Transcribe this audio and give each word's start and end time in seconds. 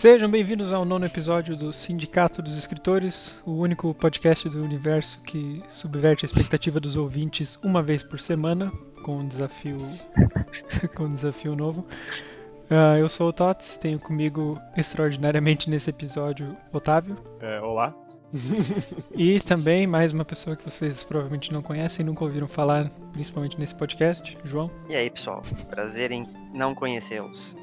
Sejam 0.00 0.30
bem-vindos 0.30 0.72
ao 0.72 0.82
nono 0.82 1.04
episódio 1.04 1.54
do 1.54 1.74
Sindicato 1.74 2.40
dos 2.40 2.56
Escritores, 2.56 3.38
o 3.44 3.52
único 3.52 3.92
podcast 3.92 4.48
do 4.48 4.64
universo 4.64 5.20
que 5.20 5.62
subverte 5.68 6.24
a 6.24 6.26
expectativa 6.26 6.80
dos 6.80 6.96
ouvintes 6.96 7.58
uma 7.62 7.82
vez 7.82 8.02
por 8.02 8.18
semana, 8.18 8.72
com 9.02 9.18
um 9.18 9.28
desafio, 9.28 9.76
com 10.96 11.04
um 11.04 11.12
desafio 11.12 11.54
novo. 11.54 11.86
Uh, 12.70 12.96
eu 12.98 13.10
sou 13.10 13.28
o 13.28 13.32
Tots, 13.32 13.76
tenho 13.76 13.98
comigo 13.98 14.58
extraordinariamente 14.74 15.68
nesse 15.68 15.90
episódio 15.90 16.56
Otávio. 16.72 17.18
É, 17.38 17.60
olá. 17.60 17.94
e 19.14 19.38
também 19.40 19.86
mais 19.86 20.14
uma 20.14 20.24
pessoa 20.24 20.56
que 20.56 20.64
vocês 20.64 21.04
provavelmente 21.04 21.52
não 21.52 21.60
conhecem, 21.60 22.06
nunca 22.06 22.24
ouviram 22.24 22.48
falar, 22.48 22.88
principalmente 23.12 23.60
nesse 23.60 23.74
podcast, 23.74 24.34
João. 24.44 24.70
E 24.88 24.94
aí, 24.94 25.10
pessoal? 25.10 25.42
Prazer 25.68 26.10
em 26.10 26.26
não 26.54 26.74
conhecê-los. 26.74 27.54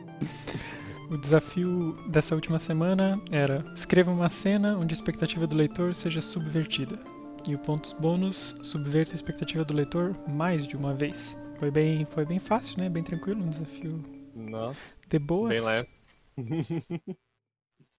O 1.10 1.18
desafio 1.18 1.94
dessa 2.10 2.36
última 2.36 2.60
semana 2.60 3.22
era 3.32 3.64
escreva 3.74 4.12
uma 4.12 4.28
cena 4.28 4.78
onde 4.78 4.94
a 4.94 4.98
expectativa 4.98 5.48
do 5.48 5.56
leitor 5.56 5.96
seja 5.96 6.22
subvertida. 6.22 7.00
E 7.48 7.56
o 7.56 7.60
pontos 7.60 7.94
bônus 7.94 8.54
subverta 8.62 9.14
a 9.14 9.16
expectativa 9.16 9.64
do 9.64 9.74
leitor 9.74 10.18
mais 10.28 10.68
de 10.68 10.76
uma 10.76 10.94
vez. 10.94 11.34
Foi 11.60 11.72
bem, 11.72 12.06
foi 12.08 12.26
bem 12.26 12.40
fácil, 12.40 12.78
né? 12.80 12.90
Bem 12.90 13.04
tranquilo, 13.04 13.42
um 13.42 13.50
desafio. 13.50 14.04
Nossa. 14.36 14.98
De 15.08 15.18
boas. 15.18 15.54
Bem 15.54 15.62
leve. 15.62 15.88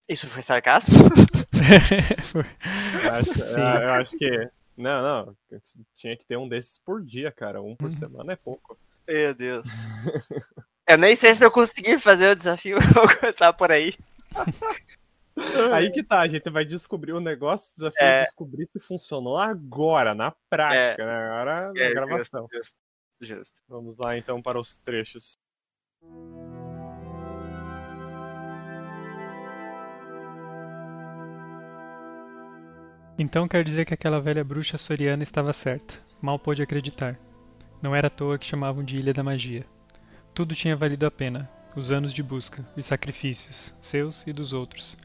Isso 0.06 0.28
foi 0.28 0.42
sarcasmo? 0.42 0.98
foi. 2.30 2.44
Eu 3.02 3.12
acho, 3.12 3.42
eu 3.58 3.90
acho 3.94 4.18
que. 4.18 4.50
Não, 4.76 5.02
não. 5.02 5.36
Tinha 5.96 6.14
que 6.14 6.26
ter 6.26 6.36
um 6.36 6.48
desses 6.48 6.78
por 6.78 7.02
dia, 7.02 7.32
cara. 7.32 7.62
Um 7.62 7.74
por 7.74 7.86
uhum. 7.86 7.92
semana 7.92 8.34
é 8.34 8.36
pouco. 8.36 8.78
Meu 9.06 9.34
Deus. 9.34 9.66
Eu 10.88 10.96
nem 10.96 11.14
sei 11.14 11.34
se 11.34 11.44
eu 11.44 11.50
consegui 11.50 11.98
fazer 11.98 12.30
o 12.30 12.34
desafio, 12.34 12.78
vou 12.94 13.06
começar 13.20 13.52
por 13.52 13.70
aí. 13.70 13.94
Aí 15.72 15.92
que 15.92 16.02
tá, 16.02 16.20
a 16.20 16.26
gente 16.26 16.50
vai 16.50 16.64
descobrir 16.64 17.12
o 17.12 17.20
negócio, 17.20 17.72
o 17.72 17.76
desafio 17.76 18.02
é 18.02 18.22
descobrir 18.22 18.66
se 18.66 18.80
funcionou 18.80 19.36
agora, 19.36 20.12
na 20.12 20.32
prática, 20.50 21.02
é. 21.02 21.06
né? 21.06 21.12
Agora 21.12 21.72
na 21.72 21.80
é, 21.80 21.90
gravação. 21.90 22.48
Justo, 22.52 22.74
justo. 23.20 23.62
Vamos 23.68 23.98
lá 23.98 24.16
então 24.16 24.42
para 24.42 24.58
os 24.58 24.78
trechos. 24.78 25.34
Então 33.16 33.46
quer 33.46 33.62
dizer 33.62 33.84
que 33.84 33.94
aquela 33.94 34.20
velha 34.20 34.42
bruxa 34.42 34.76
soriana 34.76 35.22
estava 35.22 35.52
certa. 35.52 35.94
Mal 36.20 36.38
pôde 36.38 36.62
acreditar. 36.62 37.16
Não 37.80 37.94
era 37.94 38.08
à 38.08 38.10
toa 38.10 38.38
que 38.38 38.46
chamavam 38.46 38.82
de 38.82 38.96
Ilha 38.96 39.12
da 39.12 39.22
Magia. 39.22 39.64
Tudo 40.38 40.54
tinha 40.54 40.76
valido 40.76 41.04
a 41.04 41.10
pena, 41.10 41.50
os 41.74 41.90
anos 41.90 42.12
de 42.12 42.22
busca 42.22 42.64
e 42.76 42.80
sacrifícios, 42.80 43.74
seus 43.80 44.24
e 44.24 44.32
dos 44.32 44.52
outros. 44.52 44.96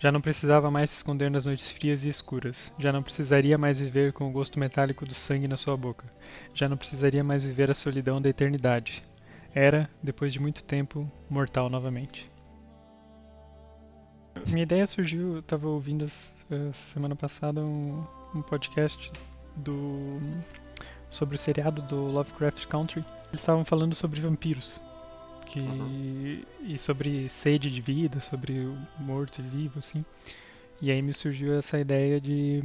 Já 0.00 0.10
não 0.10 0.20
precisava 0.20 0.68
mais 0.68 0.90
se 0.90 0.96
esconder 0.96 1.30
nas 1.30 1.46
noites 1.46 1.70
frias 1.70 2.02
e 2.02 2.08
escuras. 2.08 2.72
Já 2.76 2.92
não 2.92 3.00
precisaria 3.00 3.56
mais 3.56 3.78
viver 3.78 4.12
com 4.12 4.28
o 4.28 4.32
gosto 4.32 4.58
metálico 4.58 5.06
do 5.06 5.14
sangue 5.14 5.46
na 5.46 5.56
sua 5.56 5.76
boca. 5.76 6.12
Já 6.52 6.68
não 6.68 6.76
precisaria 6.76 7.22
mais 7.22 7.44
viver 7.44 7.70
a 7.70 7.74
solidão 7.74 8.20
da 8.20 8.30
eternidade. 8.30 9.04
Era, 9.54 9.88
depois 10.02 10.32
de 10.32 10.40
muito 10.40 10.64
tempo, 10.64 11.08
mortal 11.30 11.70
novamente. 11.70 12.28
Minha 14.48 14.64
ideia 14.64 14.88
surgiu, 14.88 15.34
eu 15.34 15.38
estava 15.38 15.68
ouvindo 15.68 16.02
uh, 16.02 16.74
semana 16.92 17.14
passada 17.14 17.60
um, 17.60 18.04
um 18.34 18.42
podcast 18.42 19.12
do 19.54 20.20
sobre 21.10 21.34
o 21.34 21.38
seriado 21.38 21.82
do 21.82 21.96
Lovecraft 22.06 22.66
Country. 22.66 23.04
Eles 23.28 23.40
estavam 23.40 23.64
falando 23.64 23.94
sobre 23.94 24.20
vampiros. 24.20 24.80
Que, 25.46 25.60
uhum. 25.60 26.42
E 26.62 26.78
sobre 26.78 27.28
sede 27.28 27.70
de 27.70 27.80
vida, 27.80 28.20
sobre 28.20 28.60
o 28.60 28.78
morto 28.98 29.40
e 29.40 29.42
vivo, 29.42 29.80
assim. 29.80 30.04
E 30.80 30.92
aí 30.92 31.02
me 31.02 31.12
surgiu 31.12 31.58
essa 31.58 31.78
ideia 31.78 32.20
de, 32.20 32.62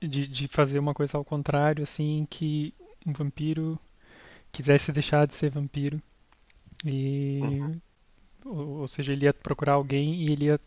de, 0.00 0.26
de 0.26 0.48
fazer 0.48 0.78
uma 0.78 0.94
coisa 0.94 1.18
ao 1.18 1.24
contrário, 1.24 1.82
assim, 1.82 2.26
que 2.30 2.72
um 3.06 3.12
vampiro 3.12 3.78
quisesse 4.50 4.90
deixar 4.90 5.26
de 5.26 5.34
ser 5.34 5.50
vampiro. 5.50 6.00
E. 6.84 7.40
Uhum. 7.42 7.80
Ou, 8.44 8.68
ou, 8.80 8.88
seja, 8.88 9.12
ele 9.12 9.26
ia 9.26 9.34
procurar 9.34 9.74
alguém 9.74 10.22
e 10.22 10.32
ele 10.32 10.46
ia 10.46 10.60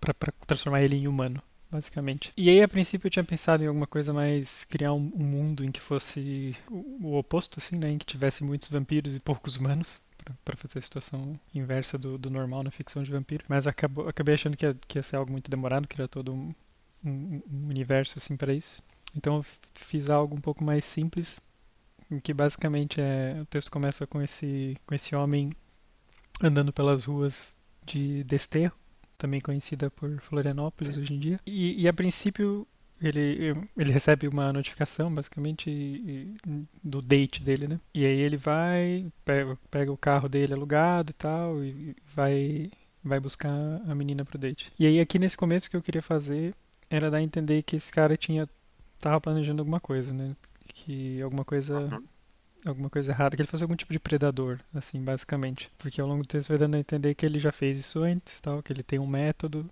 para 0.00 0.32
transformar 0.46 0.82
ele 0.82 0.96
em 0.96 1.06
humano 1.06 1.42
basicamente. 1.70 2.32
E 2.36 2.48
aí, 2.48 2.62
a 2.62 2.68
princípio, 2.68 3.06
eu 3.06 3.10
tinha 3.10 3.24
pensado 3.24 3.62
em 3.62 3.66
alguma 3.66 3.86
coisa 3.86 4.12
mais 4.12 4.64
criar 4.64 4.92
um, 4.92 5.10
um 5.14 5.24
mundo 5.24 5.64
em 5.64 5.70
que 5.70 5.80
fosse 5.80 6.56
o, 6.70 7.08
o, 7.08 7.18
oposto, 7.18 7.58
assim, 7.58 7.76
né, 7.76 7.90
em 7.90 7.98
que 7.98 8.06
tivesse 8.06 8.42
muitos 8.44 8.68
vampiros 8.68 9.14
e 9.14 9.20
poucos 9.20 9.56
humanos. 9.56 10.00
Para 10.44 10.56
fazer 10.56 10.80
a 10.80 10.82
situação 10.82 11.40
inversa 11.54 11.96
do, 11.96 12.18
do, 12.18 12.28
normal 12.28 12.62
na 12.62 12.70
ficção 12.70 13.02
de 13.02 13.10
vampiro. 13.10 13.44
Mas 13.48 13.66
acabou, 13.66 14.08
acabei 14.08 14.34
achando 14.34 14.58
que 14.58 14.66
ia, 14.66 14.76
que 14.86 14.98
ia 14.98 15.02
ser 15.02 15.16
algo 15.16 15.32
muito 15.32 15.50
demorado, 15.50 15.88
era 15.94 16.06
todo 16.06 16.34
um, 16.34 16.54
um, 17.02 17.40
um 17.50 17.68
universo 17.68 18.18
assim 18.18 18.36
para 18.36 18.52
isso. 18.52 18.82
Então 19.16 19.36
eu 19.36 19.46
fiz 19.74 20.10
algo 20.10 20.36
um 20.36 20.40
pouco 20.40 20.62
mais 20.62 20.84
simples, 20.84 21.40
em 22.10 22.20
que 22.20 22.34
basicamente 22.34 23.00
é, 23.00 23.38
o 23.40 23.46
texto 23.46 23.70
começa 23.70 24.06
com 24.06 24.20
esse, 24.20 24.76
com 24.86 24.94
esse 24.94 25.16
homem 25.16 25.52
andando 26.42 26.72
pelas 26.72 27.04
ruas 27.04 27.56
de 27.84 28.22
Desterro, 28.24 28.76
também 29.18 29.40
conhecida 29.40 29.90
por 29.90 30.20
Florianópolis 30.20 30.96
hoje 30.96 31.12
em 31.12 31.18
dia. 31.18 31.40
E, 31.44 31.82
e 31.82 31.88
a 31.88 31.92
princípio 31.92 32.66
ele, 33.00 33.54
ele 33.76 33.92
recebe 33.92 34.26
uma 34.26 34.52
notificação, 34.52 35.12
basicamente, 35.12 36.34
do 36.82 37.02
date 37.02 37.42
dele, 37.42 37.68
né? 37.68 37.80
E 37.94 38.06
aí 38.06 38.20
ele 38.20 38.36
vai, 38.36 39.06
pega, 39.24 39.58
pega 39.70 39.92
o 39.92 39.96
carro 39.96 40.28
dele 40.28 40.54
alugado 40.54 41.10
e 41.10 41.14
tal, 41.14 41.62
e 41.62 41.94
vai, 42.14 42.70
vai 43.02 43.20
buscar 43.20 43.52
a 43.86 43.94
menina 43.94 44.24
pro 44.24 44.38
date. 44.38 44.72
E 44.78 44.86
aí 44.86 45.00
aqui 45.00 45.18
nesse 45.18 45.36
começo 45.36 45.68
que 45.68 45.76
eu 45.76 45.82
queria 45.82 46.02
fazer 46.02 46.54
era 46.88 47.10
dar 47.10 47.18
a 47.18 47.22
entender 47.22 47.62
que 47.62 47.76
esse 47.76 47.92
cara 47.92 48.16
tinha 48.16 48.48
tava 48.98 49.20
planejando 49.20 49.60
alguma 49.60 49.78
coisa, 49.78 50.12
né? 50.12 50.34
Que 50.74 51.20
alguma 51.22 51.44
coisa 51.44 51.78
uhum 51.78 52.02
alguma 52.64 52.90
coisa 52.90 53.12
errada, 53.12 53.36
que 53.36 53.42
ele 53.42 53.48
fosse 53.48 53.62
algum 53.62 53.76
tipo 53.76 53.92
de 53.92 54.00
predador, 54.00 54.58
assim, 54.74 55.02
basicamente. 55.02 55.70
Porque 55.78 56.00
ao 56.00 56.08
longo 56.08 56.22
do 56.22 56.28
texto 56.28 56.48
vai 56.48 56.58
dando 56.58 56.76
a 56.76 56.80
entender 56.80 57.14
que 57.14 57.24
ele 57.24 57.38
já 57.38 57.52
fez 57.52 57.78
isso 57.78 58.02
antes, 58.02 58.40
tal, 58.40 58.62
que 58.62 58.72
ele 58.72 58.82
tem 58.82 58.98
um 58.98 59.06
método 59.06 59.68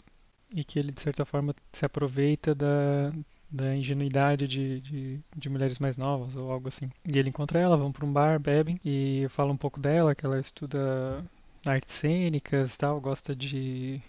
e 0.51 0.65
que 0.65 0.79
ele, 0.79 0.93
de 0.93 1.01
certa 1.01 1.25
forma, 1.25 1.55
se 1.73 1.85
aproveita 1.85 2.55
da, 2.55 3.13
da 3.51 3.75
ingenuidade 3.77 4.47
de, 4.49 4.81
de, 4.81 5.21
de, 5.37 5.49
mulheres 5.49 5.79
mais 5.79 5.97
novas 5.97 6.37
ou 6.37 6.51
algo 6.51 6.69
assim. 6.69 6.91
E 7.05 7.19
ele 7.19 7.29
encontra 7.29 7.59
ela, 7.59 7.77
vão 7.77 7.93
para 7.93 8.07
um 8.07 8.13
bar, 8.13 8.39
bebem 8.39 8.79
e 8.85 9.27
fala 9.31 9.53
um 9.53 9.57
pouco 9.57 9.81
dela, 9.81 10.15
que 10.15 10.25
ela 10.25 10.41
estuda 10.41 11.25
artes 11.65 11.95
cênicas 11.95 12.77
tal, 12.77 13.01
gosta 13.01 13.35
de, 13.35 14.01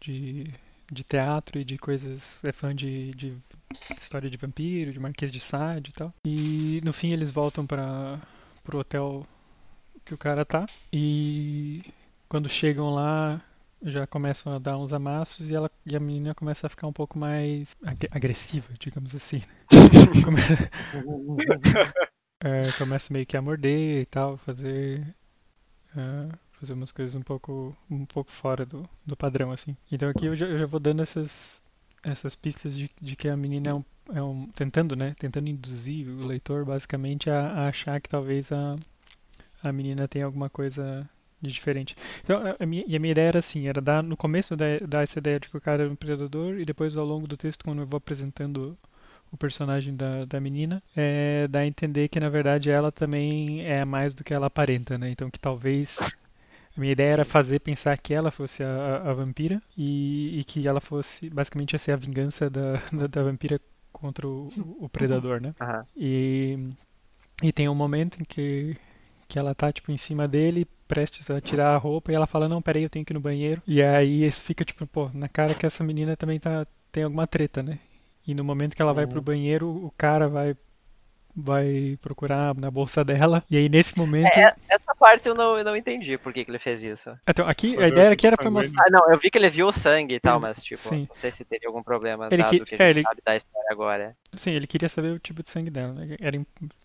de 0.00 0.52
de 0.90 1.04
teatro 1.04 1.58
e 1.58 1.64
de 1.64 1.78
coisas. 1.78 2.42
É 2.44 2.52
fã 2.52 2.74
de, 2.74 3.12
de 3.12 3.36
história 4.00 4.30
de 4.30 4.36
vampiro, 4.36 4.92
de 4.92 5.00
Marquês 5.00 5.30
de 5.30 5.40
Sade 5.40 5.90
e 5.90 5.92
tal. 5.92 6.12
E 6.24 6.80
no 6.84 6.92
fim 6.92 7.12
eles 7.12 7.30
voltam 7.30 7.66
para 7.66 8.20
pro 8.64 8.78
hotel 8.78 9.26
que 10.04 10.14
o 10.14 10.18
cara 10.18 10.44
tá. 10.44 10.66
E 10.92 11.82
quando 12.28 12.48
chegam 12.48 12.90
lá, 12.90 13.40
já 13.82 14.06
começam 14.06 14.52
a 14.52 14.58
dar 14.58 14.76
uns 14.76 14.92
amassos 14.92 15.48
e, 15.48 15.54
ela, 15.54 15.70
e 15.86 15.96
a 15.96 16.00
menina 16.00 16.34
começa 16.34 16.66
a 16.66 16.70
ficar 16.70 16.86
um 16.86 16.92
pouco 16.92 17.18
mais 17.18 17.68
agressiva, 18.10 18.68
digamos 18.78 19.14
assim. 19.14 19.42
é, 22.42 22.72
começa 22.72 23.12
meio 23.12 23.26
que 23.26 23.36
a 23.36 23.42
morder 23.42 24.02
e 24.02 24.06
tal, 24.06 24.36
fazer. 24.38 25.14
Uh, 25.96 26.36
fazer 26.58 26.72
umas 26.72 26.90
coisas 26.90 27.14
um 27.14 27.22
pouco, 27.22 27.76
um 27.90 28.04
pouco 28.04 28.30
fora 28.30 28.66
do, 28.66 28.88
do 29.06 29.16
padrão, 29.16 29.52
assim. 29.52 29.76
Então 29.90 30.08
aqui 30.08 30.26
eu 30.26 30.34
já, 30.34 30.46
eu 30.46 30.58
já 30.58 30.66
vou 30.66 30.80
dando 30.80 31.02
essas, 31.02 31.62
essas 32.02 32.34
pistas 32.34 32.76
de, 32.76 32.90
de 33.00 33.16
que 33.16 33.28
a 33.28 33.36
menina 33.36 33.70
é 33.70 33.74
um, 33.74 33.84
é 34.12 34.22
um, 34.22 34.46
tentando, 34.48 34.96
né, 34.96 35.14
tentando 35.18 35.48
induzir 35.48 36.08
o 36.08 36.26
leitor 36.26 36.64
basicamente 36.64 37.30
a, 37.30 37.48
a, 37.48 37.68
achar 37.68 38.00
que 38.00 38.08
talvez 38.08 38.50
a, 38.50 38.76
a 39.62 39.72
menina 39.72 40.08
tenha 40.08 40.24
alguma 40.24 40.50
coisa 40.50 41.08
de 41.40 41.52
diferente. 41.52 41.96
Então, 42.24 42.42
a, 42.58 42.66
minha, 42.66 42.84
e 42.86 42.96
a 42.96 42.98
minha 42.98 43.12
ideia 43.12 43.28
era 43.28 43.38
assim, 43.38 43.68
era 43.68 43.80
dar 43.80 44.02
no 44.02 44.16
começo 44.16 44.56
dar, 44.56 44.80
dar 44.86 45.04
essa 45.04 45.18
ideia 45.18 45.38
de 45.38 45.48
que 45.48 45.56
o 45.56 45.60
cara 45.60 45.84
era 45.84 45.92
um 45.92 45.96
predador 45.96 46.58
e 46.58 46.64
depois 46.64 46.96
ao 46.96 47.06
longo 47.06 47.28
do 47.28 47.36
texto 47.36 47.64
quando 47.64 47.82
eu 47.82 47.86
vou 47.86 47.98
apresentando 47.98 48.76
o 49.30 49.36
personagem 49.36 49.94
da, 49.94 50.24
da 50.24 50.40
menina, 50.40 50.82
é, 50.96 51.46
dá 51.48 51.60
a 51.60 51.66
entender 51.66 52.08
que 52.08 52.18
na 52.18 52.30
verdade 52.30 52.70
ela 52.70 52.90
também 52.90 53.62
é 53.62 53.84
mais 53.84 54.14
do 54.14 54.24
que 54.24 54.32
ela 54.32 54.46
aparenta, 54.46 54.96
né? 54.96 55.10
Então 55.10 55.30
que 55.30 55.38
talvez 55.38 55.98
a 56.78 56.80
minha 56.80 56.92
ideia 56.92 57.08
Sim. 57.08 57.12
era 57.14 57.24
fazer 57.24 57.58
pensar 57.58 57.98
que 57.98 58.14
ela 58.14 58.30
fosse 58.30 58.62
a, 58.62 59.02
a, 59.04 59.12
vampira 59.12 59.60
e, 59.76 60.38
e, 60.38 60.44
que 60.44 60.66
ela 60.66 60.80
fosse, 60.80 61.28
basicamente, 61.28 61.72
ia 61.72 61.78
ser 61.78 61.90
a 61.90 61.96
vingança 61.96 62.48
da, 62.48 62.74
da, 62.92 63.06
da 63.08 63.22
vampira 63.24 63.60
contra 63.92 64.26
o, 64.28 64.48
o 64.78 64.88
predador, 64.88 65.40
né? 65.40 65.52
Uhum. 65.60 65.84
E, 65.96 66.58
e 67.42 67.52
tem 67.52 67.68
um 67.68 67.74
momento 67.74 68.20
em 68.20 68.24
que, 68.24 68.76
que 69.26 69.38
ela 69.40 69.56
tá, 69.56 69.72
tipo, 69.72 69.90
em 69.90 69.96
cima 69.96 70.28
dele, 70.28 70.68
prestes 70.86 71.28
a 71.30 71.40
tirar 71.40 71.74
a 71.74 71.78
roupa, 71.78 72.12
e 72.12 72.14
ela 72.14 72.28
fala, 72.28 72.48
não, 72.48 72.62
peraí, 72.62 72.84
eu 72.84 72.90
tenho 72.90 73.04
que 73.04 73.12
ir 73.12 73.14
no 73.14 73.20
banheiro. 73.20 73.60
E 73.66 73.82
aí 73.82 74.30
fica, 74.30 74.64
tipo, 74.64 74.86
pô, 74.86 75.10
na 75.12 75.28
cara 75.28 75.54
que 75.54 75.66
essa 75.66 75.82
menina 75.82 76.16
também 76.16 76.38
tá, 76.38 76.64
tem 76.92 77.02
alguma 77.02 77.26
treta, 77.26 77.60
né? 77.60 77.80
E 78.24 78.34
no 78.34 78.44
momento 78.44 78.76
que 78.76 78.82
ela 78.82 78.92
vai 78.92 79.06
pro 79.06 79.18
uhum. 79.18 79.24
banheiro, 79.24 79.68
o 79.68 79.92
cara 79.98 80.28
vai 80.28 80.54
vai 81.40 81.98
procurar 82.00 82.54
na 82.54 82.70
bolsa 82.70 83.04
dela. 83.04 83.42
E 83.50 83.56
aí 83.56 83.68
nesse 83.68 83.96
momento. 83.96 84.36
É, 84.36 84.54
essa 84.68 84.94
parte 84.98 85.28
eu 85.28 85.34
não, 85.34 85.56
eu 85.58 85.64
não 85.64 85.76
entendi 85.76 86.18
por 86.18 86.32
que, 86.32 86.44
que 86.44 86.50
ele 86.50 86.58
fez 86.58 86.82
isso. 86.82 87.16
Então, 87.26 87.46
aqui 87.48 87.76
a 87.78 87.88
ideia 87.88 88.10
aqui 88.10 88.26
era 88.26 88.36
pra 88.36 88.50
mostrar. 88.50 88.84
Ah, 88.86 88.90
não, 88.90 89.10
eu 89.12 89.18
vi 89.18 89.30
que 89.30 89.38
ele 89.38 89.48
viu 89.48 89.68
o 89.68 89.72
sangue 89.72 90.14
e 90.14 90.20
tal, 90.20 90.40
mas 90.40 90.62
tipo, 90.62 90.88
Sim. 90.88 91.06
não 91.08 91.14
sei 91.14 91.30
se 91.30 91.44
teria 91.44 91.68
algum 91.68 91.82
problema 91.82 92.28
ele 92.30 92.42
dado 92.42 92.50
que, 92.50 92.76
que 92.76 92.82
a 92.82 92.92
gente 92.92 93.00
é, 93.00 93.02
sabe 93.02 93.16
ele... 93.16 93.22
da 93.24 93.36
história 93.36 93.68
agora. 93.70 94.16
Sim, 94.34 94.50
ele 94.50 94.66
queria 94.66 94.88
saber 94.88 95.12
o 95.12 95.18
tipo 95.18 95.42
de 95.42 95.48
sangue 95.48 95.70
dela. 95.70 95.92
Né? 95.94 96.16
Era, 96.20 96.40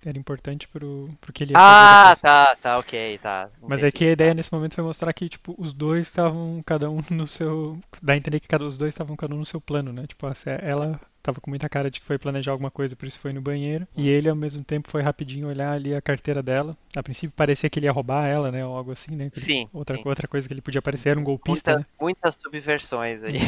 era 0.06 0.18
importante 0.18 0.68
pro, 0.68 1.10
pro 1.20 1.34
que 1.34 1.44
ele 1.44 1.54
ia 1.54 1.60
Ah, 1.60 2.16
tá, 2.22 2.56
tá, 2.56 2.78
ok, 2.78 3.18
tá. 3.20 3.50
Entendi, 3.50 3.70
mas 3.70 3.84
aqui 3.84 4.08
a 4.08 4.12
ideia 4.12 4.32
tá. 4.32 4.36
nesse 4.36 4.54
momento 4.54 4.76
foi 4.76 4.84
mostrar 4.84 5.12
que, 5.14 5.28
tipo, 5.28 5.56
os 5.58 5.74
dois 5.74 6.08
estavam 6.08 6.62
cada 6.66 6.90
um 6.90 7.00
no 7.10 7.28
seu. 7.28 7.78
Dá 8.02 8.14
a 8.14 8.18
entender 8.18 8.40
que 8.40 8.48
cada, 8.48 8.64
os 8.64 8.78
dois 8.78 8.94
estavam 8.94 9.16
cada 9.16 9.34
um 9.36 9.40
no 9.40 9.46
seu 9.46 9.60
plano, 9.60 9.92
né? 9.92 10.06
Tipo, 10.08 10.28
ela 10.62 11.00
tava 11.24 11.40
com 11.40 11.50
muita 11.50 11.70
cara 11.70 11.90
de 11.90 12.02
que 12.02 12.06
foi 12.06 12.20
planejar 12.20 12.52
alguma 12.52 12.70
coisa, 12.70 12.96
por 12.96 13.08
isso 13.08 13.18
foi 13.18 13.32
no 13.32 13.42
banheiro. 13.42 13.88
E 13.96 14.10
ele, 14.10 14.30
ao 14.30 14.36
mesmo 14.36 14.64
tempo, 14.64 14.92
foi 14.92 15.02
rapidinho 15.02 15.48
olhar 15.48 15.72
ali 15.72 15.96
a 15.96 16.02
carteira 16.02 16.44
dela. 16.44 16.78
A 16.96 17.02
princípio 17.02 17.34
parecia 17.36 17.70
que 17.70 17.80
ele 17.80 17.86
ia 17.88 17.92
roubar 17.92 18.28
ela, 18.28 18.52
né? 18.52 18.66
Ou 18.66 18.76
algo 18.76 18.92
assim, 18.92 19.16
né? 19.16 19.32
Sim. 19.34 19.70
Outra, 19.72 19.96
sim. 19.96 20.04
outra 20.06 20.28
coisa 20.28 20.46
que 20.46 20.54
ele 20.54 20.62
podia 20.62 20.82
parecer 20.82 21.10
era 21.10 21.20
um 21.20 21.24
golpista. 21.24 21.72
Muitas, 21.72 21.92
né? 21.92 21.98
muitas 22.00 22.36
subversões 22.36 23.24
aí. 23.24 23.40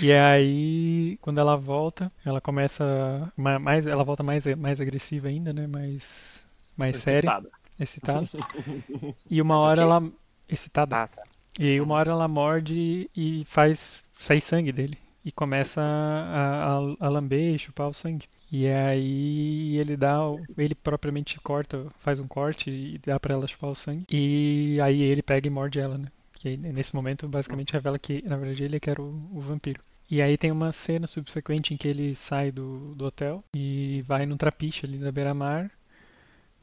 e 0.00 0.12
aí, 0.12 1.18
quando 1.20 1.38
ela 1.38 1.56
volta, 1.56 2.10
ela 2.24 2.40
começa. 2.40 3.30
Mais, 3.36 3.86
ela 3.86 4.02
volta 4.02 4.22
mais, 4.22 4.46
mais 4.56 4.80
agressiva 4.80 5.28
ainda, 5.28 5.52
né? 5.52 5.66
Mais, 5.66 6.42
mais 6.76 6.96
séria. 6.96 7.42
Excitada. 7.78 8.26
E 9.30 9.42
uma 9.42 9.60
hora 9.60 9.82
ela. 9.82 10.02
Excitada. 10.48 11.02
Ah, 11.02 11.08
tá. 11.08 11.22
E 11.58 11.64
aí 11.64 11.80
uma 11.80 11.94
hora 11.96 12.10
ela 12.10 12.28
morde 12.28 13.10
e 13.14 13.44
faz 13.46 14.02
sair 14.14 14.40
sangue 14.40 14.72
dele 14.72 15.01
e 15.24 15.30
começa 15.30 15.80
a, 15.80 16.78
a, 16.78 17.06
a 17.06 17.08
lamber 17.08 17.54
e 17.54 17.58
chupar 17.58 17.88
o 17.88 17.92
sangue. 17.92 18.26
E 18.50 18.68
aí 18.68 19.78
ele 19.78 19.96
dá, 19.96 20.18
ele 20.58 20.74
propriamente 20.74 21.40
corta, 21.40 21.86
faz 22.00 22.20
um 22.20 22.28
corte 22.28 22.70
e 22.70 22.98
dá 22.98 23.18
para 23.18 23.34
ela 23.34 23.46
chupar 23.46 23.70
o 23.70 23.74
sangue. 23.74 24.04
E 24.10 24.78
aí 24.82 25.00
ele 25.02 25.22
pega 25.22 25.46
e 25.46 25.50
morde 25.50 25.80
ela, 25.80 25.96
né? 25.96 26.08
Que 26.34 26.56
nesse 26.56 26.94
momento 26.94 27.28
basicamente 27.28 27.72
revela 27.72 27.98
que 27.98 28.22
na 28.28 28.36
verdade 28.36 28.64
ele 28.64 28.76
é 28.76 28.80
que 28.80 28.90
era 28.90 29.00
o, 29.00 29.30
o 29.32 29.40
vampiro. 29.40 29.82
E 30.10 30.20
aí 30.20 30.36
tem 30.36 30.50
uma 30.50 30.72
cena 30.72 31.06
subsequente 31.06 31.72
em 31.72 31.76
que 31.76 31.88
ele 31.88 32.14
sai 32.14 32.52
do, 32.52 32.94
do 32.94 33.06
hotel 33.06 33.42
e 33.54 34.04
vai 34.06 34.26
num 34.26 34.36
trapiche 34.36 34.84
ali 34.84 34.98
na 34.98 35.10
beira-mar 35.10 35.70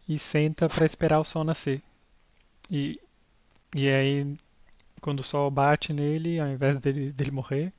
e 0.07 0.19
senta 0.19 0.69
para 0.69 0.85
esperar 0.85 1.19
o 1.19 1.25
sol 1.25 1.44
nascer. 1.44 1.81
E, 2.69 3.00
e 3.75 3.89
aí 3.89 4.38
quando 5.01 5.21
o 5.21 5.23
sol 5.23 5.50
bate 5.50 5.94
nele, 5.94 6.39
ao 6.39 6.47
invés 6.47 6.77
dele, 6.79 7.12
dele 7.12 7.31
morrer, 7.31 7.73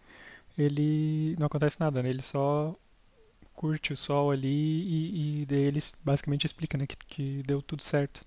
ele 0.60 1.36
não 1.38 1.46
acontece 1.46 1.80
nada, 1.80 2.02
né? 2.02 2.10
Ele 2.10 2.22
só 2.22 2.74
curte 3.54 3.92
o 3.92 3.96
sol 3.96 4.30
ali 4.30 4.48
e, 4.48 5.42
e 5.42 5.46
daí 5.46 5.62
ele 5.62 5.80
basicamente 6.04 6.46
explica, 6.46 6.78
né, 6.78 6.86
que, 6.86 6.96
que 6.96 7.42
deu 7.42 7.60
tudo 7.62 7.82
certo. 7.82 8.24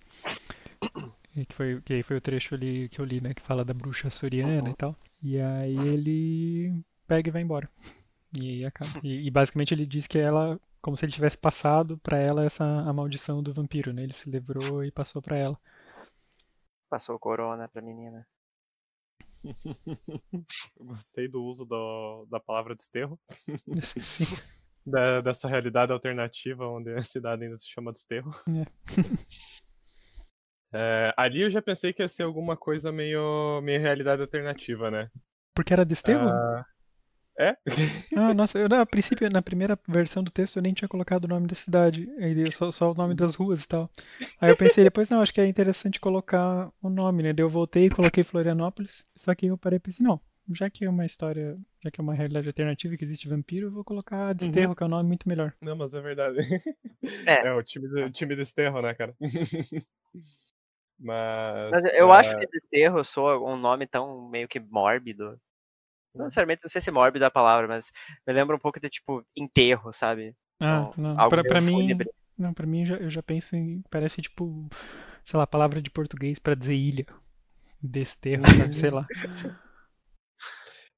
E 1.35 1.45
que 1.45 1.55
foi, 1.55 1.81
que 1.81 2.03
foi 2.03 2.17
o 2.17 2.21
trecho 2.21 2.53
ali 2.53 2.87
que 2.89 3.01
eu 3.01 3.05
li, 3.05 3.19
né, 3.19 3.33
que 3.33 3.41
fala 3.41 3.65
da 3.65 3.73
bruxa 3.73 4.09
soriana 4.09 4.63
uhum. 4.63 4.69
e 4.69 4.75
tal. 4.75 4.95
E 5.21 5.39
aí 5.39 5.77
ele 5.87 6.83
pega 7.07 7.29
e 7.29 7.31
vai 7.31 7.41
embora. 7.41 7.69
E 8.33 8.65
acaba. 8.65 8.99
E, 9.03 9.27
e, 9.27 9.31
basicamente 9.31 9.73
ele 9.73 9.85
diz 9.85 10.07
que 10.07 10.17
ela, 10.17 10.59
como 10.81 10.97
se 10.97 11.05
ele 11.05 11.11
tivesse 11.11 11.37
passado 11.37 11.97
para 11.99 12.17
ela 12.17 12.45
essa 12.45 12.63
a 12.63 12.93
maldição 12.93 13.41
do 13.41 13.53
vampiro, 13.53 13.93
né? 13.93 14.03
Ele 14.03 14.13
se 14.13 14.29
livrou 14.29 14.83
e 14.83 14.91
passou 14.91 15.21
para 15.21 15.37
ela. 15.37 15.57
Passou 16.89 17.17
corona 17.17 17.67
pra 17.67 17.81
menina. 17.81 18.27
Gostei 20.79 21.27
do 21.27 21.43
uso 21.43 21.65
do, 21.65 22.25
da 22.29 22.39
palavra 22.39 22.75
desterro. 22.75 23.19
da, 24.85 25.21
dessa 25.21 25.47
realidade 25.47 25.91
alternativa 25.91 26.67
onde 26.67 26.93
a 26.93 27.01
cidade 27.01 27.43
ainda 27.43 27.57
se 27.57 27.67
chama 27.67 27.93
desterro. 27.93 28.31
É. 28.47 28.65
é, 30.73 31.13
ali 31.17 31.41
eu 31.41 31.49
já 31.49 31.61
pensei 31.61 31.93
que 31.93 32.01
ia 32.01 32.09
ser 32.09 32.23
alguma 32.23 32.57
coisa 32.57 32.91
meio, 32.91 33.61
meio 33.61 33.81
realidade 33.81 34.21
alternativa, 34.21 34.91
né? 34.91 35.09
Porque 35.55 35.73
era 35.73 35.85
desterro? 35.85 36.27
Uh, 36.27 36.63
é? 37.37 37.55
Ah, 38.15 38.33
nossa, 38.33 38.59
eu, 38.59 38.67
a 38.79 38.85
princípio, 38.85 39.29
na 39.29 39.41
primeira 39.41 39.77
versão 39.87 40.23
do 40.23 40.31
texto, 40.31 40.57
eu 40.57 40.61
nem 40.61 40.73
tinha 40.73 40.87
colocado 40.87 41.25
o 41.25 41.27
nome 41.27 41.47
da 41.47 41.55
cidade, 41.55 42.07
só, 42.51 42.71
só 42.71 42.91
o 42.91 42.95
nome 42.95 43.15
das 43.15 43.35
ruas 43.35 43.63
e 43.63 43.67
tal. 43.67 43.89
Aí 44.39 44.51
eu 44.51 44.57
pensei 44.57 44.83
depois, 44.83 45.09
não, 45.09 45.21
acho 45.21 45.33
que 45.33 45.41
é 45.41 45.47
interessante 45.47 45.99
colocar 45.99 46.71
o 46.81 46.89
nome, 46.89 47.23
né? 47.23 47.33
Daí 47.33 47.43
eu 47.43 47.49
voltei 47.49 47.85
e 47.85 47.89
coloquei 47.89 48.23
Florianópolis, 48.23 49.05
só 49.15 49.33
que 49.33 49.47
eu 49.47 49.57
parei 49.57 49.77
e 49.77 49.79
pensei, 49.79 50.05
não, 50.05 50.21
já 50.51 50.69
que 50.69 50.85
é 50.85 50.89
uma 50.89 51.05
história, 51.05 51.57
já 51.81 51.89
que 51.89 51.99
é 51.99 52.03
uma 52.03 52.13
realidade 52.13 52.47
alternativa 52.47 52.95
que 52.97 53.03
existe 53.03 53.29
vampiro, 53.29 53.67
eu 53.67 53.71
vou 53.71 53.83
colocar 53.83 54.33
Desterro, 54.33 54.69
uhum. 54.69 54.75
que 54.75 54.83
é 54.83 54.85
um 54.85 54.89
nome 54.89 55.07
muito 55.07 55.27
melhor. 55.27 55.53
Não, 55.61 55.75
mas 55.75 55.93
é 55.93 56.01
verdade. 56.01 56.37
É, 57.25 57.47
é 57.47 57.53
o 57.53 57.61
time 57.61 57.87
do, 57.89 58.09
time 58.09 58.33
Desterro, 58.33 58.81
né, 58.81 58.93
cara? 58.93 59.13
mas, 60.97 61.71
mas 61.71 61.85
eu 61.93 62.07
uh... 62.07 62.13
acho 62.13 62.37
que 62.39 62.47
Desterro 62.47 63.03
soa 63.03 63.37
um 63.39 63.57
nome 63.57 63.85
tão 63.85 64.29
meio 64.29 64.47
que 64.47 64.57
mórbido. 64.57 65.37
Não 66.13 66.25
necessariamente, 66.25 66.61
não 66.63 66.69
sei 66.69 66.79
se 66.79 66.89
é 66.89 66.93
mórbido 66.93 67.25
a 67.25 67.31
palavra, 67.31 67.67
mas 67.67 67.91
me 68.25 68.33
lembra 68.33 68.55
um 68.55 68.59
pouco 68.59 68.79
de 68.79 68.89
tipo 68.89 69.25
enterro, 69.35 69.91
sabe? 69.93 70.35
Ah, 70.59 70.89
então, 70.91 71.15
não. 71.15 71.29
Pra, 71.29 71.43
pra 71.43 71.61
mim, 71.61 71.97
não, 72.37 72.53
pra 72.53 72.67
mim 72.67 72.81
eu 72.81 72.85
já, 72.85 72.95
eu 72.97 73.09
já 73.09 73.23
penso 73.23 73.55
em. 73.55 73.83
Parece 73.89 74.21
tipo, 74.21 74.67
sei 75.25 75.37
lá, 75.37 75.47
palavra 75.47 75.81
de 75.81 75.89
português 75.89 76.39
pra 76.39 76.55
dizer 76.55 76.75
ilha. 76.75 77.05
Desterro, 77.81 78.43
sabe? 78.45 78.75
sei 78.75 78.89
lá. 78.89 79.07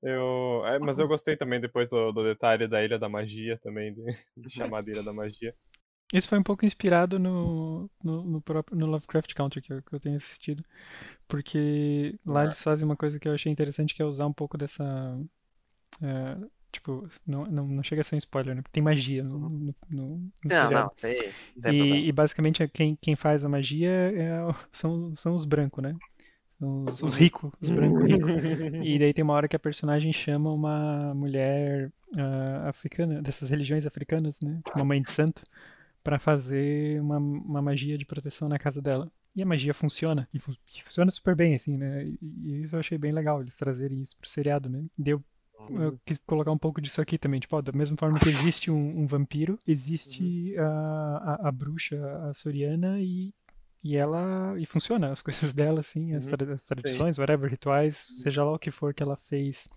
Eu, 0.02 0.64
é, 0.68 0.78
mas 0.78 1.00
eu 1.00 1.08
gostei 1.08 1.36
também 1.36 1.60
depois 1.60 1.90
do, 1.90 2.12
do, 2.12 2.24
detalhe 2.24 2.68
da 2.68 2.84
Ilha 2.84 3.00
da 3.00 3.10
Magia 3.10 3.58
também, 3.64 3.92
de, 3.92 4.04
de 4.38 4.50
chamar 4.54 4.84
de 4.84 4.92
Ilha 4.92 5.02
da 5.02 5.12
Magia. 5.12 5.56
Isso 6.14 6.28
foi 6.28 6.38
um 6.38 6.44
pouco 6.44 6.66
inspirado 6.66 7.18
no, 7.18 7.90
no, 8.04 8.24
no, 8.24 8.42
próprio, 8.42 8.78
no 8.78 8.86
Lovecraft 8.86 9.34
Country 9.34 9.62
que 9.62 9.74
eu, 9.74 9.82
que 9.82 9.94
eu 9.94 10.00
tenho 10.00 10.16
assistido. 10.16 10.64
Porque 11.28 12.18
lá 12.26 12.44
eles 12.44 12.62
fazem 12.62 12.86
uma 12.86 12.96
coisa 12.96 13.20
que 13.20 13.28
eu 13.28 13.34
achei 13.34 13.52
interessante, 13.52 13.96
que 13.96 14.02
é 14.02 14.06
usar 14.06 14.28
um 14.28 14.34
pouco 14.34 14.58
dessa. 14.58 15.20
É, 16.02 16.38
tipo, 16.72 17.08
não, 17.26 17.46
não, 17.46 17.68
não 17.68 17.84
chega 17.84 18.02
a 18.02 18.04
ser 18.04 18.16
um 18.16 18.20
spoiler, 18.20 18.56
né? 18.56 18.62
Porque 18.62 18.74
tem 18.74 18.84
magia 18.84 19.24
no, 19.24 19.40
no, 19.40 19.50
no, 19.50 19.76
no 19.90 20.32
Não, 20.44 20.72
não, 20.72 20.92
sei. 20.96 21.34
E, 21.66 22.08
e, 22.08 22.12
basicamente 22.12 22.68
quem, 22.68 22.96
quem 23.02 23.16
faz 23.16 23.44
a 23.44 23.50
magia 23.50 23.90
é, 23.90 24.40
são, 24.72 25.16
são 25.16 25.34
os 25.34 25.46
brancos, 25.46 25.84
né? 25.84 25.96
Os, 26.62 27.02
os 27.02 27.16
ricos, 27.16 27.52
os 27.60 27.70
brancos 27.70 28.04
ricos. 28.06 28.30
E 28.84 29.00
daí 29.00 29.14
tem 29.14 29.24
uma 29.24 29.34
hora 29.34 29.48
que 29.48 29.56
a 29.56 29.60
personagem 29.60 30.14
chama 30.14 30.54
uma 30.54 31.14
mulher 31.16 31.92
uh, 32.16 32.70
africana, 32.70 33.22
dessas 33.22 33.50
religiões 33.50 33.86
africanas, 33.86 34.40
né? 34.42 34.62
Tipo 34.64 34.78
uma 34.78 34.86
mãe 34.86 35.02
de 35.02 35.12
santo 35.12 35.42
para 36.06 36.20
fazer 36.20 37.02
uma, 37.02 37.18
uma 37.18 37.62
magia 37.64 37.98
de 37.98 38.06
proteção 38.06 38.48
na 38.48 38.60
casa 38.60 38.80
dela. 38.80 39.12
E 39.36 39.42
a 39.42 39.46
magia 39.46 39.74
funciona, 39.74 40.30
e, 40.32 40.40
funciona 40.40 41.10
super 41.10 41.36
bem, 41.36 41.56
assim, 41.56 41.76
né? 41.76 42.06
E 42.22 42.62
isso 42.62 42.76
eu 42.76 42.80
achei 42.80 42.96
bem 42.96 43.12
legal, 43.12 43.42
eles 43.42 43.58
trazerem 43.58 44.04
isso 44.04 44.16
pro 44.16 44.30
seriado, 44.30 44.70
né? 44.70 44.86
Deu 44.96 45.22
eu 45.70 45.90
uhum. 45.90 46.00
quis 46.06 46.22
colocar 46.28 46.52
um 46.52 46.58
pouco 46.58 46.80
disso 46.80 47.02
aqui 47.02 47.18
também. 47.18 47.40
Tipo, 47.40 47.56
ó, 47.56 47.62
da 47.62 47.72
mesma 47.72 47.98
forma 47.98 48.20
que 48.20 48.30
existe 48.30 48.70
um, 48.70 49.00
um 49.00 49.08
vampiro, 49.08 49.58
existe 49.66 50.54
uhum. 50.58 50.64
a, 50.64 51.18
a, 51.18 51.48
a, 51.48 51.52
bruxa, 51.52 51.98
a 52.30 52.34
Soriana, 52.34 53.00
e, 53.00 53.34
e 53.84 53.96
ela. 53.96 54.54
E 54.60 54.66
funciona, 54.66 55.12
as 55.12 55.24
coisas 55.24 55.54
dela, 55.54 55.80
assim, 55.80 56.14
as, 56.14 56.30
uhum. 56.32 56.54
as 56.54 56.68
tradições, 56.68 57.16
Sim. 57.16 57.22
whatever, 57.22 57.50
rituais, 57.50 57.96
seja 58.22 58.44
lá 58.44 58.54
o 58.54 58.60
que 58.60 58.70
for 58.70 58.94
que 58.94 59.02
ela 59.02 59.16
fez 59.16 59.68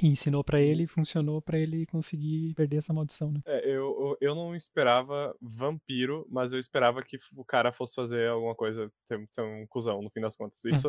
e 0.00 0.08
ensinou 0.08 0.42
para 0.42 0.60
ele 0.60 0.86
funcionou 0.86 1.40
para 1.42 1.58
ele 1.58 1.86
conseguir 1.86 2.54
perder 2.54 2.78
essa 2.78 2.92
maldição, 2.92 3.30
né? 3.30 3.40
É, 3.44 3.68
eu, 3.68 4.16
eu 4.20 4.34
não 4.34 4.56
esperava 4.56 5.34
vampiro, 5.40 6.26
mas 6.30 6.52
eu 6.52 6.58
esperava 6.58 7.02
que 7.02 7.18
o 7.36 7.44
cara 7.44 7.72
fosse 7.72 7.94
fazer 7.94 8.28
alguma 8.28 8.54
coisa, 8.54 8.90
ser, 9.04 9.22
ser 9.30 9.42
um 9.42 9.66
cuzão, 9.66 10.00
no 10.00 10.10
fim 10.10 10.20
das 10.20 10.36
contas. 10.36 10.64
Hum. 10.64 10.70
Isso, 10.70 10.88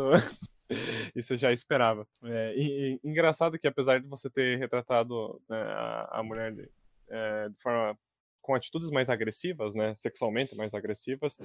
isso 1.15 1.33
eu 1.33 1.38
já 1.38 1.51
esperava. 1.51 2.07
É, 2.24 2.53
e, 2.55 3.00
e, 3.03 3.10
engraçado 3.10 3.60
que 3.60 3.67
apesar 3.67 4.00
de 4.00 4.07
você 4.07 4.29
ter 4.29 4.57
retratado 4.57 5.41
né, 5.50 5.62
a, 5.62 6.19
a, 6.19 6.24
mulher 6.24 6.53
de, 6.53 6.69
é, 7.10 7.50
de 7.50 7.62
forma 7.62 7.98
com 8.41 8.55
atitudes 8.55 8.89
mais 8.91 9.10
agressivas, 9.10 9.74
né, 9.74 9.95
sexualmente 9.95 10.53
mais 10.55 10.74
agressivas, 10.74 11.38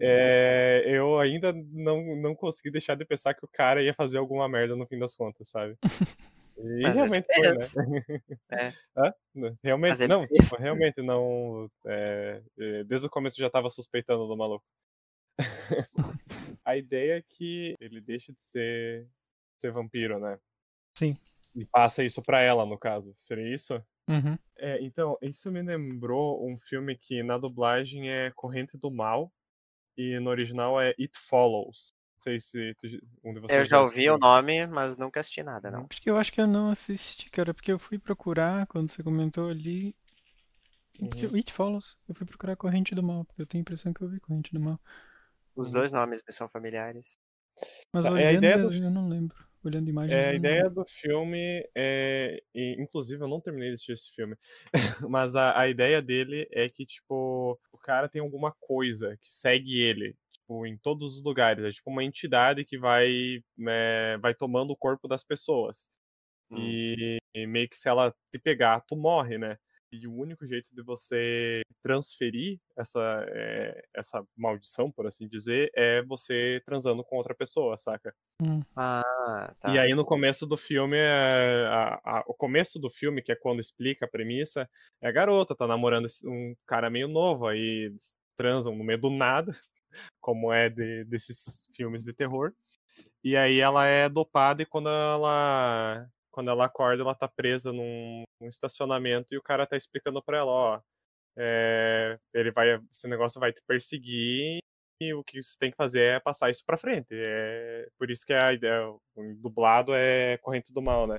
é, 0.00 0.82
eu 0.86 1.18
ainda 1.18 1.52
não, 1.52 2.16
não 2.16 2.34
consegui 2.34 2.70
deixar 2.70 2.94
de 2.94 3.04
pensar 3.04 3.34
que 3.34 3.44
o 3.44 3.50
cara 3.52 3.82
ia 3.82 3.92
fazer 3.92 4.18
alguma 4.18 4.48
merda 4.48 4.74
no 4.74 4.86
fim 4.86 4.98
das 4.98 5.14
contas, 5.14 5.50
sabe? 5.50 5.76
E 6.62 6.82
Mas 6.82 6.94
realmente 6.94 7.26
é 7.30 7.60
foi, 7.60 7.86
né? 7.86 8.20
É. 8.52 8.72
Realmente, 9.62 10.06
não, 10.06 10.26
tipo, 10.26 10.56
realmente 10.56 11.02
não. 11.02 11.70
É, 11.86 12.42
é, 12.58 12.84
desde 12.84 13.06
o 13.06 13.10
começo 13.10 13.36
eu 13.36 13.44
já 13.44 13.46
estava 13.46 13.70
suspeitando 13.70 14.26
do 14.26 14.36
maluco. 14.36 14.64
a 16.64 16.76
ideia 16.76 17.18
é 17.18 17.22
que 17.22 17.74
ele 17.80 18.00
deixa 18.00 18.32
de 18.32 18.38
ser, 18.50 19.08
ser 19.58 19.70
vampiro, 19.70 20.18
né? 20.18 20.38
Sim. 20.96 21.16
E 21.54 21.64
passa 21.64 22.04
isso 22.04 22.20
pra 22.22 22.40
ela, 22.40 22.66
no 22.66 22.78
caso. 22.78 23.12
Seria 23.16 23.54
isso? 23.54 23.74
Uhum. 24.08 24.36
É, 24.58 24.82
então, 24.82 25.16
isso 25.22 25.50
me 25.50 25.62
lembrou 25.62 26.46
um 26.46 26.58
filme 26.58 26.96
que 26.96 27.22
na 27.22 27.38
dublagem 27.38 28.10
é 28.10 28.30
Corrente 28.32 28.76
do 28.76 28.90
Mal 28.90 29.32
e 29.96 30.18
no 30.18 30.30
original 30.30 30.80
é 30.80 30.88
It 30.98 31.18
Follows 31.18 31.94
sei 32.20 32.40
se 32.40 32.74
tu, 32.74 32.86
um 33.24 33.32
de 33.34 33.40
vocês. 33.40 33.58
Eu 33.58 33.64
já 33.64 33.80
ouvi 33.80 34.08
o 34.10 34.18
nome, 34.18 34.66
mas 34.66 34.96
nunca 34.96 35.20
assisti 35.20 35.42
nada, 35.42 35.70
não. 35.70 35.86
Porque 35.86 36.10
eu 36.10 36.16
acho 36.16 36.32
que 36.32 36.40
eu 36.40 36.46
não 36.46 36.70
assisti, 36.70 37.30
cara, 37.30 37.54
porque 37.54 37.72
eu 37.72 37.78
fui 37.78 37.98
procurar 37.98 38.66
quando 38.66 38.88
você 38.88 39.02
comentou 39.02 39.48
ali. 39.48 39.94
Porque 40.98 41.26
uhum. 41.26 41.36
It 41.36 41.52
Follows, 41.52 41.98
eu 42.08 42.14
fui 42.14 42.26
procurar 42.26 42.56
Corrente 42.56 42.94
do 42.94 43.02
Mal, 43.02 43.24
porque 43.24 43.40
eu 43.40 43.46
tenho 43.46 43.60
a 43.60 43.62
impressão 43.62 43.92
que 43.92 44.02
eu 44.02 44.08
vi 44.08 44.20
Corrente 44.20 44.52
do 44.52 44.60
Mal. 44.60 44.78
Os 45.56 45.68
Uhum. 45.68 45.74
dois 45.74 45.92
nomes 45.92 46.22
me 46.26 46.32
são 46.32 46.48
familiares. 46.48 47.18
Mas 47.92 48.04
Tá, 48.04 48.10
é 48.10 48.26
a 48.26 48.30
olhando, 48.30 48.44
ideia 48.44 48.58
do- 48.58 48.72
eu 48.72 48.90
não 48.90 49.08
lembro. 49.08 49.36
Olhando 49.62 49.90
imagens. 49.90 50.12
É, 50.18 50.30
a 50.30 50.34
ideia 50.34 50.62
lembro. 50.64 50.76
do 50.82 50.84
filme 50.88 51.68
é. 51.74 52.42
e, 52.54 52.76
inclusive, 52.80 53.22
eu 53.22 53.28
não 53.28 53.40
terminei 53.40 53.68
de 53.68 53.74
assistir 53.74 53.92
esse 53.92 54.10
filme. 54.14 54.34
Mas 55.10 55.34
a, 55.34 55.58
a 55.60 55.68
ideia 55.68 56.00
dele 56.00 56.48
é 56.50 56.68
que, 56.68 56.86
tipo, 56.86 57.58
o 57.70 57.78
cara 57.78 58.08
tem 58.08 58.22
alguma 58.22 58.52
coisa 58.52 59.18
que 59.20 59.32
segue 59.32 59.78
ele. 59.80 60.16
Tipo, 60.50 60.66
em 60.66 60.76
todos 60.76 61.16
os 61.16 61.22
lugares. 61.22 61.64
É 61.64 61.70
tipo 61.70 61.90
uma 61.90 62.02
entidade 62.02 62.64
que 62.64 62.76
vai, 62.76 63.40
né, 63.56 64.18
vai 64.18 64.34
tomando 64.34 64.72
o 64.72 64.76
corpo 64.76 65.06
das 65.06 65.22
pessoas. 65.24 65.88
Hum. 66.50 66.58
E, 66.58 67.18
e 67.34 67.46
meio 67.46 67.68
que 67.68 67.76
se 67.78 67.88
ela 67.88 68.12
te 68.32 68.38
pegar, 68.40 68.80
tu 68.80 68.96
morre, 68.96 69.38
né? 69.38 69.56
E 69.92 70.06
o 70.06 70.12
único 70.12 70.46
jeito 70.46 70.68
de 70.74 70.82
você 70.82 71.62
transferir 71.82 72.58
essa, 72.76 73.24
é, 73.28 73.82
essa 73.94 74.24
maldição, 74.36 74.90
por 74.90 75.06
assim 75.06 75.28
dizer, 75.28 75.70
é 75.74 76.02
você 76.02 76.60
transando 76.66 77.04
com 77.04 77.16
outra 77.16 77.34
pessoa, 77.34 77.76
saca? 77.78 78.12
Hum. 78.42 78.60
Ah, 78.74 79.54
tá. 79.60 79.72
E 79.72 79.78
aí 79.78 79.94
no 79.94 80.04
começo 80.04 80.46
do 80.46 80.56
filme, 80.56 80.96
é, 80.96 81.66
a- 81.66 82.00
a- 82.04 82.24
o 82.26 82.34
começo 82.34 82.78
do 82.78 82.88
filme, 82.90 83.22
que 83.22 83.32
é 83.32 83.36
quando 83.36 83.60
explica 83.60 84.04
a 84.06 84.08
premissa, 84.08 84.68
é 85.00 85.08
a 85.08 85.12
garota, 85.12 85.54
tá 85.56 85.66
namorando 85.66 86.06
um 86.24 86.54
cara 86.66 86.88
meio 86.90 87.08
novo, 87.08 87.46
aí 87.46 87.92
transam 88.36 88.74
no 88.76 88.84
meio 88.84 88.98
do 89.00 89.10
nada, 89.10 89.52
como 90.20 90.52
é 90.52 90.68
de- 90.70 91.04
desses 91.04 91.68
filmes 91.74 92.04
de 92.04 92.12
terror. 92.12 92.52
E 93.24 93.36
aí 93.36 93.60
ela 93.60 93.86
é 93.86 94.08
dopada 94.08 94.62
e 94.62 94.66
quando 94.66 94.88
ela 94.88 96.06
quando 96.30 96.50
ela 96.50 96.66
acorda, 96.66 97.02
ela 97.02 97.14
tá 97.14 97.26
presa 97.28 97.72
num, 97.72 98.22
num 98.40 98.48
estacionamento 98.48 99.34
e 99.34 99.38
o 99.38 99.42
cara 99.42 99.66
tá 99.66 99.76
explicando 99.76 100.22
pra 100.22 100.38
ela, 100.38 100.50
ó, 100.50 100.80
é, 101.36 102.18
ele 102.34 102.52
vai, 102.52 102.80
esse 102.92 103.08
negócio 103.08 103.40
vai 103.40 103.52
te 103.52 103.62
perseguir 103.66 104.60
e 105.00 105.14
o 105.14 105.24
que 105.24 105.42
você 105.42 105.56
tem 105.58 105.70
que 105.70 105.76
fazer 105.76 106.00
é 106.02 106.20
passar 106.20 106.50
isso 106.50 106.64
pra 106.64 106.76
frente. 106.78 107.08
É 107.12 107.88
por 107.98 108.10
isso 108.10 108.24
que 108.26 108.32
a 108.32 108.52
ideia, 108.52 108.88
o 108.88 109.00
dublado 109.36 109.94
é 109.94 110.38
corrente 110.38 110.72
do 110.72 110.82
mal, 110.82 111.06
né? 111.06 111.18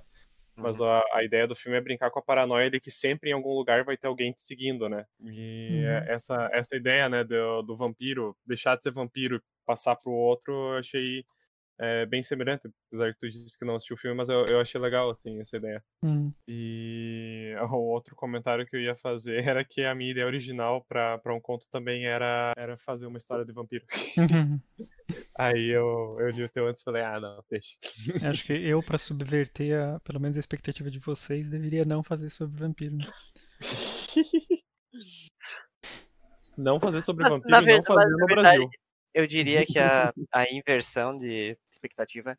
Mas 0.59 0.79
Uhum. 0.79 0.81
a, 0.81 1.01
a 1.13 1.23
ideia 1.23 1.47
do 1.47 1.55
filme 1.55 1.77
é 1.77 1.81
brincar 1.81 2.11
com 2.11 2.19
a 2.19 2.21
paranoia 2.23 2.69
de 2.69 2.79
que 2.79 2.91
sempre 2.91 3.29
em 3.31 3.33
algum 3.33 3.53
lugar 3.53 3.83
vai 3.83 3.97
ter 3.97 4.07
alguém 4.07 4.31
te 4.33 4.41
seguindo, 4.43 4.87
né? 4.89 5.05
E 5.23 5.83
Uhum. 5.83 6.07
é- 6.07 6.13
essa, 6.13 6.49
essa 6.53 6.75
ideia, 6.75 7.09
né, 7.09 7.23
do, 7.23 7.61
do 7.63 7.75
vampiro, 7.75 8.37
deixar 8.45 8.75
de 8.77 8.83
ser 8.83 8.91
vampiro 8.93 9.37
e 9.37 9.41
passar 9.65 9.95
pro 9.95 10.11
outro, 10.11 10.53
eu 10.53 10.77
achei 10.79 11.25
é, 11.81 12.05
bem 12.05 12.21
semelhante, 12.21 12.69
apesar 12.87 13.11
que 13.13 13.19
tu 13.19 13.29
disse 13.29 13.57
que 13.57 13.65
não 13.65 13.75
assistiu 13.75 13.95
o 13.95 13.99
filme, 13.99 14.15
mas 14.15 14.29
eu, 14.29 14.45
eu 14.45 14.59
achei 14.61 14.79
legal, 14.79 15.09
assim, 15.09 15.41
essa 15.41 15.57
ideia. 15.57 15.83
Hum. 16.03 16.31
E 16.47 17.55
o 17.71 17.75
outro 17.75 18.15
comentário 18.15 18.65
que 18.67 18.75
eu 18.75 18.81
ia 18.81 18.95
fazer 18.95 19.43
era 19.59 19.65
que 19.65 19.83
a 19.83 19.95
minha 19.95 20.11
ideia 20.11 20.25
original 20.27 20.85
pra 20.87 21.17
pra 21.17 21.33
um 21.33 21.41
conto 21.41 21.67
também 21.71 22.05
era, 22.05 22.53
era 22.55 22.77
fazer 22.77 23.05
uma 23.07 23.17
história 23.17 23.43
de 23.43 23.51
vampiro. 23.51 23.83
Aí 25.37 25.67
eu, 25.69 26.15
eu 26.19 26.29
li 26.29 26.43
o 26.43 26.49
teu 26.49 26.67
antes 26.67 26.81
e 26.81 26.85
falei, 26.85 27.01
ah, 27.01 27.19
não, 27.19 27.43
deixa. 27.49 27.75
Acho 28.29 28.45
que 28.45 28.53
eu, 28.53 28.81
pra 28.81 28.97
subverter 28.97 29.77
a, 29.77 29.99
pelo 30.01 30.19
menos 30.21 30.37
a 30.37 30.39
expectativa 30.39 30.89
de 30.89 30.99
vocês, 30.99 31.49
deveria 31.49 31.83
não 31.83 32.01
fazer 32.03 32.29
sobre 32.29 32.57
vampiro. 32.59 32.95
né? 32.95 33.05
Não 36.57 36.79
fazer 36.79 37.01
sobre 37.01 37.23
Mas, 37.23 37.31
vampiro 37.31 37.49
na 37.51 37.57
e 37.57 37.59
não 37.61 37.65
verdade- 37.65 37.87
fazer 37.87 38.09
no 38.11 38.25
verdade, 38.27 38.57
Brasil. 38.57 38.69
Eu 39.13 39.27
diria 39.27 39.65
que 39.65 39.77
a, 39.77 40.13
a 40.33 40.45
inversão 40.53 41.17
de 41.17 41.57
expectativa 41.81 42.37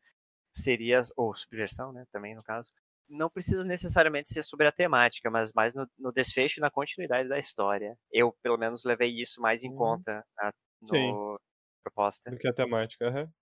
seria, 0.54 1.02
ou 1.16 1.34
subversão, 1.36 1.92
né, 1.92 2.04
também 2.12 2.34
no 2.34 2.42
caso, 2.42 2.72
não 3.08 3.30
precisa 3.30 3.64
necessariamente 3.64 4.32
ser 4.32 4.42
sobre 4.42 4.66
a 4.68 4.72
temática, 4.72 5.30
mas 5.30 5.52
mais 5.54 5.74
no, 5.74 5.86
no 5.98 6.12
desfecho 6.12 6.60
e 6.60 6.62
na 6.62 6.70
continuidade 6.70 7.28
da 7.28 7.38
história. 7.38 7.98
Eu, 8.12 8.32
pelo 8.42 8.58
menos, 8.58 8.84
levei 8.84 9.10
isso 9.10 9.40
mais 9.40 9.64
em 9.64 9.70
Uhum. 9.70 9.72
conta 9.72 10.24
na 10.38 10.52
no 10.82 11.38
proposta. 11.84 12.30
Do 12.30 12.36
que 12.38 12.48
a 12.48 12.52
temática, 12.54 13.08
aham. 13.08 13.32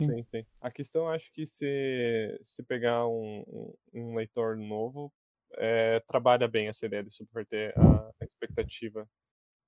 Sim. 0.00 0.10
Sim, 0.10 0.24
sim. 0.24 0.46
A 0.60 0.70
questão, 0.72 1.08
acho 1.08 1.32
que 1.32 1.46
se, 1.46 2.38
se 2.42 2.62
pegar 2.64 3.06
um, 3.08 3.42
um, 3.48 3.74
um 3.94 4.14
leitor 4.16 4.56
novo, 4.56 5.12
é, 5.54 6.00
trabalha 6.00 6.48
bem 6.48 6.68
essa 6.68 6.86
ideia 6.86 7.04
de 7.04 7.10
subverter 7.12 7.74
a, 7.78 8.08
a 8.08 8.24
expectativa. 8.24 9.08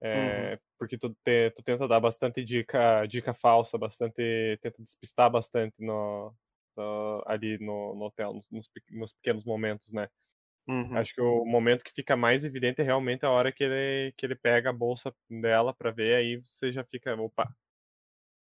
É, 0.00 0.58
Porque 0.78 0.98
tu, 0.98 1.14
te- 1.24 1.50
tu 1.52 1.62
tenta 1.62 1.88
dar 1.88 2.00
bastante 2.00 2.44
dica, 2.44 3.06
dica 3.06 3.32
falsa, 3.32 3.78
bastante. 3.78 4.58
Tenta 4.60 4.82
despistar 4.82 5.30
bastante 5.30 5.74
no, 5.78 6.34
no- 6.76 7.22
ali 7.26 7.58
no, 7.58 7.94
no 7.94 8.04
hotel, 8.04 8.34
nos- 8.34 8.50
nos, 8.50 8.68
pe- 8.68 8.82
nos 8.90 9.12
pequenos 9.14 9.44
momentos, 9.44 9.92
né? 9.92 10.08
Uhum. 10.68 10.96
Acho 10.98 11.14
que 11.14 11.20
o 11.20 11.44
momento 11.44 11.84
que 11.84 11.92
fica 11.92 12.16
mais 12.16 12.44
evidente 12.44 12.80
é 12.80 12.84
realmente 12.84 13.24
a 13.24 13.30
hora 13.30 13.52
que 13.52 13.62
ele, 13.64 14.12
que 14.16 14.26
ele 14.26 14.34
pega 14.34 14.70
a 14.70 14.72
bolsa 14.72 15.14
dela 15.30 15.72
pra 15.72 15.90
ver, 15.92 16.16
aí 16.16 16.36
você 16.38 16.72
já 16.72 16.84
fica, 16.84 17.14
opa, 17.14 17.48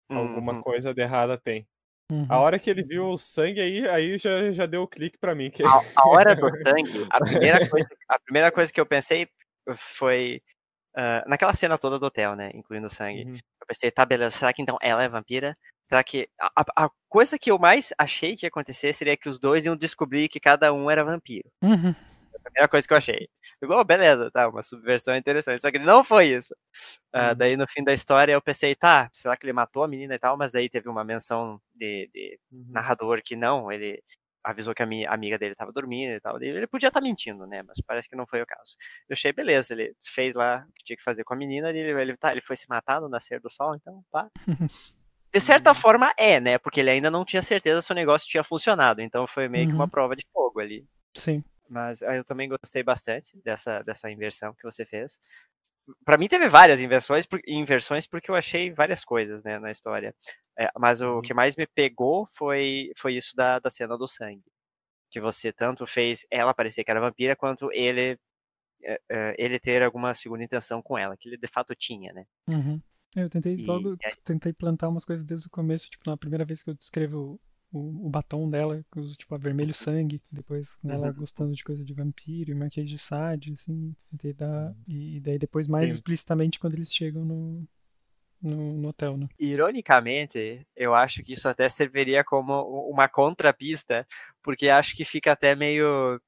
alguma 0.09 0.53
Uhum. 0.55 0.63
coisa 0.63 0.95
de 0.95 1.03
errada 1.03 1.37
tem. 1.37 1.67
Uhum. 2.11 2.27
A 2.29 2.39
hora 2.39 2.59
que 2.59 2.71
ele 2.71 2.85
viu 2.85 3.07
o 3.09 3.19
sangue 3.19 3.61
aí, 3.61 3.89
aí 3.89 4.19
já, 4.19 4.53
já 4.53 4.67
deu 4.67 4.83
o 4.83 4.89
clique 4.89 5.19
pra 5.19 5.35
mim. 5.35 5.51
Que... 5.51 5.65
A, 5.65 5.81
a 5.97 6.09
hora 6.09 6.37
do 6.37 6.47
sangue, 6.63 7.07
a 7.11 7.19
primeira 7.25 7.69
coisa, 7.69 7.89
a 8.09 8.19
primeira 8.21 8.53
coisa 8.53 8.73
que 8.73 8.81
eu 8.81 8.87
pensei 8.87 9.29
foi 9.77 10.41
ah, 10.97 11.25
naquela 11.27 11.55
cena 11.55 11.79
toda 11.79 11.99
do 11.99 12.07
hotel, 12.07 12.35
né, 12.37 12.51
incluindo 12.55 12.87
o 12.87 12.91
sangue. 12.91 13.25
Uhum. 13.25 13.35
Eu 13.35 13.67
pensei, 13.67 13.91
tá, 13.91 14.05
beleza, 14.05 14.37
será 14.37 14.53
que 14.53 14.63
então 14.63 14.79
ela 14.81 15.03
é 15.03 15.09
vampira? 15.09 15.57
Será 15.89 16.03
que. 16.05 16.29
A, 16.41 16.85
a- 16.85 16.91
coisa 17.09 17.39
que 17.39 17.51
eu 17.51 17.59
mais 17.59 17.93
achei 17.99 18.37
que 18.37 18.47
ia 18.47 18.49
acontecer 18.49 18.93
seria 18.93 19.17
que 19.17 19.29
os 19.29 19.39
dois 19.39 19.65
iam 19.67 19.77
descobrir 19.77 20.29
que 20.29 20.41
cada 20.41 20.73
um 20.73 20.91
era 20.91 21.05
vampiro. 21.05 21.49
Uhum. 21.63 21.91
A 22.35 22.41
primeira 22.45 22.69
coisa 22.69 22.87
que 22.87 22.93
eu 22.93 22.99
achei. 22.99 23.29
Igual, 23.63 23.85
beleza, 23.85 24.31
tá, 24.31 24.49
uma 24.49 24.63
subversão 24.63 25.17
interessante. 25.17 25.63
Só 25.63 25.71
que 25.71 25.79
não 25.79 26.03
foi 26.05 26.27
isso. 26.29 26.55
Ah, 27.13 27.31
Uhum. 27.31 27.37
Daí 27.37 27.57
no 27.57 27.67
fim 27.69 27.83
da 27.85 27.95
história 27.95 28.33
eu 28.33 28.43
pensei, 28.43 28.75
tá, 28.75 29.09
será 29.13 29.37
que 29.37 29.47
ele 29.47 29.53
matou 29.53 29.85
a 29.85 29.89
menina 29.89 30.15
e 30.15 30.19
tal? 30.19 30.37
Mas 30.37 30.53
daí 30.53 30.69
teve 30.69 30.89
uma 30.89 31.05
menção 31.05 31.61
de, 31.75 32.11
de 32.13 32.39
Uhum. 32.53 32.67
narrador 32.71 33.23
que 33.25 33.37
não, 33.37 33.71
ele 33.73 34.03
avisou 34.45 34.75
que 34.75 34.83
a 34.83 34.87
minha 34.87 35.11
amiga 35.11 35.39
dele 35.39 35.53
estava 35.53 35.73
dormindo 35.73 36.13
e 36.13 36.21
tal. 36.21 36.41
Ele 36.43 36.67
podia 36.67 36.89
estar 36.89 37.01
mentindo, 37.01 37.47
né? 37.47 37.63
Mas 37.63 37.79
parece 37.87 38.09
que 38.09 38.15
não 38.17 38.27
foi 38.27 38.43
o 38.43 38.47
caso. 38.47 38.77
Eu 39.09 39.15
achei, 39.15 39.33
beleza, 39.33 39.73
ele 39.75 39.95
fez 40.05 40.35
lá 40.35 40.67
o 40.69 40.73
que 40.75 40.85
tinha 40.85 40.97
que 40.97 41.03
fazer 41.03 41.25
com 41.25 41.35
a 41.35 41.37
menina, 41.37 41.71
ele, 41.71 41.81
ele, 42.01 42.17
tá, 42.17 42.31
ele 42.33 42.43
foi 42.43 42.55
se 42.57 42.69
matar 42.69 43.01
no 43.01 43.09
nascer 43.09 43.41
do 43.41 43.51
sol, 43.51 43.75
então 43.75 44.05
pá. 44.13 44.29
De 45.33 45.41
certa 45.41 45.71
Uhum. 45.71 45.75
forma 45.75 46.13
é, 46.17 46.39
né? 46.39 46.59
Porque 46.59 46.79
ele 46.79 46.91
ainda 46.91 47.11
não 47.11 47.25
tinha 47.25 47.43
certeza 47.43 47.83
se 47.83 47.91
o 47.91 47.95
negócio 47.95 48.29
tinha 48.29 48.45
funcionado. 48.45 49.01
Então 49.03 49.27
foi 49.27 49.49
meio 49.49 49.67
que 49.67 49.75
uma 49.75 49.85
Uhum. 49.85 49.91
prova 49.91 50.15
de 50.15 50.25
fogo 50.33 50.61
ali. 50.61 50.87
Sim. 51.17 51.43
Mas 51.69 52.03
ah, 52.03 52.15
eu 52.15 52.25
também 52.25 52.49
gostei 52.49 52.83
bastante 52.85 53.37
dessa, 53.43 53.83
dessa 53.83 54.09
inversão 54.11 54.55
que 54.55 54.63
você 54.63 54.85
fez. 54.85 55.19
Pra 56.05 56.17
mim 56.17 56.29
teve 56.29 56.49
várias 56.49 56.81
inversões, 56.81 57.27
inversões 57.47 58.07
porque 58.07 58.31
eu 58.31 58.35
achei 58.35 58.73
várias 58.73 59.05
coisas 59.05 59.43
né, 59.43 59.59
na 59.59 59.71
história. 59.71 60.15
É, 60.59 60.69
mas 60.79 61.01
o 61.03 61.17
Uhum. 61.17 61.23
que 61.23 61.35
mais 61.35 61.57
me 61.57 61.67
pegou 61.67 62.27
foi, 62.27 62.91
foi 62.97 63.15
isso 63.15 63.35
da, 63.37 63.59
da 63.59 63.71
cena 63.71 63.97
do 63.99 64.09
sangue. 64.09 64.45
Que 65.11 65.21
você 65.21 65.53
tanto 65.53 65.87
fez 65.87 66.27
ela 66.31 66.55
parecer 66.55 66.85
que 66.85 66.91
era 66.91 67.01
vampira, 67.01 67.37
quanto 67.37 67.71
ele, 67.73 68.19
é, 68.83 69.01
é, 69.11 69.35
ele 69.39 69.59
ter 69.61 69.83
alguma 69.83 70.15
segunda 70.15 70.45
intenção 70.45 70.83
com 70.83 70.97
ela, 70.99 71.17
que 71.17 71.29
ele 71.29 71.37
de 71.39 71.49
fato 71.49 71.75
tinha, 71.75 72.13
né? 72.13 72.25
Uhum. 72.49 72.81
Eu 73.17 73.31
tentei 73.31 73.55
E- 73.55 73.67
logo, 73.67 73.97
tentei 74.25 74.53
plantar 74.53 74.89
umas 74.89 75.05
coisas 75.05 75.25
desde 75.25 75.47
o 75.47 75.51
começo, 75.51 75.89
tipo, 75.91 76.09
na 76.11 76.17
primeira 76.17 76.45
vez 76.45 76.63
que 76.63 76.71
eu 76.71 76.75
descrevo 76.75 77.41
o, 77.79 78.09
batom 78.11 78.49
dela, 78.51 78.85
que 78.93 79.01
uso, 79.01 79.17
tipo, 79.17 79.35
a 79.35 79.39
vermelho 79.39 79.75
sangue, 79.75 80.23
depois 80.31 80.77
ela 80.89 81.09
Uhum. 81.09 81.13
gostando 81.13 81.55
de 81.55 81.65
coisa 81.65 81.85
de 81.85 81.93
vampiro 81.95 82.51
e 82.51 82.55
marquês 82.55 82.89
de 82.89 82.99
Sade, 82.99 83.53
assim, 83.53 83.95
tentei 84.11 84.33
dar, 84.33 84.69
Uhum. 84.69 84.75
e, 84.87 85.17
e 85.17 85.21
daí 85.21 85.39
depois 85.39 85.67
mais 85.69 85.91
Sim. 85.91 85.95
explicitamente 85.95 86.59
quando 86.59 86.75
eles 86.75 86.93
chegam 86.93 87.25
no, 87.25 87.69
no, 88.43 88.79
no 88.79 88.89
hotel, 88.89 89.17
né? 89.19 89.29
Ironicamente, 89.39 90.65
eu 90.77 90.95
acho 90.95 91.23
que 91.23 91.33
isso 91.33 91.49
até 91.49 91.69
serviria 91.69 92.23
como 92.25 92.53
uma 92.89 93.09
contrapista, 93.09 94.07
porque 94.43 94.69
acho 94.69 94.95
que 94.97 95.05
fica 95.05 95.33
até 95.33 95.57
meio 95.57 96.21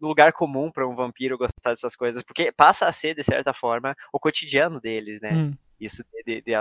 lugar 0.00 0.32
comum 0.32 0.70
para 0.70 0.86
um 0.86 0.94
vampiro 0.94 1.38
gostar 1.38 1.70
dessas 1.70 1.94
coisas, 1.96 2.22
porque 2.22 2.52
passa 2.52 2.86
a 2.86 2.92
ser, 2.92 3.14
de 3.14 3.22
certa 3.22 3.52
forma, 3.54 3.96
o 4.12 4.18
cotidiano 4.18 4.80
deles, 4.80 5.20
né? 5.20 5.32
Hum. 5.32 5.54
Isso 5.80 6.04
de, 6.12 6.22
de- 6.22 6.42
de 6.42 6.52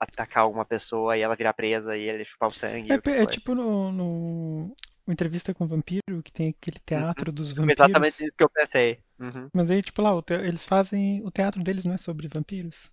atacar 0.00 0.48
uma 0.50 0.64
pessoa 0.64 1.16
e 1.16 1.20
ela 1.20 1.36
virar 1.36 1.52
presa 1.52 1.96
e 1.96 2.02
ele 2.08 2.24
chupar 2.24 2.48
o 2.48 2.52
sangue. 2.54 2.90
É, 2.92 2.96
o 2.96 3.10
é 3.10 3.26
tipo 3.26 3.54
no, 3.54 3.92
no 3.92 4.74
Entrevista 5.08 5.54
com 5.54 5.64
o 5.64 5.68
Vampiro, 5.68 6.22
que 6.24 6.32
tem 6.32 6.48
aquele 6.48 6.78
teatro 6.84 7.30
dos 7.30 7.48
Foi 7.52 7.60
vampiros. 7.60 7.80
exatamente 7.80 8.24
isso 8.24 8.32
que 8.36 8.42
eu 8.42 8.48
pensei. 8.50 8.98
Uhum. 9.20 9.48
Mas 9.52 9.70
aí, 9.70 9.82
tipo, 9.82 10.02
lá, 10.02 10.14
o 10.14 10.20
te- 10.22 10.34
eles 10.34 10.66
fazem. 10.66 11.22
O 11.24 11.30
teatro 11.30 11.62
deles 11.62 11.84
não 11.84 11.94
é 11.94 11.98
sobre 11.98 12.28
vampiros. 12.28 12.90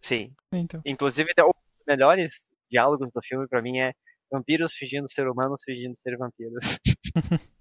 Sim. 0.00 0.32
Então. 0.52 0.80
Inclusive, 0.84 1.30
um 1.40 1.46
dos 1.46 1.54
melhores 1.86 2.48
diálogos 2.70 3.10
do 3.12 3.20
filme 3.22 3.48
pra 3.48 3.62
mim 3.62 3.78
é 3.80 3.92
vampiros 4.30 4.74
fingindo 4.74 5.10
ser 5.10 5.26
humanos, 5.28 5.62
fingindo 5.64 5.96
ser 5.96 6.16
vampiros. 6.18 6.78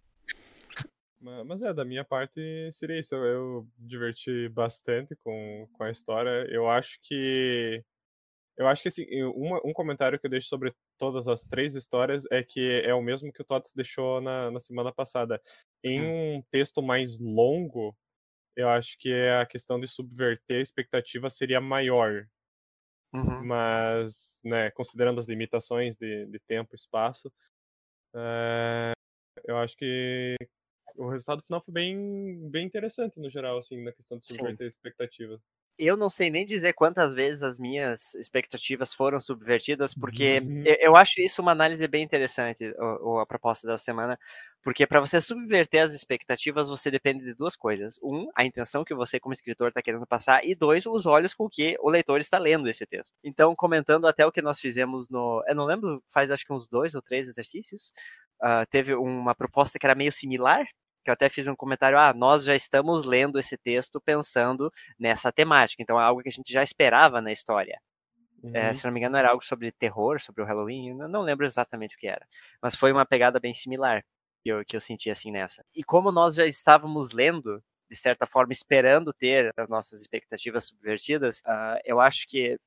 Ma- 1.20 1.44
Mas 1.44 1.62
é, 1.62 1.74
da 1.74 1.84
minha 1.86 2.06
parte 2.06 2.40
seria 2.72 3.00
isso. 3.00 3.16
Eu, 3.16 3.26
eu 3.26 3.68
diverti 3.78 4.50
bastante 4.50 5.16
com, 5.18 5.68
com 5.74 5.84
a 5.84 5.92
história. 5.92 6.46
Eu 6.50 6.70
acho 6.70 7.00
que. 7.02 7.84
Eu 8.58 8.68
acho 8.68 8.82
que 8.84 8.90
assim, 8.90 9.06
uma- 9.36 9.62
um 9.66 9.74
comentário 9.74 10.20
que 10.20 10.28
eu 10.28 10.32
deixo 10.32 10.48
sobre 10.50 10.76
todas 10.98 11.28
as 11.28 11.46
três 11.46 11.76
histórias 11.76 12.26
é 12.32 12.44
que 12.44 12.82
é 12.86 12.94
o 12.94 13.02
mesmo 13.02 13.32
que 13.34 13.42
o 13.42 13.46
Tots 13.46 13.74
deixou 13.74 14.22
na, 14.22 14.52
na 14.52 14.60
semana 14.60 14.94
passada. 14.94 15.42
Em 15.84 16.02
um 16.04 16.44
texto 16.52 16.82
mais 16.82 17.20
longo, 17.20 17.98
eu 18.56 18.70
acho 18.70 18.98
que 19.00 19.14
a 19.14 19.46
questão 19.46 19.80
de 19.80 19.88
subverter 19.88 20.60
a 20.60 20.62
expectativa 20.62 21.30
seria 21.30 21.62
maior. 21.62 22.28
Uhum. 23.14 23.48
mas, 23.48 24.40
né, 24.44 24.72
considerando 24.72 25.20
as 25.20 25.28
limitações 25.28 25.96
de, 25.96 26.26
de 26.28 26.40
tempo 26.40 26.74
e 26.74 26.76
espaço, 26.76 27.32
é, 28.16 28.94
eu 29.46 29.58
acho 29.58 29.78
que 29.78 30.36
o 30.98 31.10
resultado 31.10 31.44
final 31.44 31.64
foi 31.64 31.74
bem, 31.74 32.50
bem 32.50 32.66
interessante 32.68 33.20
no 33.20 33.30
geral, 33.30 33.58
assim, 33.60 33.84
na 33.84 33.92
questão 33.94 34.18
de 34.20 34.26
Sim. 34.28 34.58
subverter 34.58 34.68
expectativas. 34.68 35.42
eu 35.80 35.96
não 35.96 36.10
sei 36.10 36.32
nem 36.32 36.44
dizer 36.46 36.74
quantas 36.74 37.14
vezes 37.14 37.44
as 37.44 37.60
minhas 37.60 38.16
expectativas 38.16 38.96
foram 38.96 39.20
subvertidas, 39.20 39.94
porque 39.94 40.42
Uhum. 40.48 40.64
eu, 40.64 40.76
eu 40.80 40.96
acho 40.96 41.22
isso 41.22 41.40
uma 41.42 41.52
análise 41.52 41.88
bem 41.88 42.04
interessante, 42.04 42.66
o, 42.80 43.14
o- 43.18 43.20
a 43.20 43.28
proposta 43.28 43.68
da 43.68 43.78
semana, 43.78 44.18
porque 44.64 44.88
para 44.88 45.00
você 45.00 45.22
subverter 45.22 45.84
as 45.84 45.94
expectativas, 45.94 46.68
você 46.68 46.90
depende 46.90 47.24
de 47.24 47.36
duas 47.36 47.56
coisas. 47.56 48.00
Um, 48.04 48.28
a 48.36 48.44
intenção 48.44 48.84
que 48.84 48.96
você, 48.96 49.20
como 49.20 49.34
escritor, 49.34 49.68
está 49.70 49.82
querendo 49.84 50.08
passar, 50.08 50.44
e 50.44 50.56
dois, 50.56 50.86
os 50.88 51.06
olhos 51.06 51.34
com 51.36 51.48
que 51.48 51.78
o 51.80 51.90
leitor 51.92 52.18
está 52.20 52.40
lendo 52.40 52.68
esse 52.68 52.86
texto. 52.88 53.14
Então, 53.24 53.56
comentando 53.56 54.08
até 54.08 54.26
o 54.26 54.32
que 54.32 54.42
nós 54.42 54.60
fizemos 54.60 55.08
no. 55.10 55.44
Eu 55.48 55.54
não 55.56 55.66
lembro, 55.66 56.04
faz 56.12 56.32
acho 56.32 56.44
que 56.46 56.52
uns 56.54 56.68
dois 56.68 56.96
ou 56.96 57.02
três 57.04 57.28
exercícios, 57.30 57.94
ah, 58.42 58.66
teve 58.66 58.96
uma 58.96 59.36
proposta 59.36 59.78
que 59.80 59.86
era 59.86 59.96
meio 59.96 60.12
similar. 60.12 60.66
Que 61.08 61.12
eu 61.12 61.14
até 61.14 61.30
fiz 61.30 61.48
um 61.48 61.56
comentário, 61.56 61.98
ah, 61.98 62.14
nós 62.14 62.44
já 62.44 62.54
estamos 62.54 63.06
lendo 63.06 63.40
esse 63.40 63.56
texto 63.58 64.02
pensando 64.02 64.70
nessa 65.00 65.32
temática. 65.32 65.82
Então 65.82 65.98
é 65.98 66.04
algo 66.04 66.22
que 66.22 66.28
a 66.28 66.32
gente 66.34 66.52
já 66.52 66.62
esperava 66.62 67.22
na 67.22 67.32
história. 67.32 67.80
É, 68.54 68.68
Uhum. 68.68 68.74
se 68.74 68.86
não 68.86 68.92
me 68.92 69.00
engano, 69.00 69.16
era 69.16 69.30
algo 69.30 69.42
sobre 69.44 69.72
terror, 69.72 70.20
sobre 70.22 70.42
o 70.44 70.46
Halloween. 70.46 71.00
Eu 71.00 71.08
não 71.08 71.22
lembro 71.22 71.46
exatamente 71.46 71.96
o 71.96 71.98
que 72.00 72.08
era. 72.08 72.28
Mas 72.62 72.76
foi 72.76 72.92
uma 72.92 73.06
pegada 73.06 73.40
bem 73.40 73.54
similar 73.54 74.04
que 74.44 74.50
eu, 74.50 74.66
que 74.66 74.76
eu 74.76 74.82
senti 74.82 75.10
assim 75.10 75.32
nessa. 75.32 75.64
E 75.74 75.82
como 75.84 76.12
nós 76.12 76.36
já 76.36 76.46
estávamos 76.46 77.12
lendo, 77.14 77.64
de 77.90 77.96
certa 77.96 78.28
forma, 78.28 78.52
esperando 78.52 79.14
ter 79.14 79.54
as 79.58 79.70
nossas 79.70 80.02
expectativas 80.02 80.66
subvertidas, 80.68 81.42
ah, 81.46 81.80
eu 81.86 82.02
acho 82.02 82.28
que 82.28 82.60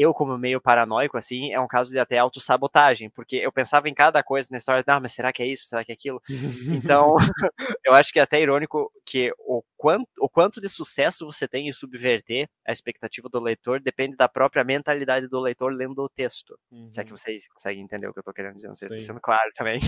eu, 0.00 0.14
como 0.14 0.36
meio 0.38 0.60
paranoico, 0.60 1.16
assim, 1.18 1.52
é 1.52 1.60
um 1.60 1.66
caso 1.68 1.90
de 1.90 1.98
até 1.98 2.18
autossabotagem, 2.18 3.10
porque 3.10 3.36
eu 3.36 3.52
pensava 3.52 3.88
em 3.88 3.94
cada 3.94 4.22
coisa 4.22 4.48
na 4.50 4.58
história, 4.58 4.84
ah, 4.86 5.00
mas 5.00 5.12
será 5.12 5.32
que 5.32 5.42
é 5.42 5.46
isso? 5.46 5.66
Será 5.66 5.84
que 5.84 5.92
é 5.92 5.94
aquilo? 5.94 6.22
Então, 6.70 7.16
eu 7.84 7.94
acho 7.94 8.12
que 8.12 8.18
é 8.18 8.22
até 8.22 8.40
irônico 8.40 8.90
que 9.04 9.32
o 9.38 9.62
quanto, 9.76 10.08
o 10.20 10.28
quanto 10.28 10.60
de 10.60 10.68
sucesso 10.68 11.26
você 11.26 11.48
tem 11.48 11.68
em 11.68 11.72
subverter 11.72 12.48
a 12.66 12.72
expectativa 12.72 13.28
do 13.28 13.40
leitor 13.40 13.80
depende 13.80 14.16
da 14.16 14.28
própria 14.28 14.64
mentalidade 14.64 15.28
do 15.28 15.40
leitor 15.40 15.72
lendo 15.72 16.02
o 16.02 16.08
texto. 16.08 16.58
É 16.96 17.04
que 17.04 17.10
Uhum. 17.10 17.16
vocês 17.16 17.48
conseguem 17.48 17.82
entender 17.82 18.08
o 18.08 18.12
que 18.12 18.18
eu 18.18 18.22
tô 18.24 18.32
querendo 18.32 18.56
dizer, 18.56 18.68
não 18.68 18.74
sei 18.74 18.88
se 18.88 18.96
Sim. 18.96 19.02
sendo 19.02 19.20
claro 19.20 19.50
também. 19.56 19.80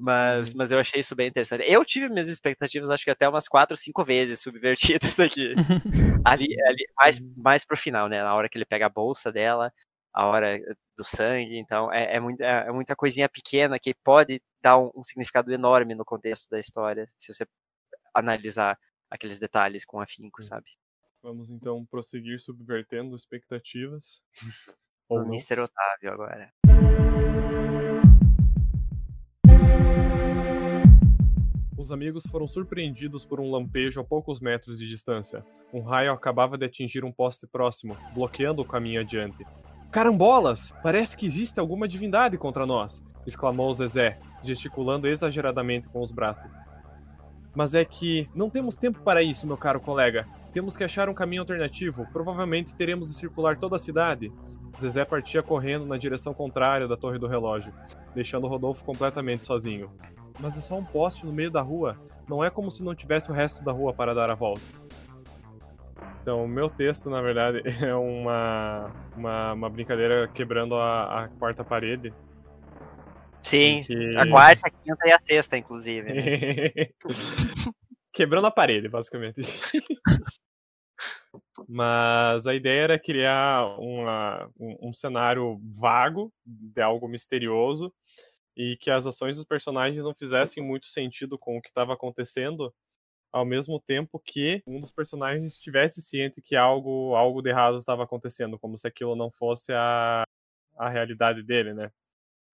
Mas, 0.00 0.50
Uhum. 0.52 0.58
mas 0.58 0.70
eu 0.70 0.78
achei 0.78 1.00
isso 1.00 1.16
bem 1.16 1.26
interessante. 1.28 1.64
Eu 1.66 1.84
tive 1.84 2.08
minhas 2.08 2.28
expectativas, 2.28 2.88
acho 2.90 3.04
que 3.04 3.10
até 3.10 3.28
umas 3.28 3.48
quatro, 3.48 3.76
cinco 3.76 4.04
vezes 4.04 4.40
subvertidas 4.40 5.18
aqui. 5.20 5.54
Ali, 6.24 6.46
ali 6.68 6.84
mais, 6.96 7.18
Uhum. 7.20 7.34
mais 7.36 7.64
pro 7.64 7.76
final, 7.76 8.08
né? 8.08 8.22
Na 8.22 8.34
hora 8.34 8.48
que 8.48 8.56
ele 8.56 8.64
pega 8.64 8.86
a 8.86 8.90
bolsa 8.90 9.32
dela, 9.32 9.72
a 10.14 10.26
hora 10.26 10.58
do 10.96 11.04
sangue. 11.04 11.58
Então, 11.58 11.92
é, 11.92 12.16
é, 12.16 12.20
muita, 12.20 12.44
é 12.44 12.70
muita 12.70 12.94
coisinha 12.96 13.28
pequena 13.28 13.78
que 13.78 13.92
pode 14.04 14.40
dar 14.62 14.78
um, 14.78 14.90
um 14.94 15.02
significado 15.04 15.52
enorme 15.52 15.94
no 15.94 16.04
contexto 16.04 16.48
da 16.50 16.58
história, 16.60 17.04
se 17.18 17.32
você 17.34 17.46
analisar 18.14 18.78
aqueles 19.10 19.38
detalhes 19.38 19.84
com 19.84 20.00
afinco, 20.00 20.42
Sim. 20.42 20.48
sabe? 20.48 20.66
Vamos 21.22 21.50
então 21.50 21.84
prosseguir 21.86 22.38
subvertendo 22.40 23.16
expectativas. 23.16 24.20
O 25.08 25.16
Ou. 25.18 25.26
Mr. 25.26 25.60
Otávio 25.60 26.12
agora. 26.12 26.52
Os 31.78 31.92
amigos 31.92 32.26
foram 32.26 32.48
surpreendidos 32.48 33.24
por 33.24 33.38
um 33.38 33.52
lampejo 33.52 34.00
a 34.00 34.04
poucos 34.04 34.40
metros 34.40 34.80
de 34.80 34.88
distância. 34.88 35.44
Um 35.72 35.80
raio 35.80 36.12
acabava 36.12 36.58
de 36.58 36.66
atingir 36.66 37.04
um 37.04 37.12
poste 37.12 37.46
próximo, 37.46 37.96
bloqueando 38.12 38.60
o 38.60 38.64
caminho 38.64 39.00
adiante. 39.00 39.46
Carambolas! 39.88 40.74
Parece 40.82 41.16
que 41.16 41.24
existe 41.24 41.60
alguma 41.60 41.86
divindade 41.86 42.36
contra 42.36 42.66
nós! 42.66 43.00
exclamou 43.24 43.72
Zezé, 43.72 44.18
gesticulando 44.42 45.06
exageradamente 45.06 45.86
com 45.88 46.02
os 46.02 46.10
braços. 46.10 46.50
Mas 47.54 47.74
é 47.74 47.84
que 47.84 48.28
não 48.34 48.50
temos 48.50 48.76
tempo 48.76 49.00
para 49.02 49.22
isso, 49.22 49.46
meu 49.46 49.56
caro 49.56 49.80
colega. 49.80 50.26
Temos 50.52 50.76
que 50.76 50.82
achar 50.82 51.08
um 51.08 51.14
caminho 51.14 51.42
alternativo. 51.42 52.08
Provavelmente 52.12 52.74
teremos 52.74 53.08
de 53.08 53.14
circular 53.14 53.56
toda 53.56 53.76
a 53.76 53.78
cidade. 53.78 54.32
Zezé 54.80 55.04
partia 55.04 55.44
correndo 55.44 55.86
na 55.86 55.96
direção 55.96 56.34
contrária 56.34 56.88
da 56.88 56.96
torre 56.96 57.18
do 57.18 57.28
relógio, 57.28 57.72
deixando 58.14 58.48
Rodolfo 58.48 58.84
completamente 58.84 59.46
sozinho. 59.46 59.92
Mas 60.38 60.56
é 60.56 60.60
só 60.60 60.76
um 60.76 60.84
poste 60.84 61.26
no 61.26 61.32
meio 61.32 61.50
da 61.50 61.60
rua. 61.60 61.96
Não 62.28 62.44
é 62.44 62.50
como 62.50 62.70
se 62.70 62.82
não 62.82 62.94
tivesse 62.94 63.30
o 63.30 63.34
resto 63.34 63.62
da 63.64 63.72
rua 63.72 63.92
para 63.92 64.14
dar 64.14 64.30
a 64.30 64.34
volta. 64.34 64.60
Então, 66.22 66.44
o 66.44 66.48
meu 66.48 66.68
texto, 66.68 67.08
na 67.08 67.20
verdade, 67.22 67.62
é 67.84 67.94
uma, 67.94 68.92
uma, 69.16 69.52
uma 69.54 69.70
brincadeira 69.70 70.28
quebrando 70.28 70.74
a, 70.76 71.24
a 71.24 71.28
quarta 71.28 71.64
parede. 71.64 72.12
Sim, 73.42 73.82
que- 73.84 74.16
a 74.16 74.28
quarta, 74.28 74.66
a 74.66 74.70
quinta 74.70 75.08
e 75.08 75.12
a 75.12 75.20
sexta, 75.20 75.56
inclusive. 75.56 76.12
né? 76.12 76.22
Quebrando 78.12 78.46
a 78.46 78.50
parede, 78.50 78.88
basicamente. 78.88 79.40
Mas 81.68 82.46
a 82.46 82.54
ideia 82.54 82.82
era 82.82 82.98
criar 82.98 83.64
uma, 83.78 84.50
um, 84.58 84.88
um 84.88 84.92
cenário 84.92 85.60
vago 85.74 86.32
de 86.44 86.80
algo 86.80 87.08
misterioso 87.08 87.92
e 88.58 88.76
que 88.76 88.90
as 88.90 89.06
ações 89.06 89.36
dos 89.36 89.44
personagens 89.44 90.02
não 90.02 90.12
fizessem 90.12 90.60
muito 90.60 90.88
sentido 90.88 91.38
com 91.38 91.56
o 91.56 91.62
que 91.62 91.68
estava 91.68 91.94
acontecendo, 91.94 92.74
ao 93.32 93.44
mesmo 93.44 93.80
tempo 93.80 94.18
que 94.18 94.60
um 94.66 94.80
dos 94.80 94.90
personagens 94.90 95.52
estivesse 95.52 96.02
ciente 96.02 96.42
que 96.42 96.56
algo, 96.56 97.14
algo 97.14 97.40
de 97.40 97.50
errado 97.50 97.78
estava 97.78 98.02
acontecendo, 98.02 98.58
como 98.58 98.76
se 98.76 98.88
aquilo 98.88 99.14
não 99.14 99.30
fosse 99.30 99.72
a, 99.72 100.24
a 100.76 100.88
realidade 100.88 101.44
dele, 101.44 101.72
né? 101.72 101.92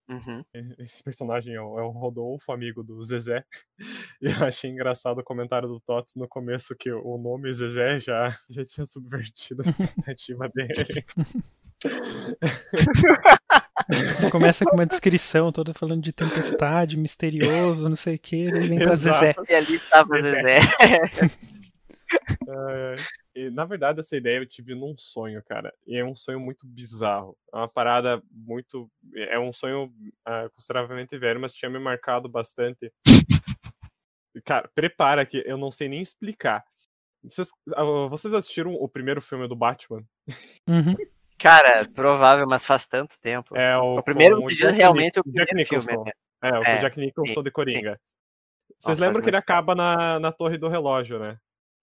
Uhum. 0.09 0.43
Esse 0.79 1.05
personagem 1.05 1.55
é 1.55 1.61
o, 1.61 1.79
é 1.79 1.83
o 1.83 1.91
Rodolfo, 1.91 2.51
amigo 2.51 2.83
do 2.83 3.03
Zezé. 3.05 3.45
E 4.23 4.27
eu 4.27 4.45
achei 4.45 4.71
engraçado 4.71 5.19
o 5.19 5.25
comentário 5.25 5.67
do 5.67 5.81
Tots 5.81 6.15
no 6.15 6.29
começo 6.29 6.77
que 6.77 6.93
o 6.93 7.17
nome 7.17 7.53
Zezé 7.55 7.99
já, 8.01 8.37
já 8.51 8.65
tinha 8.67 8.87
subvertido 8.87 9.63
a 9.63 9.65
expectativa 9.71 10.49
dele. 10.49 11.05
Começa 14.31 14.65
com 14.65 14.77
uma 14.77 14.87
descrição 14.87 15.51
toda 15.51 15.75
falando 15.75 16.03
de 16.03 16.13
tempestade, 16.13 16.97
misterioso, 16.97 17.89
não 17.89 17.97
sei 17.97 18.15
o 18.17 18.19
que, 18.19 18.51
daí 18.51 18.69
vem 18.69 18.79
pra. 18.79 18.97
Zezé. 18.97 19.35
E 19.49 19.55
ali 19.55 19.77
estava 19.77 20.15
o 20.15 20.23
Zezé. 20.23 20.61
Zezé. 20.61 21.31
É, 22.49 22.97
e, 23.35 23.51
na 23.51 23.65
verdade, 23.65 24.01
essa 24.01 24.17
ideia 24.17 24.39
eu 24.39 24.47
tive 24.47 24.75
num 24.75 24.97
sonho, 24.97 25.43
cara. 25.45 25.73
E 25.87 25.97
é 25.97 26.05
um 26.05 26.17
sonho 26.17 26.41
muito 26.41 26.67
bizarro. 26.67 27.37
É 27.53 27.57
uma 27.57 27.69
parada 27.69 28.23
muito. 28.31 28.91
É 29.15 29.39
um 29.39 29.53
sonho 29.53 29.93
ah, 30.25 30.49
consideravelmente 30.51 31.17
velho, 31.17 31.41
mas 31.41 31.55
tinha 31.55 31.71
me 31.71 31.79
marcado 31.79 32.29
bastante. 32.29 32.93
Cara, 34.45 34.69
prepara 34.75 35.25
que 35.25 35.43
eu 35.47 35.57
não 35.57 35.71
sei 35.71 35.89
nem 35.89 36.03
explicar. 36.03 36.65
Vocês, 37.23 37.51
ah, 37.75 37.85
vocês 38.09 38.35
assistiram 38.35 38.75
o 38.75 38.89
primeiro 38.89 39.21
filme 39.21 39.47
do 39.47 39.57
Batman? 39.57 40.05
Uhum. 40.67 40.97
Cara, 41.41 41.89
provável, 41.89 42.47
mas 42.47 42.65
faz 42.67 42.87
tanto 42.87 43.19
tempo. 43.21 43.57
É 43.57 43.77
o, 43.79 43.97
o 43.97 44.03
primeiro 44.03 44.37
se 44.45 44.51
diz 44.51 44.59
Jack 44.59 44.77
realmente 44.77 45.19
o 45.19 45.23
Nich- 45.25 45.35
Jack 45.37 45.47
primeiro 45.49 45.69
filme. 45.69 45.87
Nicholson. 45.87 46.05
né? 46.05 46.13
É, 46.43 46.59
o 46.59 46.63
É, 46.63 46.79
Jack 46.81 47.01
Nicholson 47.01 47.33
sim, 47.35 47.43
de 47.43 47.51
Coringa. 47.51 48.01
Vocês 48.79 48.97
Nossa, 48.99 49.01
lembram 49.01 49.23
que 49.23 49.31
ele 49.31 49.37
acaba 49.37 49.75
na, 49.75 50.21
na 50.21 50.31
torre 50.33 50.57
do 50.59 50.69
relógio, 50.69 51.19
né? 51.19 51.39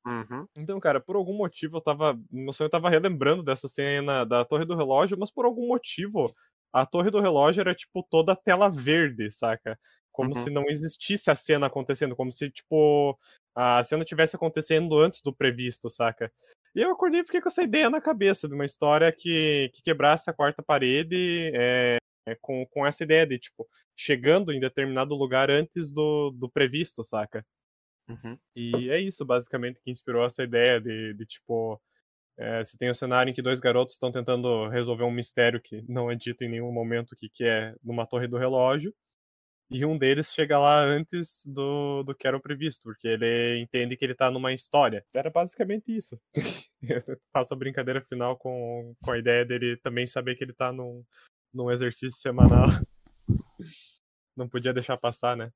Uhum. 0.06 0.48
Então, 0.56 0.80
cara, 0.80 1.00
por 1.02 1.16
algum 1.16 1.34
motivo 1.34 1.78
eu 1.78 1.82
tava. 1.82 2.18
Meu 2.32 2.54
sonho 2.54 2.68
eu 2.68 2.72
tava 2.72 2.90
relembrando 2.90 3.44
dessa 3.44 3.68
cena 3.68 4.24
da 4.26 4.46
Torre 4.46 4.64
do 4.64 4.76
Relógio, 4.76 5.18
mas 5.20 5.30
por 5.30 5.44
algum 5.44 5.68
motivo 5.68 6.32
a 6.72 6.86
Torre 6.86 7.12
do 7.12 7.20
Relógio 7.20 7.60
era, 7.60 7.76
tipo, 7.76 8.06
toda 8.10 8.36
tela 8.36 8.70
verde, 8.70 9.30
saca? 9.34 9.78
Como 10.18 10.36
Uhum. 10.36 10.44
se 10.44 10.50
não 10.50 10.68
existisse 10.68 11.30
a 11.30 11.36
cena 11.36 11.68
acontecendo, 11.68 12.16
como 12.16 12.32
se, 12.32 12.50
tipo, 12.50 13.16
a 13.56 13.84
cena 13.84 14.04
tivesse 14.04 14.36
acontecendo 14.36 14.98
antes 14.98 15.22
do 15.22 15.32
previsto, 15.32 15.92
saca? 15.92 16.34
E 16.74 16.82
eu 16.82 16.92
acordei 16.92 17.22
e 17.22 17.24
fiquei 17.24 17.40
com 17.40 17.50
essa 17.50 17.62
ideia 17.62 17.88
na 17.88 18.02
cabeça 18.02 18.48
de 18.48 18.56
uma 18.56 18.66
história 18.66 19.12
que, 19.12 19.70
que 19.76 19.84
quebrasse 19.84 20.28
a 20.28 20.34
quarta 20.34 20.64
parede 20.64 21.52
é, 21.54 21.98
é, 22.26 22.36
com, 22.42 22.66
com 22.66 22.84
essa 22.84 23.04
ideia 23.04 23.28
de, 23.28 23.38
tipo, 23.38 23.70
chegando 23.96 24.52
em 24.52 24.60
determinado 24.60 25.14
lugar 25.14 25.52
antes 25.52 25.92
do, 25.92 26.32
do 26.32 26.50
previsto, 26.50 27.04
saca? 27.04 27.46
Uhum. 28.10 28.40
E 28.56 28.90
é 28.90 29.00
isso, 29.00 29.24
basicamente, 29.24 29.80
que 29.80 29.92
inspirou 29.92 30.26
essa 30.26 30.42
ideia 30.42 30.82
de, 30.82 31.14
de 31.14 31.26
tipo. 31.28 31.80
É, 32.40 32.64
você 32.64 32.76
tem 32.76 32.90
um 32.90 32.96
cenário 32.96 33.30
em 33.30 33.34
que 33.36 33.42
dois 33.44 33.60
garotos 33.60 33.94
estão 33.94 34.12
tentando 34.12 34.68
resolver 34.70 35.04
um 35.04 35.12
mistério 35.12 35.62
que 35.62 35.84
não 35.88 36.10
é 36.10 36.16
dito 36.16 36.44
em 36.44 36.50
nenhum 36.50 36.72
momento 36.72 37.16
que, 37.16 37.30
que 37.30 37.44
é 37.44 37.76
numa 37.84 38.08
torre 38.08 38.28
do 38.28 38.38
relógio. 38.38 38.92
E 39.70 39.86
um 39.86 39.98
deles 39.98 40.34
chega 40.34 40.58
lá 40.58 40.82
antes 40.82 41.44
do, 41.46 42.02
do 42.04 42.16
que 42.16 42.26
era 42.26 42.38
o 42.38 42.42
previsto, 42.42 42.82
porque 42.84 43.08
ele 43.08 43.60
entende 43.60 43.98
que 43.98 44.06
ele 44.06 44.16
tá 44.16 44.32
numa 44.32 44.54
história. 44.54 45.06
Era 45.14 45.30
basicamente 45.30 45.96
isso. 45.96 46.20
Eu 46.82 47.20
faço 47.34 47.54
a 47.54 47.58
brincadeira 47.58 48.02
final 48.02 48.38
com, 48.38 48.96
com 49.04 49.12
a 49.12 49.18
ideia 49.18 49.44
dele 49.44 49.76
também 49.78 50.08
saber 50.08 50.36
que 50.36 50.44
ele 50.44 50.54
tá 50.54 50.72
num, 50.72 51.04
num 51.54 51.70
exercício 51.70 52.18
semanal. 52.20 52.68
Não 54.38 54.48
podia 54.48 54.74
deixar 54.74 54.98
passar, 54.98 55.36
né? 55.36 55.52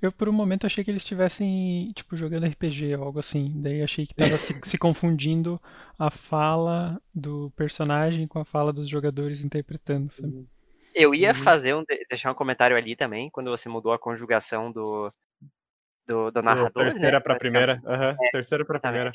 Eu 0.00 0.12
por 0.12 0.28
um 0.28 0.32
momento 0.32 0.66
achei 0.66 0.84
que 0.84 0.90
eles 0.90 1.02
estivessem, 1.02 1.90
tipo, 1.94 2.14
jogando 2.14 2.46
RPG 2.46 2.94
ou 2.96 3.04
algo 3.04 3.18
assim. 3.18 3.50
Daí 3.62 3.82
achei 3.82 4.06
que 4.06 4.14
tava 4.14 4.36
se, 4.36 4.54
se 4.62 4.76
confundindo 4.76 5.60
a 5.98 6.10
fala 6.10 7.00
do 7.14 7.50
personagem 7.56 8.28
com 8.28 8.38
a 8.38 8.44
fala 8.44 8.74
dos 8.74 8.88
jogadores 8.88 9.42
interpretando, 9.42 10.10
sabe? 10.10 10.46
Eu 10.98 11.14
ia 11.14 11.28
Uhum. 11.28 11.34
fazer 11.34 11.74
um, 11.74 11.84
deixar 12.08 12.32
um 12.32 12.34
comentário 12.34 12.74
ali 12.74 12.96
também, 12.96 13.28
quando 13.28 13.50
você 13.50 13.68
mudou 13.68 13.92
a 13.92 13.98
conjugação 13.98 14.72
do, 14.72 15.12
do, 16.06 16.30
do 16.30 16.42
narrador. 16.42 16.70
Do 16.72 16.90
terceira 16.90 17.18
né? 17.18 17.22
pra 17.22 17.36
primeira. 17.36 17.82
Aham, 17.84 18.16
terceira 18.32 18.64
pra 18.64 18.80
primeira. 18.80 19.12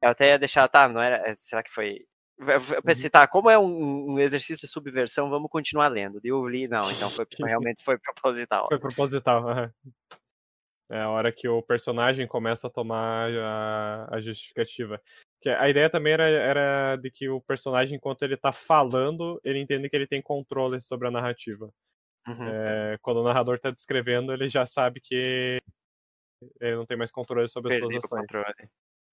Eu 0.00 0.10
até 0.10 0.28
ia 0.28 0.38
deixar, 0.38 0.68
tá, 0.68 0.88
não 0.88 1.02
era. 1.02 1.34
Será 1.36 1.64
que 1.64 1.72
foi. 1.72 2.06
Eu 2.38 2.82
pensei, 2.82 3.10
tá, 3.10 3.26
como 3.26 3.50
é 3.50 3.58
um, 3.58 4.12
um 4.12 4.18
exercício 4.20 4.66
de 4.68 4.72
subversão, 4.72 5.28
vamos 5.28 5.50
continuar 5.50 5.88
lendo. 5.88 6.20
Daí 6.20 6.30
eu 6.30 6.46
li, 6.46 6.68
não, 6.68 6.88
então 6.92 7.10
foi, 7.10 7.26
realmente 7.74 7.82
foi 7.82 7.98
proposital. 7.98 8.68
Foi 8.68 8.78
proposital. 8.78 9.48
aham. 9.48 9.72
É 10.90 11.00
a 11.00 11.10
hora 11.10 11.32
que 11.32 11.48
o 11.48 11.62
personagem 11.62 12.26
começa 12.26 12.68
a 12.68 12.70
tomar 12.70 13.30
a, 13.32 14.08
a 14.16 14.20
justificativa. 14.20 15.00
Que 15.40 15.48
a 15.48 15.68
ideia 15.68 15.90
também 15.90 16.12
era, 16.12 16.28
era 16.28 16.96
de 16.96 17.10
que 17.10 17.28
o 17.28 17.40
personagem, 17.40 17.96
enquanto 17.96 18.22
ele 18.22 18.36
tá 18.36 18.52
falando, 18.52 19.40
ele 19.44 19.60
entende 19.60 19.88
que 19.88 19.96
ele 19.96 20.06
tem 20.06 20.22
controle 20.22 20.80
sobre 20.80 21.08
a 21.08 21.10
narrativa. 21.10 21.70
Uhum. 22.26 22.48
É, 22.48 22.98
quando 23.02 23.18
o 23.18 23.24
narrador 23.24 23.58
tá 23.58 23.70
descrevendo, 23.70 24.32
ele 24.32 24.48
já 24.48 24.64
sabe 24.64 25.00
que 25.00 25.58
ele 26.60 26.76
não 26.76 26.86
tem 26.86 26.96
mais 26.96 27.10
controle 27.10 27.48
sobre 27.48 27.74
as 27.74 27.80
suas 27.80 27.96
ações. 27.96 28.20
controle. 28.20 28.68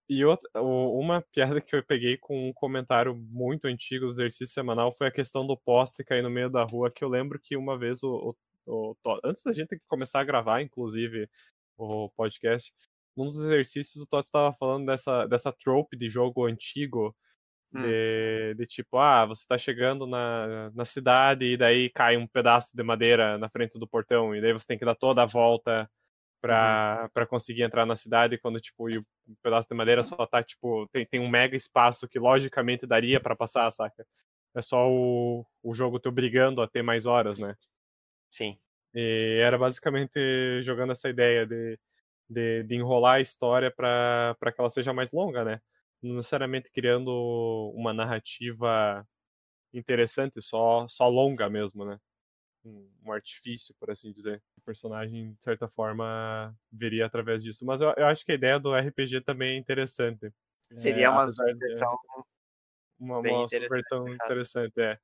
E 0.10 0.26
outra, 0.26 0.62
uma 0.62 1.22
piada 1.22 1.62
que 1.62 1.76
eu 1.76 1.84
peguei 1.84 2.18
com 2.18 2.50
um 2.50 2.54
comentário 2.54 3.16
muito 3.16 3.68
antigo 3.68 4.08
do 4.08 4.12
exercício 4.12 4.54
semanal 4.54 4.94
foi 4.94 5.08
a 5.08 5.12
questão 5.12 5.48
do 5.48 5.58
poste 5.58 6.04
cair 6.04 6.22
no 6.22 6.30
meio 6.30 6.50
da 6.50 6.64
rua, 6.64 6.92
que 6.92 7.04
eu 7.04 7.10
lembro 7.10 7.40
que 7.40 7.56
uma 7.56 7.78
vez 7.78 8.04
o, 8.04 8.36
o, 8.68 8.96
o 9.04 9.20
antes 9.24 9.44
da 9.44 9.54
gente 9.54 9.80
começar 9.88 10.20
a 10.20 10.26
gravar, 10.26 10.62
inclusive, 10.62 11.30
o 11.78 12.10
podcast, 12.12 12.74
num 13.16 13.26
dos 13.26 13.40
exercícios 13.40 14.04
o 14.04 14.08
Todd 14.08 14.26
estava 14.26 14.54
falando 14.54 14.86
dessa, 14.86 15.26
dessa 15.28 15.52
trope 15.52 15.98
de 15.98 16.10
jogo 16.10 16.46
antigo, 16.46 17.16
Hum. 17.76 17.82
de, 17.82 18.54
de 18.56 18.68
tipo, 18.68 19.00
ah, 19.00 19.26
você 19.26 19.48
tá 19.48 19.58
chegando 19.58 20.06
na, 20.06 20.70
na 20.76 20.86
cidade 20.86 21.46
e 21.46 21.58
daí 21.58 21.90
cai 21.90 22.16
um 22.16 22.28
pedaço 22.28 22.78
de 22.78 22.84
madeira 22.84 23.36
na 23.40 23.50
frente 23.50 23.80
do 23.80 23.88
portão, 23.88 24.36
e 24.36 24.40
daí 24.42 24.54
você 24.54 24.68
tem 24.68 24.78
que 24.78 24.86
dar 24.86 24.94
toda 24.94 25.24
a 25.24 25.26
volta 25.26 25.90
pra, 26.40 27.10
pra 27.14 27.26
conseguir 27.26 27.64
entrar 27.64 27.84
na 27.86 27.96
cidade, 27.96 28.38
quando, 28.38 28.62
tipo, 28.62 28.90
e 28.92 29.00
o 29.00 29.06
pedaço 29.42 29.68
de 29.68 29.76
madeira 29.76 30.04
só 30.04 30.24
tá, 30.28 30.44
tipo, 30.44 30.88
tem, 30.90 31.04
tem 31.06 31.20
um 31.20 31.28
mega 31.28 31.56
espaço 31.56 32.08
que 32.08 32.20
logicamente 32.20 32.86
daria 32.86 33.20
pra 33.20 33.36
passar, 33.36 33.72
saca? 33.72 34.06
É 34.56 34.62
só 34.62 34.88
o, 34.92 35.44
o 35.64 35.74
jogo 35.74 36.00
te 36.00 36.08
obrigando 36.08 36.62
a 36.62 36.68
ter 36.68 36.84
mais 36.84 37.08
horas, 37.08 37.40
né? 37.40 37.56
Sim. 38.30 38.60
E 38.94 39.40
era 39.44 39.58
basicamente 39.58 40.62
jogando 40.64 40.92
essa 40.94 41.10
ideia 41.10 41.46
de, 41.46 41.80
de, 42.30 42.64
de 42.64 42.76
enrolar 42.76 43.16
a 43.18 43.22
história 43.22 43.72
pra 43.72 44.36
que 44.56 44.60
ela 44.62 44.70
seja 44.70 44.94
mais 44.94 45.12
longa, 45.12 45.44
né? 45.46 45.62
Não 46.02 46.16
necessariamente 46.18 46.72
criando 46.72 47.12
uma 47.76 47.94
narrativa 47.94 49.08
interessante, 49.74 50.42
só, 50.42 50.88
só 50.90 51.08
longa 51.10 51.50
mesmo, 51.50 51.86
né? 51.86 52.00
Um, 52.66 53.12
artifício, 53.12 53.76
por 53.80 53.92
assim 53.92 54.12
dizer. 54.14 54.42
O 54.58 54.62
personagem, 54.62 55.34
de 55.34 55.44
certa 55.44 55.68
forma, 55.70 56.56
viria 56.72 57.06
através 57.06 57.44
disso. 57.44 57.66
Mas 57.66 57.82
eu, 57.82 57.94
eu 57.98 58.08
acho 58.08 58.26
que 58.26 58.32
a 58.34 58.36
ideia 58.36 58.60
do 58.60 58.76
RPG 58.76 59.22
também 59.22 59.56
é 59.56 59.58
interessante. 59.58 60.32
Seria 60.76 61.10
É, 61.10 61.12
uma 61.12 61.28
de- 61.32 61.34
subversão 61.34 61.98
uma, 63.00 63.20
uma 63.20 63.48
caso. 64.18 64.36
interessante, 64.36 64.80
é. 64.82 65.00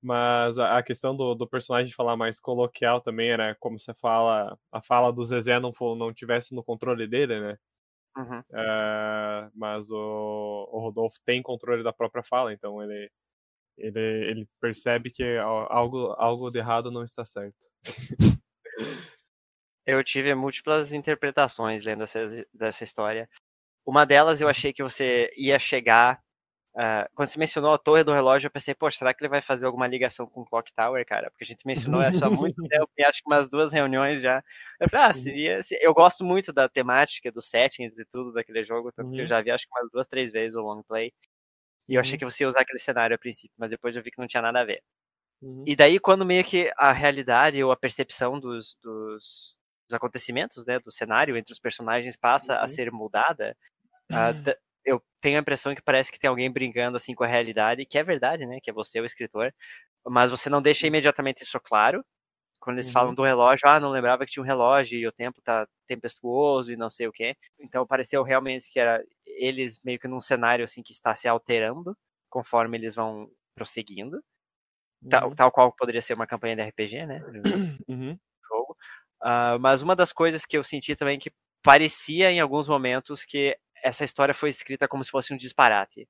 Mas 0.00 0.58
a, 0.58 0.78
a 0.78 0.82
questão 0.82 1.14
do, 1.16 1.34
do 1.34 1.46
personagem 1.48 1.92
falar 1.92 2.16
mais 2.16 2.38
coloquial 2.40 3.00
também 3.00 3.30
era 3.30 3.54
como 3.56 3.78
você 3.78 3.92
fala, 3.94 4.56
a 4.70 4.80
fala 4.80 5.12
do 5.12 5.24
Zezé 5.24 5.58
não, 5.58 5.72
for, 5.72 5.96
não 5.96 6.12
tivesse 6.12 6.54
no 6.54 6.62
controle 6.62 7.06
dele, 7.08 7.40
né? 7.40 7.58
Uhum. 8.16 8.42
É, 8.52 9.50
mas 9.54 9.90
o, 9.90 9.96
o 10.72 10.80
Rodolfo 10.80 11.18
tem 11.24 11.42
controle 11.42 11.82
da 11.82 11.92
própria 11.92 12.22
fala, 12.22 12.52
então 12.52 12.82
ele, 12.82 13.10
ele, 13.78 14.00
ele 14.00 14.48
percebe 14.60 15.10
que 15.10 15.24
al- 15.38 15.72
algo, 15.72 16.14
algo 16.18 16.50
de 16.50 16.58
errado 16.58 16.90
não 16.90 17.04
está 17.04 17.24
certo. 17.24 17.56
Eu 19.86 20.04
tive 20.04 20.34
múltiplas 20.34 20.92
interpretações 20.92 21.82
lendo 21.82 22.02
essa, 22.02 22.20
dessa 22.52 22.84
história. 22.84 23.26
Uma 23.86 24.04
delas 24.04 24.40
eu 24.42 24.48
achei 24.48 24.72
que 24.72 24.82
você 24.82 25.30
ia 25.36 25.58
chegar. 25.58 26.22
Ah, 26.76 27.08
quando 27.14 27.28
você 27.28 27.38
mencionou 27.38 27.72
a 27.72 27.78
torre 27.78 28.04
do 28.04 28.12
relógio, 28.12 28.46
eu 28.46 28.50
pensei, 28.50 28.74
pô, 28.74 28.90
será 28.90 29.12
que 29.14 29.22
ele 29.22 29.28
vai 29.30 29.42
fazer 29.42 29.66
alguma 29.66 29.86
ligação 29.86 30.26
com 30.26 30.42
o 30.42 30.46
Clock 30.46 30.72
Tower, 30.72 31.04
cara? 31.06 31.30
Porque 31.30 31.44
a 31.44 31.46
gente 31.46 31.66
mencionou 31.66 32.02
isso 32.02 32.24
há 32.24 32.30
muito 32.30 32.56
tempo, 32.68 32.90
e 32.96 33.04
acho 33.04 33.22
que 33.22 33.28
umas 33.30 33.48
duas 33.48 33.72
reuniões 33.72 34.20
já. 34.22 34.42
Eu 34.80 34.88
falei, 34.88 35.06
ah, 35.06 35.12
seria. 35.12 35.62
se- 35.62 35.78
Eu 35.82 35.92
gosto 35.94 36.24
muito 36.24 36.52
da 36.52 36.68
temática, 36.68 37.30
dos 37.32 37.46
settings 37.46 37.98
e 37.98 38.04
tudo 38.04 38.32
daquele 38.32 38.64
jogo, 38.64 38.92
tanto 38.92 39.08
que 39.14 39.16
eu 39.20 39.22
Uhum. 39.22 39.26
já 39.26 39.40
vi 39.42 39.50
acho 39.50 39.66
que 39.66 39.70
umas 39.78 39.90
duas, 39.90 40.06
três 40.06 40.30
vezes 40.30 40.56
o 40.56 40.60
long 40.62 40.82
play. 40.82 41.12
E 41.88 41.94
eu 41.96 42.00
achei 42.00 42.14
Uhum. 42.14 42.18
que 42.20 42.24
você 42.26 42.44
ia 42.44 42.48
usar 42.48 42.60
aquele 42.62 42.78
cenário 42.78 43.16
a 43.16 43.18
princípio, 43.18 43.54
mas 43.58 43.70
depois 43.70 43.96
eu 43.96 44.02
vi 44.02 44.10
que 44.10 44.18
não 44.20 44.26
tinha 44.28 44.42
nada 44.42 44.60
a 44.60 44.64
ver. 44.64 44.82
Uhum. 45.42 45.64
E 45.66 45.76
daí, 45.76 45.98
quando 46.00 46.24
meio 46.26 46.44
que 46.44 46.72
a 46.76 46.92
realidade 46.92 47.62
ou 47.62 47.70
a 47.72 47.76
percepção 47.76 48.38
dos, 48.40 48.76
dos, 48.82 49.56
dos 49.88 49.94
acontecimentos, 49.94 50.66
né, 50.66 50.78
do 50.80 50.90
cenário 50.92 51.36
entre 51.36 51.52
os 51.52 51.58
personagens 51.60 52.16
passa 52.16 52.56
a 52.58 52.62
Uhum. 52.62 52.68
ser 52.68 52.92
mudada, 52.92 53.56
ah, 54.10 54.32
da- 54.32 54.56
eu 54.84 55.02
tenho 55.20 55.38
a 55.38 55.40
impressão 55.40 55.74
que 55.74 55.82
parece 55.82 56.10
que 56.12 56.18
tem 56.18 56.28
alguém 56.30 56.50
brincando 56.50 56.96
assim 56.96 57.14
com 57.14 57.24
a 57.24 57.26
realidade, 57.26 57.86
que 57.86 57.98
é 57.98 58.02
verdade, 58.04 58.46
né, 58.46 58.58
que 58.62 58.70
é 58.70 58.72
você 58.72 59.00
o 59.00 59.06
escritor, 59.06 59.52
mas 60.06 60.30
você 60.30 60.50
não 60.50 60.62
deixa 60.62 60.86
imediatamente 60.86 61.42
isso 61.44 61.60
claro. 61.60 62.04
Quando 62.60 62.76
eles 62.76 62.88
Uhum. 62.88 62.92
falam 62.92 63.14
do 63.14 63.22
relógio, 63.24 63.68
ah, 63.68 63.80
não 63.80 63.90
lembrava 63.90 64.26
que 64.26 64.32
tinha 64.32 64.42
um 64.42 64.46
relógio 64.46 64.98
e 64.98 65.06
o 65.06 65.12
tempo 65.12 65.40
tá 65.42 65.66
tempestuoso 65.88 66.72
e 66.72 66.76
não 66.76 66.90
sei 66.90 67.06
o 67.08 67.12
quê. 67.12 67.36
Então 67.60 67.86
pareceu 67.86 68.22
realmente 68.22 68.70
que 68.72 68.80
era 68.80 69.02
eles 69.26 69.80
meio 69.84 69.98
que 69.98 70.08
num 70.08 70.20
cenário 70.20 70.64
assim 70.64 70.82
que 70.82 70.92
está 70.92 71.14
se 71.16 71.28
alterando 71.28 71.96
conforme 72.30 72.76
eles 72.78 72.94
vão 72.94 73.30
prosseguindo 73.54 74.22
tal, 75.08 75.30
Uhum. 75.30 75.34
tal 75.34 75.52
qual 75.52 75.72
poderia 75.76 76.02
ser 76.02 76.14
uma 76.14 76.26
campanha 76.26 76.56
de 76.56 76.62
RPG, 76.62 77.06
né? 77.06 77.22
Uhum. 77.88 78.18
jogo. 78.50 78.76
Ah, 79.20 79.58
mas 79.60 79.82
uma 79.82 79.96
das 79.96 80.12
coisas 80.12 80.44
que 80.46 80.56
eu 80.56 80.64
senti 80.64 80.94
também 80.96 81.18
que 81.18 81.32
parecia 81.62 82.30
em 82.30 82.40
alguns 82.40 82.68
momentos 82.68 83.24
que 83.24 83.56
essa 83.82 84.04
história 84.04 84.34
foi 84.34 84.50
escrita 84.50 84.88
como 84.88 85.02
se 85.04 85.10
fosse 85.10 85.32
um 85.34 85.36
disparate. 85.36 86.08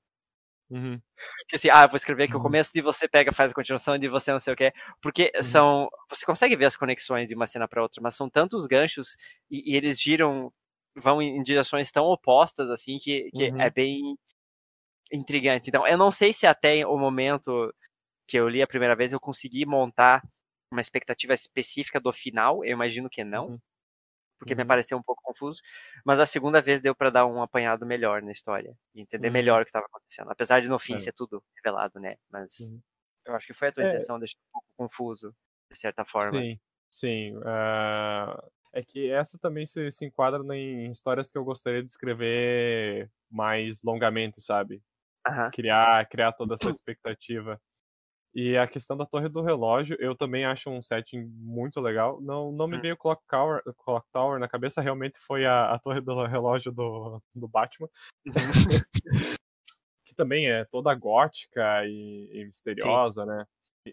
Uhum. 0.70 1.00
Que 1.48 1.56
assim, 1.56 1.70
ah, 1.70 1.86
vou 1.86 1.96
escrever 1.96 2.26
que 2.28 2.34
o 2.34 2.36
Uhum. 2.36 2.42
começo 2.42 2.70
de 2.74 2.82
você 2.82 3.08
pega, 3.08 3.32
faz 3.32 3.52
a 3.52 3.54
continuação 3.54 3.96
e 3.96 3.98
de 3.98 4.08
você 4.08 4.30
não 4.32 4.40
sei 4.40 4.52
o 4.52 4.56
quê. 4.56 4.72
Porque 5.00 5.32
Uhum. 5.36 5.42
são. 5.42 5.88
Você 6.10 6.26
consegue 6.26 6.56
ver 6.56 6.66
as 6.66 6.76
conexões 6.76 7.28
de 7.28 7.34
uma 7.34 7.46
cena 7.46 7.66
para 7.66 7.82
outra, 7.82 8.02
mas 8.02 8.14
são 8.16 8.28
tantos 8.28 8.66
ganchos 8.66 9.16
e, 9.50 9.72
e 9.72 9.76
eles 9.76 10.00
giram, 10.00 10.52
vão 10.96 11.22
em, 11.22 11.38
em 11.38 11.42
direções 11.42 11.90
tão 11.90 12.04
opostas 12.06 12.68
assim 12.70 12.98
que, 12.98 13.30
que 13.34 13.50
Uhum. 13.50 13.60
é 13.62 13.70
bem 13.70 14.16
intrigante. 15.12 15.68
Então, 15.70 15.86
eu 15.86 15.96
não 15.96 16.10
sei 16.10 16.32
se 16.32 16.46
até 16.46 16.86
o 16.86 16.98
momento 16.98 17.74
que 18.28 18.36
eu 18.38 18.48
li 18.48 18.60
a 18.60 18.66
primeira 18.66 18.94
vez 18.94 19.12
eu 19.12 19.20
consegui 19.20 19.64
montar 19.64 20.22
uma 20.70 20.82
expectativa 20.82 21.32
específica 21.32 21.98
do 21.98 22.12
final. 22.12 22.62
Eu 22.62 22.72
imagino 22.72 23.08
que 23.08 23.24
não, 23.24 23.58
Uhum. 24.46 24.52
porque 24.52 24.54
me 24.54 24.64
Uhum. 24.64 24.66
pareceu 24.66 24.98
um 24.98 25.02
pouco 25.02 25.22
confuso. 25.22 25.60
Mas 26.04 26.20
a 26.20 26.26
segunda 26.26 26.62
vez 26.62 26.80
deu 26.80 26.94
para 26.94 27.10
dar 27.10 27.26
um 27.26 27.42
apanhado 27.42 27.86
melhor 27.86 28.22
na 28.22 28.32
história 28.32 28.76
e 28.94 29.00
entender 29.02 29.30
Uhum. 29.30 29.32
melhor 29.32 29.62
o 29.62 29.64
que 29.64 29.70
estava 29.70 29.86
acontecendo. 29.86 30.30
Apesar 30.30 30.60
de 30.62 30.68
no 30.68 30.78
fim 30.78 30.96
É. 30.96 30.98
ser 30.98 31.12
tudo 31.12 31.42
revelado, 31.56 32.00
né? 32.00 32.16
Mas 32.30 32.54
Uhum. 32.58 32.82
eu 33.26 33.34
acho 33.36 33.46
que 33.46 33.54
foi 33.54 33.68
a 33.68 33.72
tua 33.72 33.82
É. 33.82 34.08
intenção 34.08 34.18
deixar 34.18 34.38
um 34.48 34.52
pouco 34.52 34.68
confuso, 34.76 35.34
de 35.70 35.78
certa 35.78 36.04
forma. 36.04 36.46
Sim, 36.46 36.58
sim. 36.90 37.34
ah, 37.44 38.42
é 38.72 38.82
que 38.84 39.08
essa 39.10 39.38
também 39.38 39.66
se, 39.66 39.90
se 39.92 40.04
enquadra 40.04 40.42
em 40.56 40.90
histórias 40.90 41.30
que 41.30 41.38
eu 41.38 41.44
gostaria 41.44 41.82
de 41.82 41.90
escrever 41.90 43.10
mais 43.30 43.82
longamente, 43.82 44.40
sabe? 44.40 44.82
Criar, 45.52 46.08
criar 46.08 46.32
toda 46.32 46.54
essa 46.54 46.70
expectativa. 46.70 47.60
E 48.40 48.56
a 48.56 48.68
questão 48.68 48.96
da 48.96 49.04
Torre 49.04 49.28
do 49.28 49.42
Relógio, 49.42 49.96
eu 49.98 50.14
também 50.14 50.44
acho 50.44 50.70
um 50.70 50.80
setting 50.80 51.24
muito 51.24 51.80
legal. 51.80 52.20
Não, 52.20 52.52
não 52.52 52.68
me 52.68 52.76
Hum. 52.76 52.80
veio 52.80 52.96
Clock 52.96 53.20
Tower, 53.26 53.60
Clock 53.78 54.06
Tower 54.12 54.38
na 54.38 54.46
cabeça, 54.46 54.80
realmente 54.80 55.18
foi 55.18 55.44
a, 55.44 55.72
a 55.72 55.78
Torre 55.80 56.00
do 56.00 56.14
Relógio 56.24 56.70
do, 56.70 57.20
do 57.34 57.48
Batman. 57.48 57.88
que 60.06 60.14
também 60.14 60.48
é 60.48 60.64
toda 60.66 60.94
gótica 60.94 61.84
e, 61.84 62.30
e 62.32 62.44
misteriosa, 62.44 63.26
né? 63.26 63.44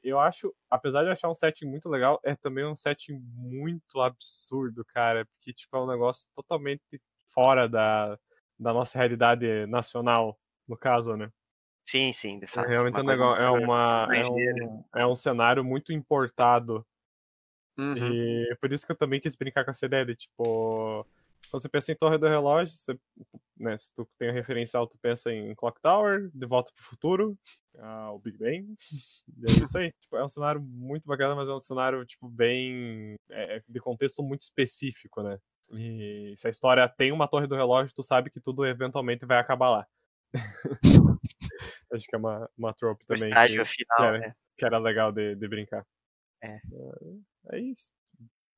Eu 0.03 0.19
acho, 0.19 0.53
apesar 0.69 1.03
de 1.03 1.09
achar 1.09 1.31
um 1.31 1.33
setting 1.33 1.65
muito 1.65 1.89
legal, 1.89 2.19
é 2.23 2.35
também 2.35 2.67
um 2.67 2.75
setting 2.75 3.19
muito 3.33 3.99
absurdo, 3.99 4.85
cara, 4.85 5.25
porque 5.25 5.53
tipo 5.53 5.75
é 5.75 5.81
um 5.81 5.87
negócio 5.87 6.29
totalmente 6.35 7.01
fora 7.33 7.67
da, 7.67 8.15
da 8.59 8.71
nossa 8.71 8.95
realidade 8.99 9.65
nacional, 9.65 10.37
no 10.69 10.77
caso, 10.77 11.17
né? 11.17 11.31
Sim, 11.85 12.11
sim, 12.11 12.39
de 12.39 12.47
fato. 12.47 12.67
Realmente 12.67 12.97
é 12.97 13.01
um, 13.01 13.05
coisa 13.05 13.11
negócio, 13.11 13.43
é, 13.43 13.49
muito 13.49 13.63
uma, 13.63 14.07
é, 14.11 14.25
um, 14.25 14.83
é 14.95 15.07
um 15.07 15.15
cenário 15.15 15.63
muito 15.63 15.93
importado 15.93 16.85
Uhum. 17.77 17.97
e 17.97 18.55
por 18.61 18.71
isso 18.71 18.85
que 18.85 18.91
eu 18.93 18.95
também 18.95 19.19
quis 19.19 19.35
brincar 19.35 19.65
com 19.65 19.71
essa 19.71 19.85
ideia 19.85 20.05
de, 20.05 20.15
tipo, 20.15 21.05
Quando 21.51 21.61
você 21.61 21.69
pensa 21.69 21.91
em 21.91 21.95
Torre 21.95 22.17
do 22.17 22.27
Relógio, 22.27 22.75
você, 22.75 22.97
né, 23.57 23.77
se 23.77 23.93
tu 23.93 24.07
tem 24.17 24.29
a 24.29 24.31
referencial, 24.31 24.87
tu 24.87 24.97
pensa 25.01 25.31
em 25.31 25.53
Clock 25.55 25.79
Tower, 25.81 26.29
De 26.33 26.45
Volta 26.45 26.71
pro 26.73 26.83
Futuro, 26.83 27.37
ah, 27.77 28.11
o 28.11 28.19
Big 28.19 28.37
Bang. 28.37 28.75
E 29.37 29.51
é 29.51 29.63
isso 29.63 29.77
aí. 29.77 29.91
Tipo, 30.01 30.17
é 30.17 30.25
um 30.25 30.29
cenário 30.29 30.61
muito 30.61 31.05
bacana, 31.05 31.35
mas 31.35 31.49
é 31.49 31.53
um 31.53 31.59
cenário, 31.59 32.05
tipo, 32.05 32.29
bem... 32.29 33.15
É, 33.29 33.61
de 33.67 33.79
contexto 33.79 34.23
muito 34.23 34.41
específico, 34.43 35.21
né? 35.21 35.37
E 35.71 36.33
se 36.37 36.47
a 36.47 36.51
história 36.51 36.87
tem 36.87 37.11
uma 37.11 37.27
Torre 37.27 37.47
do 37.47 37.55
Relógio, 37.55 37.93
tu 37.93 38.03
sabe 38.03 38.29
que 38.29 38.39
tudo 38.39 38.65
eventualmente 38.65 39.25
vai 39.25 39.37
acabar 39.37 39.69
lá. 39.69 39.87
Acho 41.93 42.05
que 42.07 42.15
é 42.15 42.19
uma, 42.19 42.49
uma 42.57 42.73
trope 42.73 43.05
também. 43.05 43.29
Estágio 43.29 43.63
que, 43.63 43.69
final, 43.69 43.97
que 43.97 44.03
era, 44.03 44.19
né? 44.19 44.35
que 44.57 44.65
era 44.65 44.77
legal 44.77 45.11
de, 45.11 45.35
de 45.35 45.47
brincar. 45.47 45.85
É. 46.41 46.55
é. 46.55 46.59
É 47.51 47.59
isso 47.59 47.93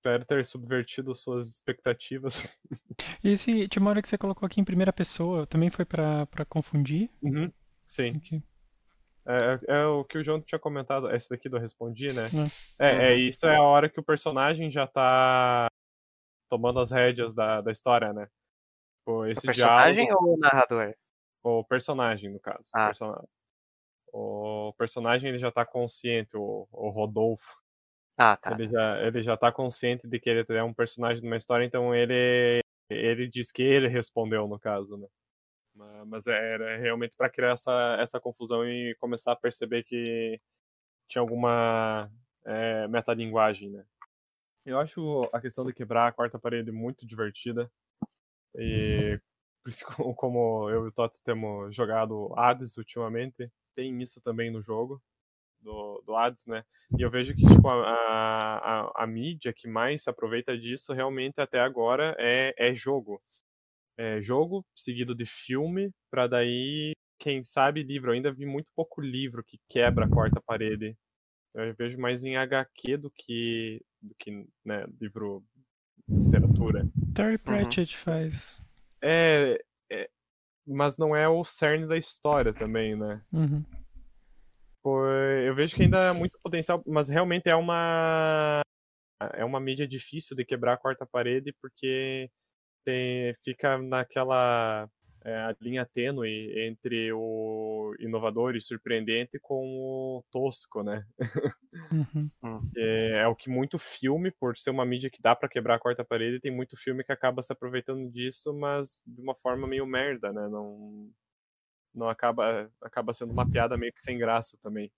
espero 0.07 0.25
ter 0.25 0.45
subvertido 0.45 1.13
suas 1.15 1.49
expectativas. 1.49 2.47
E 3.23 3.29
esse 3.29 3.67
Timóteo 3.67 4.01
que 4.01 4.09
você 4.09 4.17
colocou 4.17 4.45
aqui 4.47 4.59
em 4.59 4.65
primeira 4.65 4.91
pessoa 4.91 5.45
também 5.45 5.69
foi 5.69 5.85
para 5.85 6.45
confundir? 6.49 7.11
Uhum, 7.21 7.51
sim. 7.85 8.17
Okay. 8.17 8.41
É, 9.27 9.59
é, 9.67 9.81
é, 9.81 9.85
o 9.85 10.03
que 10.03 10.17
o 10.17 10.23
João 10.23 10.41
tinha 10.41 10.57
comentado, 10.57 11.13
esse 11.13 11.29
daqui 11.29 11.47
do 11.47 11.59
Respondi, 11.59 12.07
né? 12.07 12.25
É, 12.79 12.89
é, 12.89 13.13
é, 13.13 13.15
isso 13.15 13.45
é 13.45 13.55
a 13.55 13.61
hora 13.61 13.87
que 13.87 13.99
o 13.99 14.03
personagem 14.03 14.71
já 14.71 14.87
tá 14.87 15.67
tomando 16.49 16.79
as 16.79 16.89
rédeas 16.89 17.35
da, 17.35 17.61
da 17.61 17.71
história, 17.71 18.11
né? 18.13 18.27
Pô, 19.05 19.25
esse 19.25 19.39
o 19.39 19.43
personagem 19.43 20.05
diálogo, 20.05 20.29
ou 20.29 20.35
o 20.37 20.39
narrador? 20.39 20.95
O 21.47 21.63
personagem, 21.63 22.29
no 22.29 22.41
caso. 22.41 22.69
Ah. 22.73 22.83
O, 22.83 22.87
personagem. 22.87 23.29
o 24.11 24.73
personagem 24.77 25.29
ele 25.29 25.37
já 25.37 25.49
tá 25.49 25.65
consciente, 25.65 26.35
o, 26.35 26.67
o 26.69 26.89
Rodolfo. 26.89 27.55
Ah, 28.17 28.35
tá. 28.35 28.51
Ele 28.51 28.67
já, 28.67 29.01
ele 29.01 29.23
já 29.23 29.37
tá 29.37 29.49
consciente 29.49 30.05
de 30.07 30.19
que 30.19 30.29
ele 30.29 30.45
é 30.49 30.63
um 30.63 30.73
personagem 30.73 31.21
de 31.21 31.27
uma 31.27 31.37
história, 31.37 31.63
então 31.63 31.95
ele, 31.95 32.59
ele 32.89 33.29
diz 33.29 33.49
que 33.49 33.61
ele 33.61 33.87
respondeu, 33.87 34.45
no 34.45 34.59
caso, 34.59 34.97
né? 34.97 35.07
Mas 36.07 36.27
era 36.27 36.75
realmente 36.77 37.15
para 37.15 37.29
criar 37.29 37.51
essa, 37.51 37.97
essa 38.01 38.19
confusão 38.19 38.67
e 38.67 38.95
começar 38.95 39.31
a 39.31 39.35
perceber 39.35 39.83
que 39.83 40.41
tinha 41.07 41.21
alguma 41.21 42.11
é, 42.43 42.87
metalinguagem, 42.87 43.69
né? 43.69 43.85
Eu 44.65 44.79
acho 44.79 45.21
a 45.31 45.39
questão 45.39 45.65
de 45.65 45.71
quebrar 45.71 46.07
a 46.07 46.11
quarta 46.11 46.37
parede 46.37 46.71
muito 46.71 47.05
divertida. 47.05 47.71
E 48.55 49.17
como 50.15 50.69
eu 50.69 50.85
e 50.85 50.87
o 50.89 50.91
Tots 50.91 51.21
temos 51.21 51.75
jogado 51.75 52.33
Hades 52.37 52.77
ultimamente, 52.77 53.51
tem 53.75 54.01
isso 54.01 54.19
também 54.21 54.51
no 54.51 54.61
jogo 54.61 55.01
do, 55.61 56.01
do 56.05 56.15
Ads, 56.15 56.45
né? 56.47 56.63
E 56.97 57.01
eu 57.01 57.09
vejo 57.09 57.35
que 57.35 57.45
tipo, 57.45 57.67
a, 57.67 57.81
a, 57.83 59.03
a, 59.03 59.07
mídia 59.07 59.53
que 59.53 59.67
mais 59.67 60.03
se 60.03 60.09
aproveita 60.09 60.57
disso 60.57 60.93
realmente 60.93 61.39
até 61.39 61.59
agora 61.59 62.15
é, 62.17 62.53
é 62.57 62.73
jogo. 62.73 63.21
É 63.97 64.21
jogo 64.21 64.65
seguido 64.75 65.15
de 65.15 65.25
filme, 65.25 65.91
para 66.09 66.27
daí, 66.27 66.93
quem 67.19 67.43
sabe, 67.43 67.83
livro. 67.83 68.11
Eu 68.11 68.13
ainda 68.13 68.31
vi 68.31 68.45
muito 68.45 68.71
pouco 68.75 69.01
livro 69.01 69.43
que 69.43 69.59
quebra 69.67 70.05
a 70.05 70.09
quarta 70.09 70.39
parede. 70.39 70.95
Eu 71.53 71.73
vejo 71.73 71.99
mais 71.99 72.23
em 72.23 72.37
HQ 72.37 72.97
do 72.97 73.09
que, 73.09 73.81
do 74.01 74.13
que 74.19 74.47
né, 74.63 74.85
livro 75.01 75.43
literatura. 76.07 76.87
Terry 77.15 77.33
uhum. 77.33 77.37
Pratchett 77.39 77.95
uhum. 77.95 78.03
faz. 78.03 78.66
É, 79.01 79.59
é, 79.91 80.09
mas 80.65 80.97
não 80.97 81.15
é 81.15 81.27
o 81.27 81.43
cerne 81.43 81.87
da 81.87 81.97
história 81.97 82.53
também, 82.53 82.95
né? 82.95 83.21
Uhum 83.31 83.63
eu 85.45 85.55
vejo 85.55 85.75
que 85.75 85.83
ainda 85.83 86.09
há 86.09 86.13
muito 86.13 86.39
potencial, 86.41 86.81
mas 86.85 87.09
realmente 87.09 87.49
é 87.49 87.55
uma 87.55 88.61
é 89.33 89.43
uma 89.43 89.59
mídia 89.59 89.87
difícil 89.87 90.35
de 90.35 90.45
quebrar 90.45 90.73
a 90.73 90.77
quarta 90.77 91.05
parede 91.05 91.53
porque 91.61 92.29
tem, 92.85 93.35
fica 93.43 93.77
naquela 93.77 94.87
é, 95.27 95.55
linha 95.59 95.85
tênue 95.85 96.53
entre 96.67 97.11
o 97.11 97.93
inovador 97.99 98.55
e 98.55 98.61
surpreendente 98.61 99.37
com 99.41 99.77
o 99.77 100.23
tosco, 100.31 100.81
né? 100.81 101.05
Uhum. 101.91 102.31
é, 102.77 103.19
é, 103.23 103.27
o 103.27 103.35
que 103.35 103.49
muito 103.49 103.77
filme, 103.77 104.31
por 104.31 104.57
ser 104.57 104.69
uma 104.69 104.85
mídia 104.85 105.09
que 105.09 105.21
dá 105.21 105.35
para 105.35 105.49
quebrar 105.49 105.75
a 105.75 105.79
quarta 105.79 106.03
parede, 106.05 106.39
tem 106.39 106.49
muito 106.49 106.77
filme 106.77 107.03
que 107.03 107.11
acaba 107.11 107.41
se 107.43 107.51
aproveitando 107.51 108.09
disso, 108.09 108.53
mas 108.53 109.03
de 109.05 109.21
uma 109.21 109.35
forma 109.35 109.67
meio 109.67 109.85
merda, 109.85 110.31
né? 110.31 110.47
Não 110.47 111.11
não 111.93 112.07
acaba, 112.07 112.71
acaba 112.81 113.11
sendo 113.11 113.33
uma 113.33 113.49
piada 113.49 113.75
meio 113.75 113.91
que 113.91 114.01
sem 114.01 114.17
graça 114.17 114.57
também. 114.61 114.91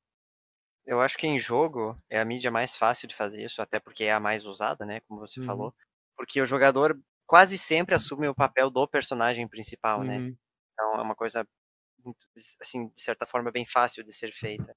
Eu 0.85 1.01
acho 1.01 1.17
que 1.17 1.25
em 1.25 1.39
jogo 1.39 1.97
é 2.09 2.19
a 2.19 2.25
mídia 2.25 2.51
mais 2.51 2.75
fácil 2.75 3.07
de 3.07 3.15
fazer 3.15 3.43
isso, 3.43 3.61
até 3.61 3.79
porque 3.79 4.03
é 4.03 4.11
a 4.11 4.19
mais 4.19 4.45
usada, 4.45 4.85
né, 4.85 4.99
como 5.01 5.19
você 5.19 5.39
uhum. 5.39 5.45
falou. 5.45 5.75
Porque 6.17 6.41
o 6.41 6.45
jogador 6.45 6.99
quase 7.29 7.59
sempre 7.59 7.93
assume 7.93 8.27
o 8.27 8.33
papel 8.33 8.71
do 8.71 8.87
personagem 8.87 9.47
principal, 9.47 10.03
né? 10.03 10.17
uhum. 10.17 10.29
né? 10.29 10.35
Então 10.73 10.95
é 10.95 11.01
uma 11.03 11.15
coisa, 11.15 11.47
assim, 12.59 12.87
de 12.87 12.99
certa 12.99 13.27
forma, 13.27 13.51
bem 13.51 13.67
fácil 13.67 14.03
de 14.03 14.11
ser 14.11 14.31
feita. 14.31 14.75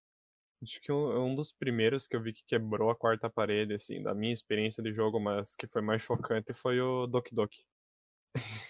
Acho 0.62 0.78
que 0.82 0.92
um, 0.92 1.28
um 1.28 1.34
dos 1.34 1.50
primeiros 1.50 2.06
que 2.06 2.14
eu 2.14 2.22
vi 2.22 2.34
que 2.34 2.44
quebrou 2.44 2.90
a 2.90 2.94
quarta 2.94 3.30
parede, 3.30 3.72
assim, 3.72 4.02
da 4.02 4.14
minha 4.14 4.34
experiência 4.34 4.82
de 4.82 4.92
jogo, 4.92 5.18
mas 5.18 5.56
que 5.56 5.66
foi 5.66 5.80
mais 5.80 6.02
chocante, 6.02 6.52
foi 6.52 6.78
o 6.78 7.06
Doki 7.06 7.34
Doki. 7.34 7.64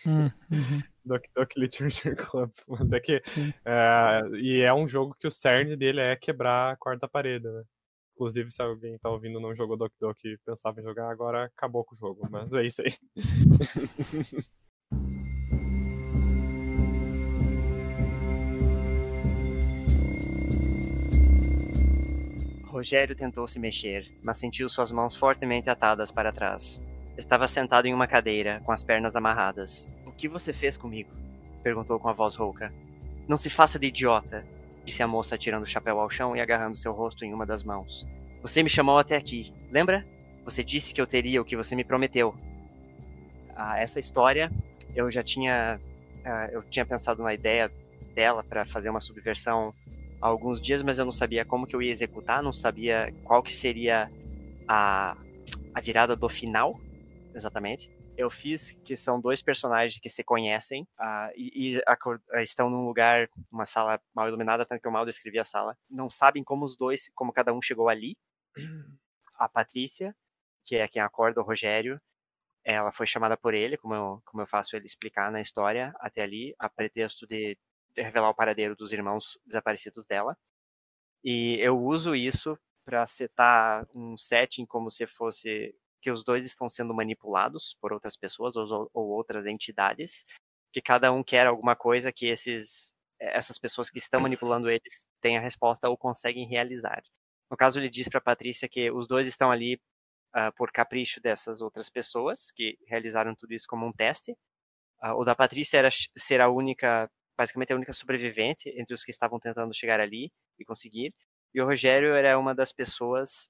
Hum, 0.06 0.30
uhum. 0.50 0.82
Doc 1.04 1.24
Doc 1.34 1.56
Literature 1.56 2.16
Club. 2.16 2.50
Mas 2.66 2.92
é 2.92 2.98
que. 2.98 3.22
É, 3.64 4.20
e 4.34 4.60
é 4.60 4.74
um 4.74 4.88
jogo 4.88 5.14
que 5.20 5.26
o 5.26 5.30
cerne 5.30 5.76
dele 5.76 6.00
é 6.00 6.16
quebrar 6.16 6.72
a 6.72 6.76
quarta 6.76 7.08
parede, 7.08 7.48
né? 7.48 7.62
Inclusive, 8.14 8.50
se 8.50 8.62
alguém 8.62 8.98
tá 8.98 9.08
ouvindo 9.10 9.40
não 9.40 9.54
jogou 9.54 9.76
Doc 9.76 9.92
Doc 9.98 10.18
e 10.24 10.38
pensava 10.44 10.80
em 10.80 10.84
jogar, 10.84 11.10
agora 11.10 11.44
acabou 11.44 11.84
com 11.84 11.94
o 11.94 11.98
jogo. 11.98 12.28
Mas 12.30 12.52
é 12.52 12.66
isso 12.66 12.82
aí. 12.82 12.92
Rogério 22.72 23.14
tentou 23.14 23.46
se 23.46 23.60
mexer, 23.60 24.10
mas 24.22 24.38
sentiu 24.38 24.66
suas 24.66 24.90
mãos 24.90 25.14
fortemente 25.14 25.68
atadas 25.68 26.10
para 26.10 26.32
trás. 26.32 26.82
Estava 27.18 27.46
sentado 27.46 27.86
em 27.86 27.92
uma 27.92 28.06
cadeira, 28.06 28.62
com 28.64 28.72
as 28.72 28.82
pernas 28.82 29.14
amarradas. 29.14 29.90
O 30.06 30.10
que 30.10 30.26
você 30.26 30.54
fez 30.54 30.76
comigo? 30.76 31.10
perguntou 31.62 32.00
com 32.00 32.08
a 32.08 32.14
voz 32.14 32.34
rouca. 32.34 32.72
Não 33.28 33.36
se 33.36 33.50
faça 33.50 33.78
de 33.78 33.88
idiota, 33.88 34.42
disse 34.84 35.02
a 35.02 35.06
moça 35.06 35.38
tirando 35.38 35.62
o 35.62 35.66
chapéu 35.66 36.00
ao 36.00 36.10
chão 36.10 36.36
e 36.36 36.40
agarrando 36.40 36.76
seu 36.76 36.92
rosto 36.92 37.24
em 37.24 37.32
uma 37.32 37.46
das 37.46 37.62
mãos. 37.62 38.06
Você 38.42 38.62
me 38.62 38.68
chamou 38.68 38.98
até 38.98 39.16
aqui, 39.16 39.52
lembra? 39.70 40.04
Você 40.44 40.64
disse 40.64 40.92
que 40.92 41.00
eu 41.00 41.06
teria 41.06 41.40
o 41.40 41.44
que 41.44 41.56
você 41.56 41.76
me 41.76 41.84
prometeu. 41.84 42.34
Ah, 43.54 43.78
essa 43.78 44.00
história 44.00 44.50
eu 44.94 45.10
já 45.10 45.22
tinha 45.22 45.80
ah, 46.24 46.48
eu 46.52 46.62
tinha 46.62 46.84
pensado 46.84 47.22
na 47.22 47.32
ideia 47.32 47.70
dela 48.14 48.42
para 48.42 48.64
fazer 48.66 48.90
uma 48.90 49.00
subversão 49.00 49.72
há 50.20 50.26
alguns 50.26 50.60
dias, 50.60 50.82
mas 50.82 50.98
eu 50.98 51.04
não 51.04 51.12
sabia 51.12 51.44
como 51.44 51.66
que 51.66 51.74
eu 51.74 51.82
ia 51.82 51.90
executar, 51.90 52.42
não 52.42 52.52
sabia 52.52 53.12
qual 53.24 53.42
que 53.42 53.52
seria 53.52 54.10
a, 54.66 55.16
a 55.74 55.80
virada 55.80 56.16
do 56.16 56.28
final 56.28 56.78
exatamente. 57.34 57.90
Eu 58.16 58.30
fiz 58.30 58.72
que 58.84 58.96
são 58.96 59.20
dois 59.20 59.42
personagens 59.42 59.98
que 60.00 60.08
se 60.08 60.22
conhecem 60.22 60.82
uh, 61.00 61.32
e, 61.34 61.76
e 61.76 61.82
a, 61.86 62.42
estão 62.42 62.68
num 62.68 62.84
lugar, 62.84 63.28
uma 63.50 63.64
sala 63.64 64.00
mal 64.14 64.28
iluminada, 64.28 64.66
tanto 64.66 64.80
que 64.80 64.86
eu 64.86 64.92
mal 64.92 65.06
descrevi 65.06 65.38
a 65.38 65.44
sala. 65.44 65.76
Não 65.88 66.10
sabem 66.10 66.44
como 66.44 66.64
os 66.64 66.76
dois, 66.76 67.10
como 67.14 67.32
cada 67.32 67.52
um 67.52 67.62
chegou 67.62 67.88
ali. 67.88 68.16
A 69.36 69.48
Patrícia, 69.48 70.14
que 70.64 70.76
é 70.76 70.86
quem 70.86 71.00
acorda 71.00 71.40
o 71.40 71.44
Rogério, 71.44 72.00
ela 72.64 72.92
foi 72.92 73.06
chamada 73.06 73.36
por 73.36 73.54
ele, 73.54 73.76
como 73.76 73.94
eu, 73.94 74.22
como 74.24 74.42
eu 74.42 74.46
faço 74.46 74.76
ele 74.76 74.86
explicar 74.86 75.32
na 75.32 75.40
história 75.40 75.92
até 75.98 76.22
ali, 76.22 76.54
a 76.58 76.68
pretexto 76.68 77.26
de, 77.26 77.58
de 77.94 78.02
revelar 78.02 78.30
o 78.30 78.34
paradeiro 78.34 78.76
dos 78.76 78.92
irmãos 78.92 79.38
desaparecidos 79.46 80.06
dela. 80.06 80.36
E 81.24 81.56
eu 81.60 81.78
uso 81.78 82.14
isso 82.14 82.58
para 82.84 83.06
setar 83.06 83.86
um 83.94 84.16
setting 84.18 84.66
como 84.66 84.90
se 84.90 85.06
fosse 85.06 85.74
que 86.02 86.10
os 86.10 86.24
dois 86.24 86.44
estão 86.44 86.68
sendo 86.68 86.92
manipulados 86.92 87.76
por 87.80 87.92
outras 87.92 88.16
pessoas 88.16 88.56
ou, 88.56 88.90
ou 88.92 89.08
outras 89.10 89.46
entidades, 89.46 90.26
que 90.72 90.82
cada 90.82 91.12
um 91.12 91.22
quer 91.22 91.46
alguma 91.46 91.76
coisa 91.76 92.12
que 92.12 92.26
esses 92.26 92.94
essas 93.20 93.56
pessoas 93.56 93.88
que 93.88 93.98
estão 93.98 94.20
manipulando 94.20 94.68
eles 94.68 95.06
têm 95.20 95.38
a 95.38 95.40
resposta 95.40 95.88
ou 95.88 95.96
conseguem 95.96 96.44
realizar. 96.46 97.00
No 97.48 97.56
caso, 97.56 97.78
ele 97.78 97.88
diz 97.88 98.08
para 98.08 98.20
Patrícia 98.20 98.68
que 98.68 98.90
os 98.90 99.06
dois 99.06 99.28
estão 99.28 99.52
ali 99.52 99.80
uh, 100.34 100.52
por 100.56 100.72
capricho 100.72 101.20
dessas 101.20 101.60
outras 101.60 101.88
pessoas 101.88 102.50
que 102.50 102.76
realizaram 102.86 103.34
tudo 103.34 103.54
isso 103.54 103.66
como 103.68 103.86
um 103.86 103.92
teste. 103.92 104.32
Uh, 105.02 105.14
o 105.14 105.24
da 105.24 105.36
Patrícia 105.36 105.78
era 105.78 105.88
ser 106.16 106.40
a 106.40 106.48
única, 106.48 107.08
basicamente 107.36 107.72
a 107.72 107.76
única 107.76 107.92
sobrevivente 107.92 108.68
entre 108.70 108.94
os 108.94 109.04
que 109.04 109.10
estavam 109.12 109.38
tentando 109.38 109.72
chegar 109.72 110.00
ali 110.00 110.32
e 110.58 110.64
conseguir. 110.64 111.14
E 111.54 111.60
o 111.60 111.66
Rogério 111.66 112.14
era 112.14 112.38
uma 112.38 112.54
das 112.54 112.72
pessoas 112.72 113.48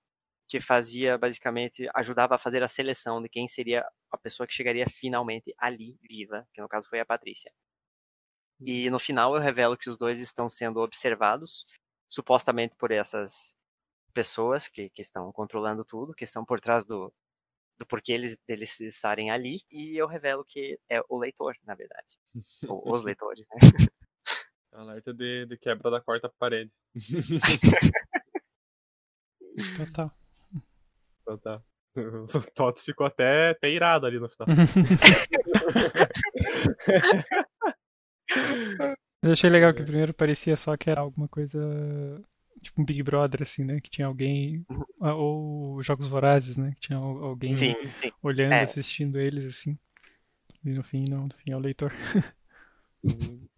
que 0.52 0.60
fazia 0.60 1.16
basicamente 1.16 1.88
ajudava 1.94 2.34
a 2.34 2.38
fazer 2.38 2.62
a 2.62 2.68
seleção 2.68 3.22
de 3.22 3.28
quem 3.30 3.48
seria 3.48 3.90
a 4.10 4.18
pessoa 4.18 4.46
que 4.46 4.52
chegaria 4.52 4.86
finalmente 4.86 5.54
ali 5.56 5.96
viva, 6.02 6.46
que 6.52 6.60
no 6.60 6.68
caso 6.68 6.86
foi 6.90 7.00
a 7.00 7.06
Patrícia. 7.06 7.50
E 8.60 8.90
no 8.90 8.98
final 8.98 9.34
eu 9.34 9.40
revelo 9.40 9.78
que 9.78 9.88
os 9.88 9.96
dois 9.96 10.20
estão 10.20 10.50
sendo 10.50 10.80
observados, 10.80 11.64
supostamente 12.06 12.76
por 12.76 12.90
essas 12.90 13.56
pessoas 14.12 14.68
que, 14.68 14.90
que 14.90 15.00
estão 15.00 15.32
controlando 15.32 15.86
tudo, 15.86 16.12
que 16.12 16.24
estão 16.24 16.44
por 16.44 16.60
trás 16.60 16.84
do, 16.84 17.10
do 17.78 17.86
porquê 17.86 18.12
eles, 18.12 18.36
deles 18.46 18.78
estarem 18.78 19.30
ali, 19.30 19.62
e 19.70 19.96
eu 19.96 20.06
revelo 20.06 20.44
que 20.44 20.78
é 20.86 21.00
o 21.08 21.18
leitor, 21.18 21.56
na 21.64 21.74
verdade. 21.74 22.18
Ou 22.68 22.92
os 22.92 23.02
leitores, 23.08 23.46
né? 23.48 23.56
Alerta 24.70 25.14
de, 25.14 25.46
de 25.46 25.56
quebra 25.56 25.90
da 25.90 26.02
quarta 26.02 26.30
parede. 26.38 26.70
Total. 29.78 30.21
Então 31.22 31.38
tá. 31.38 31.62
O 31.94 32.26
Tots 32.54 32.82
ficou 32.84 33.06
até, 33.06 33.50
até 33.50 33.70
irado 33.70 34.06
ali 34.06 34.18
no 34.18 34.28
final. 34.28 34.48
Eu 39.22 39.32
achei 39.32 39.48
legal 39.50 39.72
que 39.72 39.82
primeiro 39.84 40.12
parecia 40.12 40.56
só 40.56 40.76
que 40.76 40.90
era 40.90 41.00
alguma 41.00 41.28
coisa. 41.28 41.58
Tipo 42.60 42.82
um 42.82 42.84
Big 42.84 43.02
Brother, 43.02 43.42
assim, 43.42 43.64
né? 43.64 43.80
Que 43.80 43.90
tinha 43.90 44.06
alguém. 44.06 44.64
ah, 45.00 45.14
Ou 45.14 45.82
Jogos 45.82 46.06
Vorazes, 46.08 46.56
né? 46.56 46.72
Que 46.76 46.88
tinha 46.88 46.98
al- 46.98 47.24
alguém 47.24 47.54
Sim, 47.54 47.74
sim. 47.94 48.12
olhando, 48.22 48.52
É. 48.52 48.62
assistindo 48.62 49.18
eles, 49.18 49.44
assim. 49.46 49.78
E 50.64 50.70
no 50.70 50.82
fim, 50.82 51.04
não, 51.08 51.24
no 51.26 51.34
fim 51.34 51.52
é 51.52 51.56
o 51.56 51.60
leitor. 51.60 51.92
Uhum. 53.04 53.04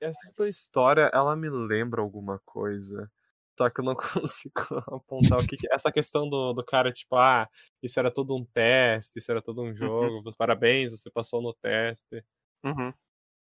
Essa 0.00 0.32
tua 0.34 0.48
história, 0.48 1.10
ela 1.14 1.34
me 1.34 1.48
lembra 1.48 2.02
alguma 2.02 2.38
coisa. 2.44 3.10
Só 3.56 3.70
que 3.70 3.80
eu 3.80 3.84
não 3.84 3.94
consigo 4.26 4.52
apontar 4.88 5.38
o 5.40 5.46
que, 5.46 5.56
que- 5.56 5.72
Essa 5.72 5.92
questão 5.92 6.28
do, 6.28 6.52
do 6.52 6.64
cara, 6.64 6.92
tipo, 6.92 7.16
ah, 7.16 7.48
isso 7.82 7.98
era 7.98 8.10
todo 8.12 8.36
um 8.36 8.44
teste, 8.44 9.18
isso 9.18 9.30
era 9.30 9.42
todo 9.42 9.62
um 9.62 9.74
jogo. 9.74 10.34
Parabéns, 10.36 10.92
você 10.92 11.10
passou 11.10 11.40
no 11.42 11.54
teste. 11.54 12.24
Uhum. 12.64 12.92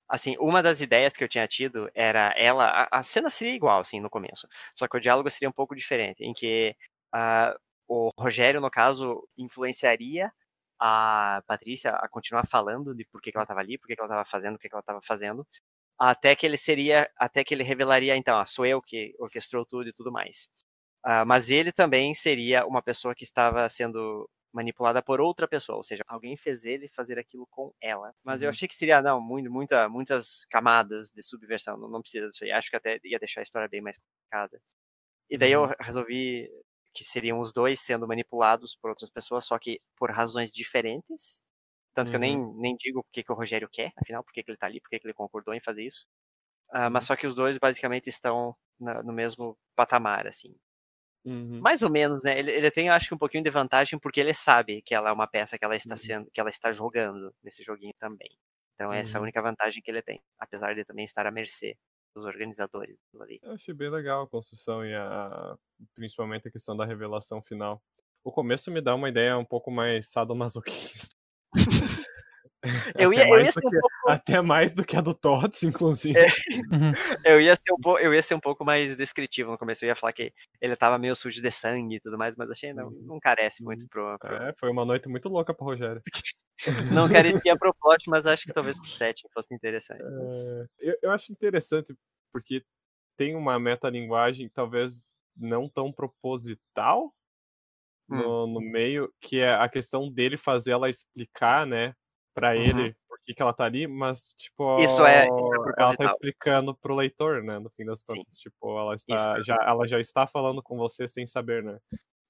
Assim, 0.08 0.36
uma 0.38 0.62
das 0.62 0.80
ideias 0.80 1.14
que 1.14 1.24
eu 1.24 1.28
tinha 1.28 1.48
tido 1.48 1.90
era 1.94 2.32
ela. 2.36 2.66
A, 2.66 3.00
a 3.00 3.02
cena 3.02 3.28
seria 3.30 3.54
igual, 3.54 3.80
assim, 3.80 4.00
no 4.00 4.10
começo. 4.10 4.48
Só 4.74 4.86
que 4.88 4.96
o 4.96 5.00
diálogo 5.00 5.30
seria 5.30 5.48
um 5.48 5.52
pouco 5.52 5.74
diferente, 5.74 6.24
em 6.24 6.32
que 6.34 6.76
ah, 7.12 7.56
o 7.88 8.10
Rogério, 8.18 8.60
no 8.60 8.70
caso, 8.70 9.26
influenciaria 9.36 10.32
a 10.78 11.42
Patrícia 11.46 11.90
a 11.92 12.08
continuar 12.08 12.46
falando 12.46 12.94
de 12.94 13.04
por 13.06 13.20
que, 13.20 13.32
que 13.32 13.36
ela 13.38 13.44
estava 13.44 13.60
ali, 13.60 13.78
por 13.78 13.86
que, 13.88 13.94
que 13.96 14.00
ela 14.00 14.08
estava 14.08 14.24
fazendo, 14.24 14.56
o 14.56 14.58
que, 14.58 14.68
que 14.68 14.74
ela 14.74 14.80
estava 14.80 15.00
fazendo, 15.02 15.46
até 15.98 16.36
que 16.36 16.46
ele 16.46 16.56
seria, 16.56 17.10
até 17.18 17.44
que 17.44 17.54
ele 17.54 17.62
revelaria, 17.62 18.16
então, 18.16 18.38
ah, 18.38 18.46
sou 18.46 18.66
eu 18.66 18.82
que 18.82 19.14
orquestrou 19.18 19.64
tudo 19.66 19.88
e 19.88 19.92
tudo 19.92 20.12
mais. 20.12 20.48
Ah, 21.04 21.24
mas 21.24 21.50
ele 21.50 21.72
também 21.72 22.14
seria 22.14 22.66
uma 22.66 22.82
pessoa 22.82 23.14
que 23.14 23.24
estava 23.24 23.68
sendo 23.68 24.28
manipulada 24.52 25.02
por 25.02 25.20
outra 25.20 25.46
pessoa, 25.48 25.76
ou 25.78 25.84
seja, 25.84 26.02
alguém 26.08 26.36
fez 26.36 26.64
ele 26.64 26.88
fazer 26.88 27.18
aquilo 27.18 27.46
com 27.50 27.72
ela. 27.82 28.12
Mas 28.24 28.42
eu 28.42 28.48
Uhum. 28.48 28.50
achei 28.50 28.66
que 28.68 28.74
seria, 28.76 29.02
não, 29.02 29.20
muito, 29.20 29.50
muita, 29.50 29.88
muitas 29.88 30.46
camadas 30.50 31.10
de 31.12 31.22
subversão, 31.22 31.76
não, 31.78 31.88
não 31.90 32.00
precisa 32.02 32.28
disso 32.28 32.44
aí. 32.44 32.52
Acho 32.52 32.70
que 32.70 32.76
até 32.76 32.98
ia 33.04 33.18
deixar 33.18 33.40
a 33.40 33.44
história 33.44 33.68
bem 33.68 33.82
mais 33.82 33.98
complicada. 33.98 34.60
E 35.30 35.38
daí 35.38 35.52
Uhum. 35.52 35.68
eu 35.68 35.72
resolvi 35.80 36.48
que 36.94 37.04
seriam 37.04 37.40
os 37.40 37.52
dois 37.52 37.80
sendo 37.80 38.06
manipulados 38.08 38.76
por 38.76 38.90
outras 38.90 39.10
pessoas, 39.10 39.44
só 39.46 39.58
que 39.58 39.80
por 39.96 40.10
razões 40.10 40.52
diferentes. 40.52 41.40
Tanto 41.96 42.10
que 42.12 42.16
eu 42.16 42.20
nem, 42.20 42.38
nem 42.56 42.76
digo 42.78 43.00
o 43.00 43.04
que, 43.12 43.24
que 43.24 43.32
o 43.32 43.36
Rogério 43.36 43.68
quer, 43.72 43.92
afinal, 43.98 44.24
por 44.24 44.32
que, 44.34 44.44
que 44.44 44.50
ele 44.52 44.58
tá 44.58 44.66
ali, 44.68 44.80
por 44.82 44.90
que, 44.90 45.00
que 45.00 45.06
ele 45.08 45.14
concordou 45.14 45.54
em 45.54 45.60
fazer 45.62 45.84
isso. 45.86 46.06
Ah, 46.70 46.90
mas 46.90 47.06
só 47.06 47.16
que 47.16 47.26
os 47.26 47.34
dois 47.36 47.58
basicamente 47.58 48.08
estão 48.08 48.56
na- 48.80 49.02
no 49.02 49.12
mesmo 49.12 49.58
patamar, 49.76 50.26
assim. 50.28 50.56
Uhum. 51.24 51.60
Mais 51.60 51.82
ou 51.82 51.90
menos, 51.90 52.22
né? 52.24 52.38
Ele, 52.38 52.52
ele 52.52 52.70
tem, 52.70 52.88
acho 52.90 53.08
que, 53.08 53.14
um 53.14 53.18
pouquinho 53.18 53.42
de 53.44 53.50
vantagem 53.50 53.98
porque 53.98 54.20
ele 54.20 54.34
sabe 54.34 54.82
que 54.82 54.94
ela 54.94 55.08
é 55.10 55.12
uma 55.12 55.26
peça 55.26 55.58
que 55.58 55.64
ela 55.64 55.74
está 55.76 55.94
Uhum. 55.94 55.96
sendo, 55.96 56.30
que 56.30 56.40
ela 56.40 56.50
está 56.50 56.72
jogando 56.72 57.34
nesse 57.42 57.62
joguinho 57.64 57.94
também. 57.98 58.28
Então 58.74 58.92
essa 58.92 59.16
é 59.16 59.18
a 59.18 59.20
Uhum. 59.20 59.22
única 59.22 59.40
vantagem 59.42 59.82
que 59.82 59.90
ele 59.90 60.02
tem, 60.02 60.22
apesar 60.38 60.74
de 60.74 60.84
também 60.84 61.04
estar 61.04 61.26
à 61.26 61.30
mercê 61.30 61.76
dos 62.14 62.24
organizadores 62.26 62.98
ali. 63.20 63.42
Eu 63.42 63.52
achei 63.52 63.72
bem 63.74 63.88
legal 63.90 64.22
a 64.22 64.28
construção 64.28 64.84
e 64.84 64.94
a, 64.94 65.56
principalmente 65.94 66.48
a 66.48 66.50
questão 66.50 66.76
da 66.76 66.84
revelação 66.84 67.40
final. 67.42 67.82
O 68.24 68.32
começo 68.32 68.70
me 68.70 68.80
dá 68.80 68.94
uma 68.94 69.08
ideia 69.08 69.38
um 69.38 69.44
pouco 69.44 69.70
mais 69.70 70.08
sadomasoquista. 70.08 71.15
Eu 72.98 73.10
Até 73.12 73.16
ia, 73.18 73.28
eu 73.28 73.30
mais 73.30 73.44
ia 73.46 73.46
do 73.46 73.52
ser 73.52 73.66
um 73.66 73.70
que- 73.70 73.78
pouco, 73.80 74.08
Até 74.08 74.40
mais 74.40 74.72
do 74.72 74.84
que 74.84 74.96
a 74.96 75.00
do 75.00 75.14
Tots, 75.14 75.62
inclusive. 75.62 76.18
É. 76.18 76.26
Uhum. 76.74 76.92
eu 77.24 77.40
ia 77.40 77.54
ser 77.54 77.72
um 77.72 77.76
pouco, 77.80 78.00
eu 78.00 78.12
ia 78.12 78.22
ser 78.22 78.34
um 78.34 78.40
pouco 78.40 78.64
mais 78.64 78.96
descritivo 78.96 79.52
no 79.52 79.58
começo. 79.58 79.84
Eu 79.84 79.88
ia 79.90 79.94
falar 79.94 80.12
que 80.12 80.32
ele 80.60 80.74
tava 80.74 80.98
meio 80.98 81.14
sujo 81.14 81.40
de 81.40 81.50
sangue 81.52 81.96
e 81.96 82.00
tudo 82.00 82.18
mais, 82.18 82.34
mas 82.34 82.50
achei 82.50 82.72
não, 82.72 82.88
Uhum. 82.88 83.02
não 83.06 83.20
carece 83.20 83.62
muito 83.62 83.86
pro, 83.88 84.18
pro- 84.18 84.34
É, 84.34 84.52
foi 84.58 84.68
uma 84.70 84.84
noite 84.84 85.08
muito 85.08 85.28
louca 85.28 85.54
pro 85.54 85.64
Rogério. 85.66 86.02
não 87.00 87.08
carecia 87.08 87.56
pro 87.56 87.72
plot, 87.74 88.08
mas 88.08 88.26
acho 88.26 88.42
que 88.44 88.52
talvez 88.52 88.78
pro 88.80 88.88
setting 88.88 89.28
fosse 89.32 89.54
interessante. 89.54 90.02
mas- 90.02 90.36
É, 90.50 90.66
eu, 90.80 90.96
eu 91.02 91.10
acho 91.12 91.30
interessante 91.30 91.94
porque 92.32 92.64
tem 93.16 93.36
uma 93.36 93.60
metalinguagem 93.60 94.48
talvez 94.48 95.14
não 95.36 95.68
tão 95.68 95.92
proposital 95.92 97.14
Hum. 98.10 98.18
no, 98.18 98.46
no 98.46 98.60
meio, 98.60 99.12
que 99.20 99.40
é 99.40 99.54
a 99.54 99.68
questão 99.68 100.10
dele 100.12 100.36
fazer 100.38 100.72
ela 100.72 100.88
explicar, 100.90 101.66
né, 101.66 101.94
pra 102.34 102.56
Uhum. 102.56 102.62
ele 102.62 102.94
por 103.08 103.18
que, 103.24 103.34
que 103.34 103.42
ela 103.42 103.52
tá 103.54 103.64
ali, 103.64 103.86
mas, 103.86 104.34
tipo, 104.38 104.64
Isso 104.84 105.04
é- 105.06 105.26
isso 105.26 105.54
é 105.78 105.82
ela 105.82 105.94
tá 105.96 106.04
explicando 106.06 106.76
pro 106.76 106.94
leitor, 106.94 107.42
né, 107.42 107.58
no 107.58 107.70
fim 107.70 107.84
das 107.84 108.02
Sim. 108.04 108.18
contas. 108.18 108.36
Tipo, 108.36 108.78
ela, 108.78 108.94
está, 108.94 109.36
Isso. 109.38 109.42
já, 109.42 109.56
ela 109.66 109.86
já 109.88 109.98
está 110.00 110.26
falando 110.26 110.62
com 110.62 110.76
você 110.76 111.08
sem 111.08 111.26
saber, 111.26 111.62
né. 111.64 111.78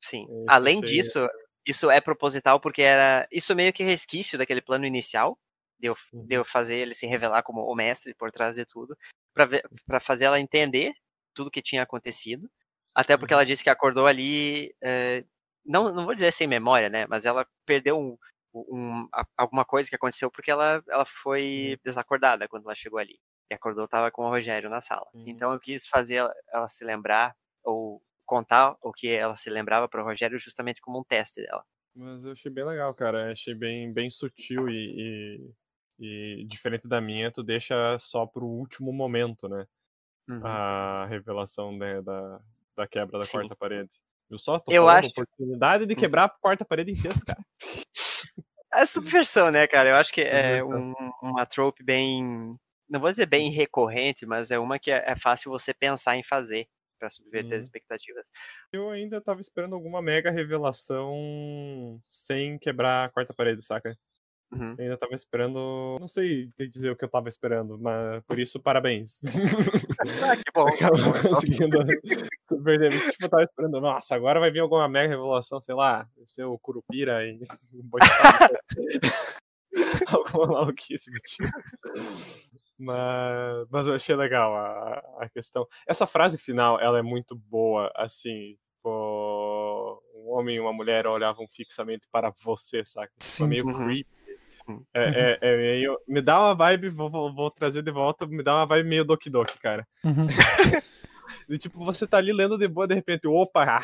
Sim. 0.02 0.26
Isso 0.26 0.46
Além 0.48 0.80
disso, 0.80 1.28
isso 1.66 1.90
é 1.90 2.00
proposital 2.00 2.60
porque 2.60 2.82
era. 2.82 3.26
Isso 3.30 3.54
meio 3.54 3.72
que 3.72 3.82
resquício 3.82 4.38
daquele 4.38 4.60
plano 4.62 4.86
inicial, 4.86 5.38
de 5.78 5.88
eu, 5.88 5.96
Uhum. 6.12 6.26
de 6.26 6.34
eu 6.36 6.44
fazer 6.44 6.76
ele 6.76 6.94
se 6.94 7.06
revelar 7.06 7.42
como 7.42 7.62
o 7.62 7.74
mestre 7.74 8.14
por 8.14 8.30
trás 8.30 8.54
de 8.56 8.64
tudo, 8.64 8.96
para 9.86 10.00
fazer 10.00 10.26
ela 10.26 10.40
entender 10.40 10.92
tudo 11.34 11.50
que 11.50 11.62
tinha 11.62 11.82
acontecido. 11.82 12.48
Até 12.94 13.16
porque 13.16 13.34
Uhum. 13.34 13.40
ela 13.40 13.46
disse 13.46 13.62
que 13.64 13.70
acordou 13.70 14.06
ali. 14.06 14.74
eh, 14.82 15.24
não, 15.66 15.92
não 15.92 16.04
vou 16.06 16.14
dizer 16.14 16.32
sem 16.32 16.46
memória, 16.46 16.88
né? 16.88 17.06
Mas 17.08 17.24
ela 17.26 17.46
perdeu 17.66 17.98
um, 17.98 18.16
um- 18.54 19.08
alguma 19.36 19.64
coisa 19.64 19.88
que 19.88 19.96
aconteceu 19.96 20.30
porque 20.30 20.50
ela, 20.50 20.82
ela 20.88 21.04
foi 21.06 21.76
Uhum. 21.76 21.78
desacordada 21.84 22.48
quando 22.48 22.64
ela 22.64 22.74
chegou 22.74 22.98
ali. 22.98 23.18
E 23.50 23.54
acordou, 23.54 23.86
tava 23.88 24.10
com 24.10 24.22
o 24.24 24.28
Rogério 24.30 24.68
na 24.70 24.80
sala. 24.80 25.06
Uhum. 25.12 25.26
Então 25.26 25.52
eu 25.52 25.60
quis 25.60 25.86
fazer 25.88 26.16
ela, 26.16 26.34
ela 26.52 26.68
se 26.68 26.84
lembrar, 26.84 27.34
ou 27.64 28.02
contar 28.24 28.76
o 28.82 28.92
que 28.92 29.08
ela 29.08 29.36
se 29.36 29.48
lembrava 29.50 29.88
para 29.88 30.02
o 30.02 30.04
Rogério 30.04 30.38
justamente 30.38 30.80
como 30.80 30.98
um 31.00 31.04
teste 31.04 31.42
dela. 31.42 31.64
Mas 31.94 32.24
eu 32.24 32.32
achei 32.32 32.50
bem 32.50 32.64
legal, 32.64 32.94
cara. 32.94 33.32
Achei 33.32 33.54
bem, 33.54 33.92
bem 33.92 34.10
sutil 34.10 34.68
e, 34.68 35.50
e, 35.98 36.40
e 36.42 36.44
diferente 36.46 36.86
da 36.88 37.00
minha, 37.00 37.32
tu 37.32 37.42
deixa 37.42 37.98
só 37.98 38.26
pro 38.26 38.44
último 38.46 38.92
momento, 38.92 39.48
né? 39.48 39.66
Uhum. 40.28 40.60
A 40.60 41.06
revelação 41.08 41.76
né, 41.76 42.02
da, 42.02 42.40
da 42.76 42.88
quebra 42.88 43.18
da 43.20 43.26
Sim. 43.26 43.28
quarta 43.28 43.56
parede. 43.56 43.90
Eu 44.30 44.38
só 44.38 44.58
tô 44.58 44.72
Eu 44.72 44.82
falando 44.82 44.98
acho- 44.98 45.08
oportunidade 45.10 45.86
de 45.86 45.94
quebrar 45.94 46.24
a 46.24 46.28
quarta 46.28 46.64
parede 46.64 46.90
em 46.90 47.00
texto, 47.00 47.24
cara. 47.24 47.38
É 48.72 48.84
subversão, 48.84 49.50
né, 49.50 49.66
cara? 49.66 49.90
Eu 49.90 49.96
acho 49.96 50.12
que 50.12 50.20
é 50.20 50.62
um- 50.62 50.92
uma 51.22 51.46
trope 51.46 51.82
bem. 51.82 52.56
Não 52.88 53.00
vou 53.00 53.10
dizer 53.10 53.26
bem 53.26 53.50
recorrente, 53.50 54.26
mas 54.26 54.50
é 54.50 54.58
uma 54.58 54.78
que 54.78 54.90
é, 54.90 55.02
é 55.06 55.16
fácil 55.16 55.50
você 55.50 55.72
pensar 55.72 56.16
em 56.16 56.22
fazer 56.22 56.68
para 56.98 57.10
subverter 57.10 57.52
Uhum. 57.52 57.58
as 57.58 57.62
expectativas. 57.64 58.30
Eu 58.72 58.90
ainda 58.90 59.20
tava 59.20 59.40
esperando 59.40 59.74
alguma 59.74 60.00
mega 60.02 60.30
revelação 60.30 62.00
sem 62.04 62.58
quebrar 62.58 63.04
a 63.04 63.08
quarta 63.08 63.32
parede, 63.34 63.62
saca? 63.62 63.96
Uhum. 64.52 64.74
Eu 64.78 64.84
ainda 64.84 64.96
tava 64.96 65.14
esperando. 65.14 65.96
Não 66.00 66.08
sei 66.08 66.48
dizer 66.70 66.90
o 66.90 66.96
que 66.96 67.04
eu 67.04 67.08
tava 67.08 67.28
esperando, 67.28 67.78
mas 67.78 68.22
por 68.24 68.38
isso, 68.38 68.60
parabéns. 68.60 69.20
Ah, 70.22 70.36
que 70.36 70.42
bom. 70.54 70.66
Acabou. 70.68 71.16
Então, 71.16 71.30
conseguindo. 71.34 71.84
Tipo, 71.86 72.70
eu 73.22 73.28
tava 73.28 73.42
esperando, 73.42 73.80
nossa, 73.80 74.14
agora 74.14 74.38
vai 74.40 74.50
vir 74.50 74.60
alguma 74.60 74.88
mega 74.88 75.14
revelação, 75.14 75.60
sei 75.60 75.74
lá, 75.74 76.08
o 76.46 76.58
Curupira 76.58 77.24
e 77.26 77.40
Boitatá. 77.82 78.48
alguma 80.06 80.46
maluquice 80.46 81.10
do 81.10 81.18
tipo. 81.18 81.48
Mas, 82.78 83.66
mas 83.70 83.86
eu 83.86 83.94
achei 83.94 84.14
legal 84.14 84.54
a, 84.54 85.02
a 85.20 85.28
questão. 85.28 85.66
Essa 85.86 86.06
frase 86.06 86.38
final, 86.38 86.78
ela 86.80 86.98
é 86.98 87.02
muito 87.02 87.34
boa, 87.34 87.90
assim, 87.96 88.56
tipo, 88.74 90.02
um 90.14 90.30
homem 90.32 90.56
e 90.56 90.60
uma 90.60 90.72
mulher 90.72 91.06
olhavam 91.06 91.46
fixamente 91.48 92.06
para 92.12 92.32
você, 92.42 92.84
saca? 92.84 93.12
Tipo, 93.18 93.44
é 93.44 93.44
Sim. 93.44 93.46
meio 93.46 93.66
Uhum. 93.66 93.84
creepy. 93.86 94.15
Uhum. 94.68 94.82
É, 94.94 95.38
é, 95.42 95.52
é 95.52 95.56
meio. 95.56 95.98
Me 96.08 96.20
dá 96.20 96.40
uma 96.40 96.54
vibe, 96.54 96.88
vou, 96.88 97.10
vou, 97.10 97.34
vou 97.34 97.50
trazer 97.50 97.82
de 97.82 97.90
volta, 97.90 98.26
me 98.26 98.42
dá 98.42 98.56
uma 98.56 98.66
vibe 98.66 98.88
meio 98.88 99.04
Doki 99.04 99.30
Doki, 99.30 99.58
cara. 99.58 99.86
Uhum. 100.04 100.26
E, 101.48 101.58
tipo, 101.58 101.84
você 101.84 102.06
tá 102.06 102.18
ali 102.18 102.32
lendo 102.32 102.56
de 102.56 102.66
boa, 102.68 102.86
de 102.86 102.94
repente, 102.94 103.26
opa! 103.26 103.80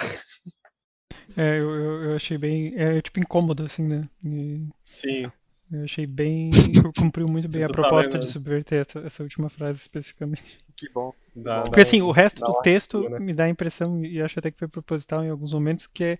É, 1.36 1.58
eu, 1.58 1.70
eu, 1.70 2.02
eu 2.04 2.16
achei 2.16 2.36
bem. 2.38 2.72
É 2.76 3.00
tipo 3.00 3.20
incômodo, 3.20 3.64
assim, 3.64 3.82
né? 3.86 4.08
E 4.24 4.66
Sim. 4.82 5.30
eu 5.72 5.84
achei 5.84 6.06
bem. 6.06 6.50
Cumpriu 6.98 7.28
muito 7.28 7.48
bem 7.48 7.64
a 7.64 7.68
tá 7.68 7.72
proposta 7.72 8.18
de 8.18 8.26
subverter 8.26 8.80
essa, 8.86 9.00
essa 9.00 9.22
última 9.22 9.48
frase 9.48 9.80
especificamente. 9.80 10.58
Que 10.76 10.88
bom. 10.90 11.12
Dá- 11.34 11.58
Bom. 11.58 11.62
dá 11.62 11.62
Porque 11.64 11.80
assim, 11.80 12.02
um- 12.02 12.06
o 12.06 12.12
resto 12.12 12.44
do 12.44 12.60
texto 12.62 13.08
né? 13.08 13.18
me 13.18 13.32
dá 13.32 13.44
a 13.44 13.48
impressão, 13.48 14.04
e 14.04 14.20
acho 14.20 14.38
até 14.38 14.50
que 14.50 14.58
foi 14.58 14.68
proposital 14.68 15.24
em 15.24 15.30
alguns 15.30 15.52
momentos, 15.52 15.86
que 15.86 16.04
é, 16.04 16.18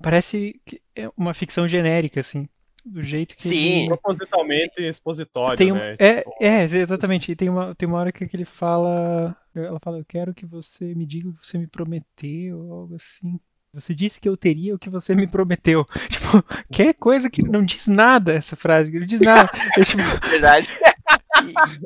parece 0.00 0.60
que 0.64 0.80
é 0.94 1.10
uma 1.16 1.34
ficção 1.34 1.66
genérica, 1.66 2.20
assim. 2.20 2.48
Do 2.84 3.02
jeito 3.02 3.36
que 3.36 3.48
Sim. 3.48 3.82
ele... 3.82 3.86
Propositalmente 3.88 4.82
expositório, 4.82 5.56
Tem 5.56 5.70
um, 5.70 5.76
né? 5.76 5.96
é, 5.98 6.16
Tipo, 6.18 6.34
é, 6.40 6.62
exatamente. 6.64 7.30
E 7.30 7.36
tem 7.36 7.48
uma, 7.48 7.74
tem 7.74 7.88
uma 7.88 7.98
hora 7.98 8.10
que 8.12 8.28
ele 8.32 8.44
fala. 8.44 9.36
Ela 9.54 9.78
fala, 9.80 9.98
eu 9.98 10.04
quero 10.04 10.34
que 10.34 10.44
você 10.44 10.94
me 10.94 11.06
diga 11.06 11.28
o 11.28 11.32
que 11.32 11.46
você 11.46 11.58
me 11.58 11.66
prometeu, 11.66 12.58
ou 12.58 12.72
algo 12.72 12.94
assim. 12.96 13.38
Você 13.74 13.94
disse 13.94 14.20
que 14.20 14.28
eu 14.28 14.36
teria 14.36 14.74
o 14.74 14.78
que 14.78 14.90
você 14.90 15.14
me 15.14 15.26
prometeu. 15.26 15.86
Tipo, 16.10 16.44
que 16.70 16.92
coisa 16.92 17.30
que 17.30 17.42
não 17.42 17.64
diz 17.64 17.86
nada 17.86 18.32
essa 18.32 18.56
frase, 18.56 18.92
não 18.92 19.06
diz 19.06 19.20
nada. 19.20 19.50
É, 19.78 19.82
tipo, 19.82 20.02
Verdade. 20.28 20.68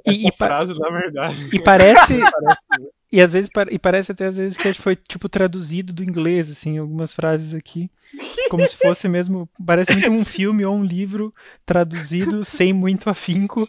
e, 0.06 0.10
e, 0.10 0.28
e, 0.28 0.32
Frase, 0.32 0.78
na 0.78 0.90
verdade. 0.90 1.48
e 1.52 1.62
parece. 1.62 2.14
E 3.12 3.22
às 3.22 3.32
vezes 3.32 3.48
e 3.70 3.78
parece 3.78 4.10
até 4.12 4.26
às 4.26 4.36
vezes 4.36 4.56
que 4.58 4.72
foi 4.74 4.96
tipo 4.96 5.28
traduzido 5.28 5.92
do 5.92 6.02
inglês, 6.02 6.50
assim, 6.50 6.76
algumas 6.78 7.14
frases 7.14 7.54
aqui. 7.54 7.88
Como 8.50 8.66
se 8.66 8.76
fosse 8.76 9.08
mesmo. 9.08 9.48
Parece 9.64 9.92
muito 9.92 10.10
um 10.10 10.24
filme 10.24 10.64
ou 10.64 10.74
um 10.76 10.84
livro 10.84 11.32
traduzido 11.64 12.44
sem 12.44 12.72
muito 12.72 13.08
afinco. 13.08 13.68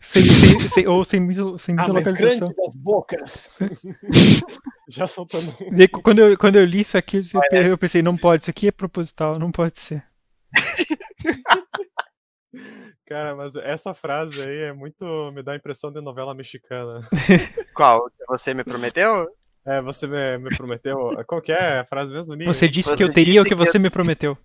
Sem, 0.00 0.24
sem- 0.24 0.68
sem- 0.68 0.86
ou 0.88 1.04
sem, 1.04 1.20
muito, 1.20 1.56
sem 1.60 1.76
muita 1.76 1.90
Ah, 1.90 1.94
mas 1.94 2.06
localização. 2.06 2.48
grande 2.48 2.56
das 2.56 2.74
bocas. 2.76 3.50
Já 4.90 5.06
soltando. 5.06 5.54
E 5.78 5.86
quando, 5.86 6.18
eu, 6.18 6.36
quando 6.36 6.56
eu 6.56 6.64
li 6.64 6.80
isso 6.80 6.98
aqui, 6.98 7.20
eu 7.52 7.62
eu 7.68 7.78
pensei, 7.78 8.02
não 8.02 8.16
pode, 8.16 8.42
isso 8.42 8.50
aqui 8.50 8.66
é 8.66 8.72
proposital, 8.72 9.38
não 9.38 9.52
pode 9.52 9.78
ser. 9.78 10.02
Cara, 13.12 13.36
mas 13.36 13.54
essa 13.56 13.92
frase 13.92 14.40
aí 14.40 14.58
é 14.70 14.72
muito. 14.72 15.04
Me 15.34 15.42
dá 15.42 15.52
a 15.52 15.56
impressão 15.56 15.92
de 15.92 16.00
novela 16.00 16.34
mexicana. 16.34 17.02
Qual? 17.76 18.10
Você 18.28 18.54
me 18.54 18.64
prometeu? 18.64 19.28
É, 19.66 19.82
você 19.82 20.06
me, 20.06 20.38
me 20.38 20.56
prometeu. 20.56 20.96
Qual 21.26 21.42
que 21.42 21.52
é 21.52 21.80
a 21.80 21.84
frase 21.84 22.10
mesmo, 22.12 22.34
Ninho? 22.34 22.52
Você 22.52 22.68
disse 22.68 22.88
Você 22.88 22.96
que 22.96 23.04
eu 23.04 23.12
teria 23.12 23.42
o 23.42 23.44
que 23.44 23.54
que 23.54 23.54
eu- 23.54 23.58
você 23.66 23.78
me 23.78 23.90
prometeu. 23.90 24.36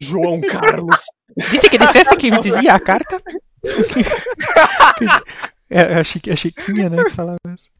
João 0.00 0.40
Carlos. 0.40 0.96
Disse 1.50 1.70
que 1.70 1.78
dissesse 1.78 2.16
que 2.16 2.30
me 2.30 2.40
dizia 2.40 2.74
a 2.74 2.80
carta? 2.80 3.22
É, 5.74 5.94
a 5.94 6.04
Chiquinha, 6.04 6.90
né, 6.90 7.02
que 7.04 7.10
falava 7.12 7.38
isso. 7.54 7.70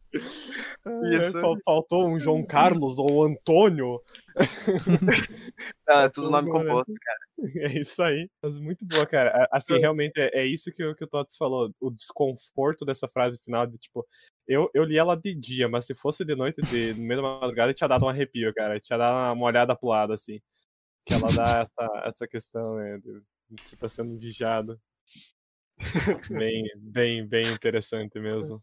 Isso. 1.12 1.38
É, 1.38 1.40
fal- 1.40 1.58
faltou 1.64 2.08
um 2.08 2.18
João 2.18 2.44
Carlos 2.44 2.98
ou 2.98 3.22
Antônio. 3.22 4.00
Não, 5.88 6.00
é 6.02 6.08
tudo 6.08 6.30
nome 6.30 6.50
né? 6.50 6.58
composto. 6.58 6.92
É 7.56 7.78
isso 7.78 8.02
aí. 8.02 8.28
Mas 8.42 8.58
muito 8.58 8.84
boa, 8.84 9.06
cara. 9.06 9.48
Assim, 9.52 9.78
realmente 9.78 10.18
é, 10.18 10.40
é 10.40 10.46
isso 10.46 10.72
que, 10.72 10.84
o- 10.84 10.94
que 10.94 11.04
o 11.04 11.08
Tots 11.08 11.36
falou. 11.36 11.72
O 11.80 11.90
desconforto 11.90 12.84
dessa 12.84 13.06
frase 13.08 13.38
final 13.38 13.66
de 13.66 13.78
tipo. 13.78 14.06
Eu, 14.46 14.68
eu 14.74 14.82
li 14.82 14.98
ela 14.98 15.16
de 15.16 15.34
dia, 15.34 15.68
mas 15.68 15.86
se 15.86 15.94
fosse 15.94 16.24
de 16.24 16.34
noite, 16.34 16.60
de, 16.62 16.94
no 16.94 17.02
meio 17.02 17.22
da 17.22 17.28
madrugada, 17.40 17.72
tinha 17.72 17.86
dado 17.86 18.04
um 18.04 18.08
arrepio, 18.08 18.52
cara. 18.52 18.80
Tinha 18.80 18.98
dado 18.98 19.34
uma 19.36 19.46
olhada 19.46 19.76
pro 19.76 19.88
lado, 19.88 20.12
assim. 20.12 20.40
Que 21.06 21.14
ela 21.14 21.28
dá 21.32 21.60
essa, 21.60 22.02
essa 22.06 22.26
questão, 22.28 22.74
né? 22.76 22.98
De 22.98 23.22
você 23.64 23.76
tá 23.76 23.88
sendo 23.88 24.18
vigiado. 24.18 24.80
bem, 26.30 26.64
bem, 26.76 27.26
bem 27.26 27.52
interessante 27.52 28.18
mesmo. 28.18 28.62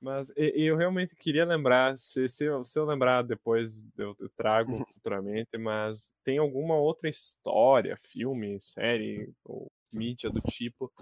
Mas 0.00 0.30
e- 0.36 0.52
eu 0.64 0.76
realmente 0.76 1.16
queria 1.16 1.44
lembrar, 1.44 1.98
se, 1.98 2.28
se, 2.28 2.44
eu, 2.44 2.64
se 2.64 2.78
eu 2.78 2.84
lembrar 2.84 3.22
depois, 3.22 3.84
eu, 3.96 4.14
eu 4.20 4.28
trago 4.36 4.84
futuramente, 4.94 5.58
mas 5.58 6.12
tem 6.24 6.38
alguma 6.38 6.76
outra 6.76 7.08
história, 7.08 7.98
filme, 8.04 8.60
série 8.60 9.32
ou 9.44 9.66
mídia 9.92 10.30
do 10.30 10.40
tipo 10.42 10.92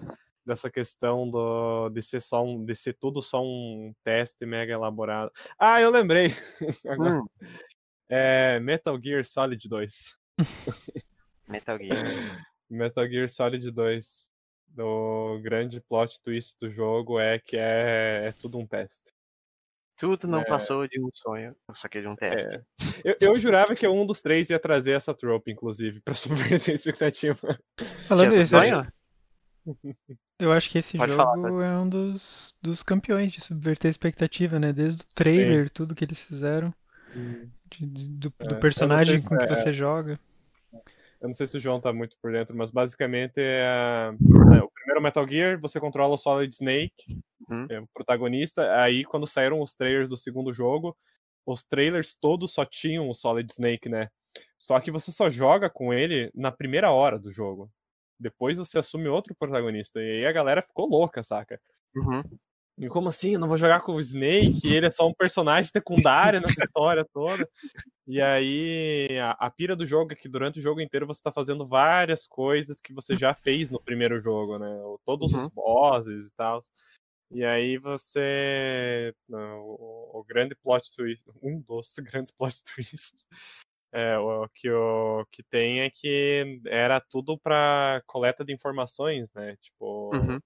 dessa 0.45 0.71
questão 0.71 1.29
do, 1.29 1.89
de 1.91 2.01
ser 2.01 2.23
só 2.23 2.43
um, 2.45 2.65
de 2.65 2.75
ser 2.77 2.95
tudo 2.95 3.21
só 3.21 3.43
um 3.43 3.93
teste 4.05 4.47
mega 4.47 4.73
elaborado. 4.73 5.31
Ah, 5.59 5.81
eu 5.81 5.91
lembrei! 5.91 6.29
Agora, 6.87 7.21
Hum, 7.21 7.27
é 8.09 8.61
Metal 8.61 8.99
Gear 9.03 9.25
Solid 9.25 9.69
2. 9.69 10.17
Metal 11.49 11.79
Gear. 11.79 12.05
Metal 12.71 13.09
Gear 13.09 13.29
Solid 13.29 13.71
2. 13.71 14.31
O 14.79 15.39
grande 15.43 15.81
plot 15.81 16.21
twist 16.23 16.57
do 16.61 16.71
jogo 16.71 17.19
é 17.19 17.39
que 17.39 17.57
é, 17.57 18.27
é 18.27 18.33
tudo 18.33 18.59
um 18.59 18.67
teste. 18.67 19.11
Tudo 19.99 20.29
não 20.29 20.41
É. 20.41 20.45
passou 20.45 20.87
de 20.87 21.01
um 21.01 21.09
sonho, 21.15 21.57
só 21.75 21.89
que 21.89 22.01
de 22.03 22.07
um 22.07 22.15
teste. 22.15 22.61
Eu, 23.03 23.17
eu 23.19 23.41
jurava 23.41 23.75
que 23.75 23.89
um 23.89 24.05
dos 24.07 24.21
três 24.21 24.51
ia 24.51 24.59
trazer 24.59 24.93
essa 24.93 25.15
trope, 25.15 25.51
inclusive, 25.51 26.01
pra 26.03 26.13
subverter 26.69 26.73
a 26.73 26.75
expectativa. 26.75 27.59
Falando 28.07 28.37
isso, 28.37 28.55
eu 28.55 28.59
acho, 28.61 28.69
sonho? 29.65 29.97
eu 30.39 30.53
acho 30.53 30.69
que 30.71 30.79
esse 30.79 30.99
Pode 30.99 31.13
jogo 31.13 31.23
falar, 31.23 31.65
é 31.67 31.79
um 31.79 31.89
dos, 31.89 32.55
dos 32.63 32.83
campeões 32.83 33.33
de 33.33 33.41
subverter 33.41 33.89
a 33.89 33.91
expectativa, 33.91 34.59
né? 34.59 34.71
Desde 34.75 35.03
o 35.03 35.07
trailer, 35.15 35.71
tudo 35.71 35.95
que 35.95 36.05
eles 36.05 36.21
fizeram, 36.21 36.75
de- 37.71 37.87
de- 37.87 38.11
do, 38.11 38.35
É, 38.41 38.45
eu 38.45 38.49
do 38.49 38.57
personagem 38.61 39.19
se 39.23 39.27
com 39.27 39.39
que 39.39 39.45
é- 39.45 39.49
você 39.57 39.73
joga. 39.73 40.21
Eu 41.21 41.29
não 41.29 41.35
sei 41.35 41.47
se 41.47 41.57
o 41.57 41.61
João 41.61 41.81
tá 41.81 41.93
muito 41.93 42.17
por 42.21 42.33
dentro, 42.33 42.57
mas 42.57 42.71
basicamente 42.71 43.39
é, 43.39 44.11
é, 44.55 44.63
o 44.63 44.71
primeiro 44.71 45.03
Metal 45.03 45.27
Gear, 45.27 45.61
você 45.61 45.81
controla 45.81 46.15
o 46.15 46.19
Solid 46.19 46.53
Snake, 46.55 47.19
Hum. 47.49 47.67
é 47.71 47.81
o 47.81 47.87
protagonista. 47.95 48.75
Aí 48.83 49.05
quando 49.05 49.27
saíram 49.27 49.61
os 49.61 49.75
trailers 49.75 50.09
do 50.11 50.17
segundo 50.17 50.53
jogo, 50.53 50.97
os 51.47 51.65
trailers 51.65 52.17
todos 52.21 52.53
só 52.53 52.65
tinham 52.65 53.09
o 53.09 53.15
Solid 53.15 53.51
Snake, 53.53 53.89
né? 53.89 54.09
Só 54.59 54.81
que 54.81 54.91
você 54.91 55.13
só 55.13 55.31
joga 55.31 55.71
com 55.71 55.95
ele 55.95 56.31
na 56.35 56.51
primeira 56.51 56.91
hora 56.91 57.19
do 57.19 57.33
jogo. 57.33 57.71
Depois 58.19 58.59
você 58.59 58.79
assume 58.79 59.09
outro 59.09 59.35
protagonista. 59.39 60.01
E 60.01 60.19
aí 60.19 60.27
a 60.27 60.33
galera 60.33 60.63
ficou 60.63 60.89
louca, 60.89 61.23
saca? 61.23 61.61
Uhum. 61.95 62.23
E 62.79 62.89
como 62.89 63.09
assim? 63.09 63.35
Eu 63.35 63.41
não 63.41 63.49
vou 63.49 63.57
jogar 63.57 63.81
com 63.81 63.93
o 63.95 64.01
Snake? 64.01 64.67
Ele 64.69 64.87
é 64.87 64.91
só 64.91 65.09
um 65.09 65.15
personagem 65.15 65.71
secundário 65.71 66.41
nessa 66.41 66.63
história 66.65 67.05
toda. 67.13 67.49
E 68.07 68.21
aí, 68.21 69.19
a, 69.19 69.31
a 69.33 69.51
pira 69.51 69.75
do 69.75 69.87
jogo 69.87 70.13
é 70.13 70.17
que 70.17 70.29
durante 70.29 70.59
o 70.59 70.63
jogo 70.63 70.81
inteiro 70.81 71.07
você 71.07 71.23
tá 71.23 71.33
fazendo 71.33 71.67
várias 71.67 72.27
coisas 72.27 72.81
que 72.81 72.93
você 72.93 73.17
já 73.17 73.35
fez 73.35 73.71
no 73.71 73.81
primeiro 73.83 74.21
jogo, 74.21 74.59
né? 74.59 74.69
Todos 75.05 75.33
os 75.33 75.45
Uhum. 75.45 75.51
bosses 75.55 76.29
e 76.29 76.35
tal. 76.37 76.61
E 77.33 77.45
aí 77.45 77.79
você. 77.79 79.13
O, 79.31 80.21
o 80.21 80.25
grande 80.25 80.55
plot 80.55 80.89
twist. 80.95 81.25
Um 81.43 81.61
dos 81.61 81.95
grandes 82.15 82.31
plot 82.31 82.63
twists. 82.63 83.27
É, 83.93 84.19
o 84.19 84.49
que, 84.55 84.71
o 84.71 85.25
que 85.33 85.43
tem 85.43 85.81
é 85.81 85.89
que 85.91 86.61
era 86.67 87.01
tudo 87.01 87.39
pra 87.39 88.03
coleta 88.07 88.45
de 88.45 88.53
informações, 88.53 89.33
né? 89.33 89.57
Tipo, 89.63 90.15
Uhum. 90.15 90.39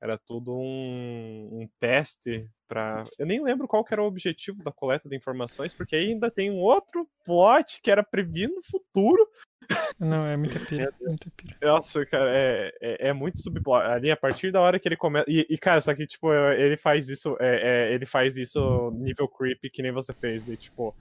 Era 0.00 0.18
tudo 0.18 0.52
um, 0.52 1.48
um 1.52 1.68
teste 1.80 2.48
para. 2.68 3.04
Eu 3.18 3.26
nem 3.26 3.42
lembro 3.42 3.66
qual 3.66 3.84
era 3.90 4.02
o 4.02 4.06
objetivo 4.06 4.62
da 4.62 4.72
coleta 4.72 5.08
de 5.08 5.16
informações, 5.16 5.72
porque 5.72 5.96
aí 5.96 6.08
ainda 6.08 6.30
tem 6.30 6.50
um 6.50 6.58
outro 6.58 7.08
plot 7.24 7.80
que 7.82 7.90
era 7.90 8.02
prever 8.02 8.48
no 8.48 8.62
futuro. 8.62 9.26
Não, 9.98 10.26
é 10.26 10.36
muita 10.36 10.58
pira, 10.66 10.92
muita 11.00 11.30
pira. 11.36 11.56
Nossa, 11.62 12.04
cara, 12.04 12.30
é, 12.36 12.72
é, 12.80 13.08
é 13.08 13.12
muito 13.12 13.38
subplot. 13.38 13.84
Ali, 13.86 14.10
a 14.10 14.16
partir 14.16 14.52
da 14.52 14.60
hora 14.60 14.78
que 14.78 14.88
ele 14.88 14.96
começa. 14.96 15.26
E, 15.28 15.46
e, 15.48 15.58
cara, 15.58 15.80
só 15.80 15.94
que, 15.94 16.06
tipo, 16.06 16.32
ele 16.32 16.76
faz 16.76 17.08
isso. 17.08 17.36
É, 17.40 17.90
é, 17.90 17.94
ele 17.94 18.06
faz 18.06 18.36
isso 18.36 18.90
nível 18.92 19.28
creepy 19.28 19.70
que 19.70 19.82
nem 19.82 19.92
você 19.92 20.12
fez. 20.12 20.44
De, 20.44 20.56
tipo, 20.56 20.94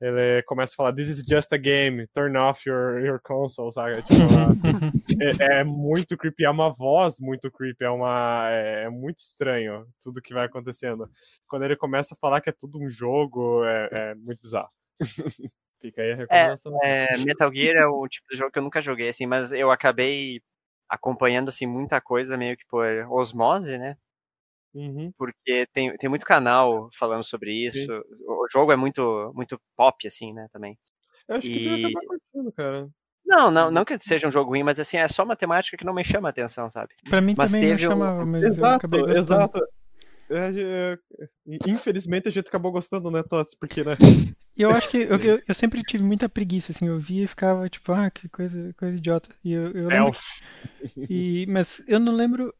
ele 0.00 0.42
começa 0.44 0.74
a 0.74 0.76
falar, 0.76 0.92
This 0.94 1.08
is 1.08 1.24
just 1.26 1.52
a 1.52 1.58
game, 1.58 2.06
turn 2.14 2.36
off 2.36 2.68
your, 2.68 3.00
your 3.00 3.20
console, 3.20 3.72
sabe? 3.72 4.00
Tipo, 4.02 4.14
é, 5.40 5.60
é 5.60 5.64
muito 5.64 6.16
creepy, 6.16 6.44
é 6.44 6.50
uma 6.50 6.70
voz 6.70 7.18
muito 7.18 7.50
creepy, 7.50 7.84
é 7.84 7.90
uma. 7.90 8.48
É, 8.50 8.84
é 8.84 8.88
muito 8.88 9.18
estranho 9.18 9.86
tudo 10.00 10.22
que 10.22 10.32
vai 10.32 10.46
acontecendo. 10.46 11.10
Quando 11.48 11.64
ele 11.64 11.76
começa 11.76 12.14
a 12.14 12.18
falar 12.18 12.40
que 12.40 12.50
é 12.50 12.52
tudo 12.52 12.80
um 12.80 12.88
jogo, 12.88 13.64
é, 13.64 13.88
é 13.92 14.14
muito 14.14 14.40
bizarro. 14.40 14.70
Fica 15.80 16.02
aí 16.02 16.12
a 16.12 16.16
recomendação. 16.16 16.78
É, 16.82 17.16
Metal 17.18 17.52
Gear 17.52 17.76
é 17.76 17.86
o 17.86 18.06
tipo 18.08 18.26
de 18.30 18.36
jogo 18.36 18.50
que 18.50 18.58
eu 18.58 18.62
nunca 18.62 18.82
joguei, 18.82 19.08
assim, 19.08 19.26
mas 19.26 19.52
eu 19.52 19.70
acabei 19.70 20.40
acompanhando, 20.88 21.48
assim, 21.48 21.66
muita 21.66 22.00
coisa 22.00 22.36
meio 22.36 22.56
que 22.56 22.66
por 22.66 22.86
osmose, 23.10 23.76
né? 23.78 23.96
Uhum. 24.74 25.12
Porque 25.16 25.66
tem, 25.72 25.96
tem 25.96 26.08
muito 26.10 26.26
canal 26.26 26.88
falando 26.98 27.24
sobre 27.24 27.52
isso. 27.52 27.78
Sim. 27.86 28.02
O 28.26 28.46
jogo 28.52 28.72
é 28.72 28.76
muito, 28.76 29.32
muito 29.34 29.60
pop, 29.76 30.06
assim, 30.06 30.32
né, 30.32 30.46
também. 30.52 30.78
Eu 31.26 31.36
acho 31.36 31.48
que 31.48 31.58
E- 31.58 31.84
acabar 31.86 32.06
curtindo, 32.06 32.52
cara. 32.52 32.88
Não, 33.24 33.50
não, 33.50 33.70
não 33.70 33.84
que 33.84 33.98
seja 33.98 34.26
um 34.26 34.32
jogo 34.32 34.50
ruim, 34.50 34.62
mas 34.62 34.80
assim, 34.80 34.96
é 34.96 35.06
só 35.06 35.22
uma 35.22 35.36
temática 35.36 35.76
que 35.76 35.84
não 35.84 35.92
me 35.92 36.02
chama 36.02 36.28
a 36.28 36.30
atenção, 36.30 36.70
sabe? 36.70 36.94
Pra 37.08 37.20
mim 37.20 37.34
Mas 37.36 37.52
também 37.52 37.70
não 37.70 37.76
teve 37.76 37.88
um- 37.94 38.36
Exato, 38.42 39.10
exato. 39.10 39.60
É, 40.30 40.50
é, 40.60 40.98
infelizmente 41.66 42.28
a 42.28 42.30
gente 42.30 42.48
acabou 42.48 42.72
gostando, 42.72 43.10
né, 43.10 43.22
Tots? 43.22 43.54
Porque, 43.54 43.82
né? 43.84 43.96
Eu 44.56 44.70
acho 44.70 44.90
que 44.90 44.98
eu, 44.98 45.16
eu, 45.16 45.42
eu 45.46 45.54
sempre 45.54 45.82
tive 45.82 46.02
muita 46.02 46.28
preguiça, 46.28 46.72
assim, 46.72 46.86
eu 46.88 46.98
via 46.98 47.24
e 47.24 47.28
ficava 47.28 47.68
tipo, 47.68 47.92
ah, 47.92 48.10
que 48.10 48.28
coisa, 48.28 48.74
coisa 48.76 48.96
idiota. 48.96 49.28
E 49.44 49.52
eu, 49.52 49.70
eu 49.72 49.88
lembro 49.88 50.06
Elf. 50.08 50.20
E, 50.96 51.46
mas 51.48 51.82
eu 51.86 52.00
não 52.00 52.12
lembro. 52.14 52.52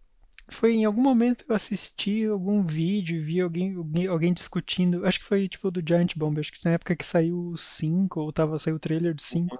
Foi 0.51 0.73
em 0.73 0.85
algum 0.85 1.03
momento 1.03 1.45
eu 1.49 1.55
assisti 1.55 2.25
algum 2.25 2.63
vídeo, 2.63 3.23
vi 3.23 3.41
alguém, 3.41 3.77
alguém, 3.77 4.07
alguém 4.07 4.33
discutindo. 4.33 5.05
Acho 5.07 5.19
que 5.21 5.27
foi 5.27 5.49
tipo 5.49 5.71
do 5.71 5.83
Giant 5.87 6.17
Bomb, 6.17 6.39
acho 6.39 6.53
que 6.53 6.65
na 6.65 6.73
época 6.73 6.97
que 6.97 7.05
saiu 7.05 7.51
o 7.51 7.57
5, 7.57 8.21
ou 8.21 8.33
tava, 8.33 8.59
saiu 8.59 8.77
o 8.77 8.81
trailer 8.81 9.15
do 9.15 9.23
5, 9.23 9.59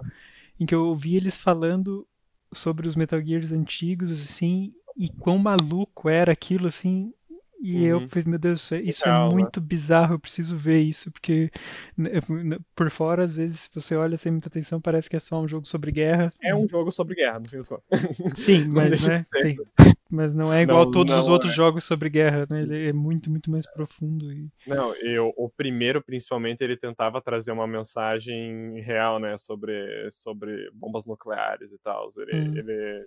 em 0.59 0.65
que 0.65 0.73
eu 0.73 0.85
ouvi 0.87 1.15
eles 1.15 1.37
falando 1.37 2.07
sobre 2.51 2.87
os 2.87 2.95
Metal 2.95 3.21
Gears 3.21 3.51
antigos, 3.51 4.11
assim, 4.11 4.73
e 4.97 5.07
quão 5.09 5.37
maluco 5.37 6.09
era 6.09 6.31
aquilo, 6.31 6.67
assim, 6.67 7.13
E 7.61 7.83
eu 7.85 7.99
Uhum. 7.99 8.09
falei, 8.09 8.23
meu 8.25 8.39
Deus, 8.39 8.61
isso 8.61 8.73
é, 8.75 8.81
isso 8.81 9.05
é 9.05 9.11
muito 9.33 9.59
bizarro, 9.59 10.15
eu 10.15 10.19
preciso 10.19 10.55
ver 10.55 10.79
isso, 10.79 11.11
porque 11.11 11.51
né, 11.97 12.11
né, 12.43 12.57
por 12.73 12.89
fora, 12.89 13.23
às 13.25 13.35
vezes, 13.35 13.61
se 13.61 13.69
você 13.75 13.95
olha 13.95 14.17
sem 14.17 14.31
muita 14.31 14.47
atenção, 14.47 14.79
parece 14.79 15.09
que 15.09 15.15
é 15.17 15.19
só 15.19 15.39
um 15.41 15.47
jogo 15.47 15.65
sobre 15.65 15.91
guerra. 15.91 16.31
É 16.41 16.55
um 16.55 16.67
jogo 16.67 16.91
sobre 16.91 17.15
guerra, 17.15 17.39
no 17.39 17.49
fim 17.49 17.57
das 17.57 17.67
contas. 17.67 17.83
Sim, 18.39 18.69
mas, 18.69 19.07
né, 19.07 19.25
tem- 19.41 19.57
mas 20.09 20.33
não 20.33 20.51
é 20.53 20.63
igual 20.63 20.85
Não, 20.85 20.91
todos 20.91 21.13
os 21.15 21.25
não 21.27 21.33
outros 21.33 21.51
é. 21.51 21.55
jogos 21.55 21.83
sobre 21.83 22.09
guerra, 22.09 22.47
né? 22.49 22.61
Ele 22.61 22.89
é 22.89 22.93
muito, 22.93 23.29
muito 23.29 23.51
mais 23.51 23.65
profundo. 23.67 24.31
E... 24.31 24.47
Não, 24.65 24.95
eu, 24.95 25.33
o 25.37 25.49
primeiro, 25.49 26.01
principalmente, 26.01 26.61
ele 26.63 26.77
tentava 26.77 27.21
trazer 27.21 27.51
uma 27.51 27.67
mensagem 27.67 28.79
real, 28.81 29.19
né, 29.19 29.37
sobre, 29.37 30.09
sobre 30.11 30.69
bombas 30.73 31.05
nucleares 31.05 31.71
e 31.71 31.77
tal. 31.79 32.09
Ele, 32.17 32.31
Hum. 32.33 32.53
ele 32.55 33.05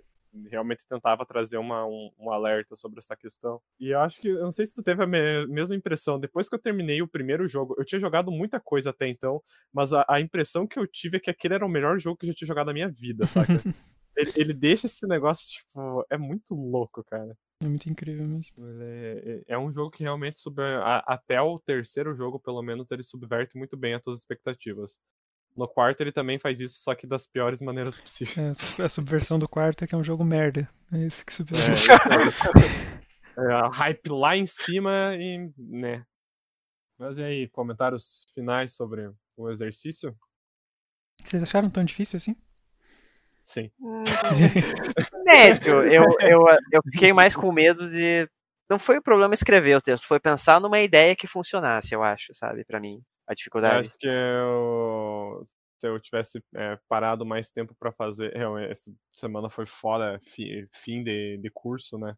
realmente 0.49 0.87
tentava 0.87 1.25
trazer 1.25 1.57
uma, 1.57 1.85
um, 1.85 2.11
um 2.19 2.31
alerta 2.31 2.75
sobre 2.75 2.99
essa 2.99 3.15
questão. 3.15 3.61
E 3.79 3.89
eu 3.89 3.99
acho 3.99 4.19
que, 4.19 4.27
eu 4.29 4.43
não 4.43 4.51
sei 4.51 4.65
se 4.65 4.73
tu 4.73 4.83
teve 4.83 5.03
a 5.03 5.07
me- 5.07 5.47
mesma 5.47 5.75
impressão, 5.75 6.19
depois 6.19 6.49
que 6.49 6.55
eu 6.55 6.59
terminei 6.59 7.01
o 7.01 7.07
primeiro 7.07 7.47
jogo, 7.47 7.75
eu 7.77 7.85
tinha 7.85 7.99
jogado 7.99 8.31
muita 8.31 8.59
coisa 8.59 8.89
até 8.89 9.07
então, 9.07 9.41
mas 9.71 9.93
a, 9.93 10.05
a 10.09 10.19
impressão 10.19 10.65
que 10.67 10.79
eu 10.79 10.87
tive 10.87 11.17
é 11.17 11.19
que 11.19 11.29
aquele 11.29 11.55
era 11.55 11.65
o 11.65 11.69
melhor 11.69 11.99
jogo 11.99 12.17
que 12.17 12.25
eu 12.25 12.29
já 12.29 12.33
tinha 12.35 12.47
jogado 12.47 12.67
na 12.67 12.73
minha 12.73 12.89
vida, 12.89 13.25
saca? 13.27 13.53
ele, 14.15 14.31
ele 14.35 14.53
deixa 14.53 14.87
esse 14.87 15.05
negócio, 15.07 15.47
tipo, 15.47 16.05
é 16.09 16.17
muito 16.17 16.53
louco, 16.55 17.03
cara. 17.03 17.35
É 17.61 17.65
muito 17.67 17.89
incrível 17.89 18.25
mesmo. 18.27 18.67
Ele 18.67 19.43
é, 19.47 19.53
é 19.53 19.57
um 19.57 19.71
jogo 19.71 19.89
que 19.91 20.03
realmente 20.03 20.39
sub... 20.39 20.59
a- 20.61 21.03
até 21.07 21.41
o 21.41 21.59
terceiro 21.59 22.13
jogo, 22.15 22.39
pelo 22.39 22.61
menos, 22.61 22.91
ele 22.91 23.03
subverte 23.03 23.57
muito 23.57 23.77
bem 23.77 23.93
as 23.93 24.03
tuas 24.03 24.19
expectativas. 24.19 24.97
No 25.55 25.67
quarto 25.67 26.01
ele 26.01 26.11
também 26.11 26.39
faz 26.39 26.59
isso, 26.59 26.79
só 26.79 26.95
que 26.95 27.05
das 27.05 27.27
piores 27.27 27.61
maneiras 27.61 27.95
possíveis. 27.95 28.37
É, 28.37 28.49
a 28.49 28.53
su- 28.55 28.83
a 28.83 28.89
subversão 28.89 29.37
do 29.37 29.47
quarto 29.47 29.83
é 29.83 29.87
que 29.87 29.93
é 29.93 29.97
um 29.97 30.03
jogo 30.03 30.23
merda. 30.25 30.67
É 30.91 30.97
esse 31.05 31.23
que 31.23 31.31
É, 31.31 31.35
subverte. 31.35 31.73
isso 31.73 31.91
aí. 31.91 31.93
É, 33.35 33.51
a 33.51 33.67
hype 33.67 34.09
lá 34.09 34.37
em 34.37 34.45
cima 34.45 35.15
e, 35.17 35.51
né. 35.57 36.05
Mas 36.99 37.17
e 37.17 37.23
aí, 37.23 37.47
comentários 37.49 38.27
finais 38.35 38.75
sobre 38.75 39.11
o 39.35 39.49
exercício? 39.49 40.15
Vocês 41.23 41.41
acharam 41.41 41.67
tão 41.67 41.83
difícil 41.83 42.17
assim? 42.17 42.35
Sim. 43.43 43.71
Médio. 45.25 45.83
Eu, 45.83 46.03
eu, 46.21 46.45
eu 46.71 46.81
fiquei 46.91 47.11
mais 47.11 47.35
com 47.35 47.51
medo 47.51 47.89
de. 47.89 48.29
Não 48.69 48.77
foi 48.79 48.97
o 48.99 49.03
problema 49.03 49.33
escrever 49.33 49.75
o 49.77 49.81
texto, 49.81 50.05
foi 50.07 50.19
pensar 50.19 50.61
numa 50.61 50.79
ideia 50.79 51.15
que 51.15 51.25
funcionasse, 51.27 51.93
eu 51.93 52.03
acho, 52.03 52.33
sabe, 52.33 52.63
pra 52.63 52.79
mim. 52.79 53.01
A 53.27 53.33
Eu 53.61 53.73
dificuldade. 53.73 53.89
acho 53.89 53.97
que 53.97 54.07
eu, 54.07 55.43
se 55.79 55.87
eu 55.87 55.99
tivesse 55.99 56.43
é, 56.55 56.77
parado 56.87 57.25
mais 57.25 57.49
tempo 57.49 57.75
pra 57.75 57.91
fazer. 57.91 58.33
Realmente, 58.35 58.71
essa 58.71 58.91
semana 59.13 59.49
foi 59.49 59.65
fora, 59.65 60.19
fi- 60.21 60.67
fim 60.73 61.03
de, 61.03 61.37
de 61.37 61.49
curso, 61.51 61.97
né? 61.97 62.15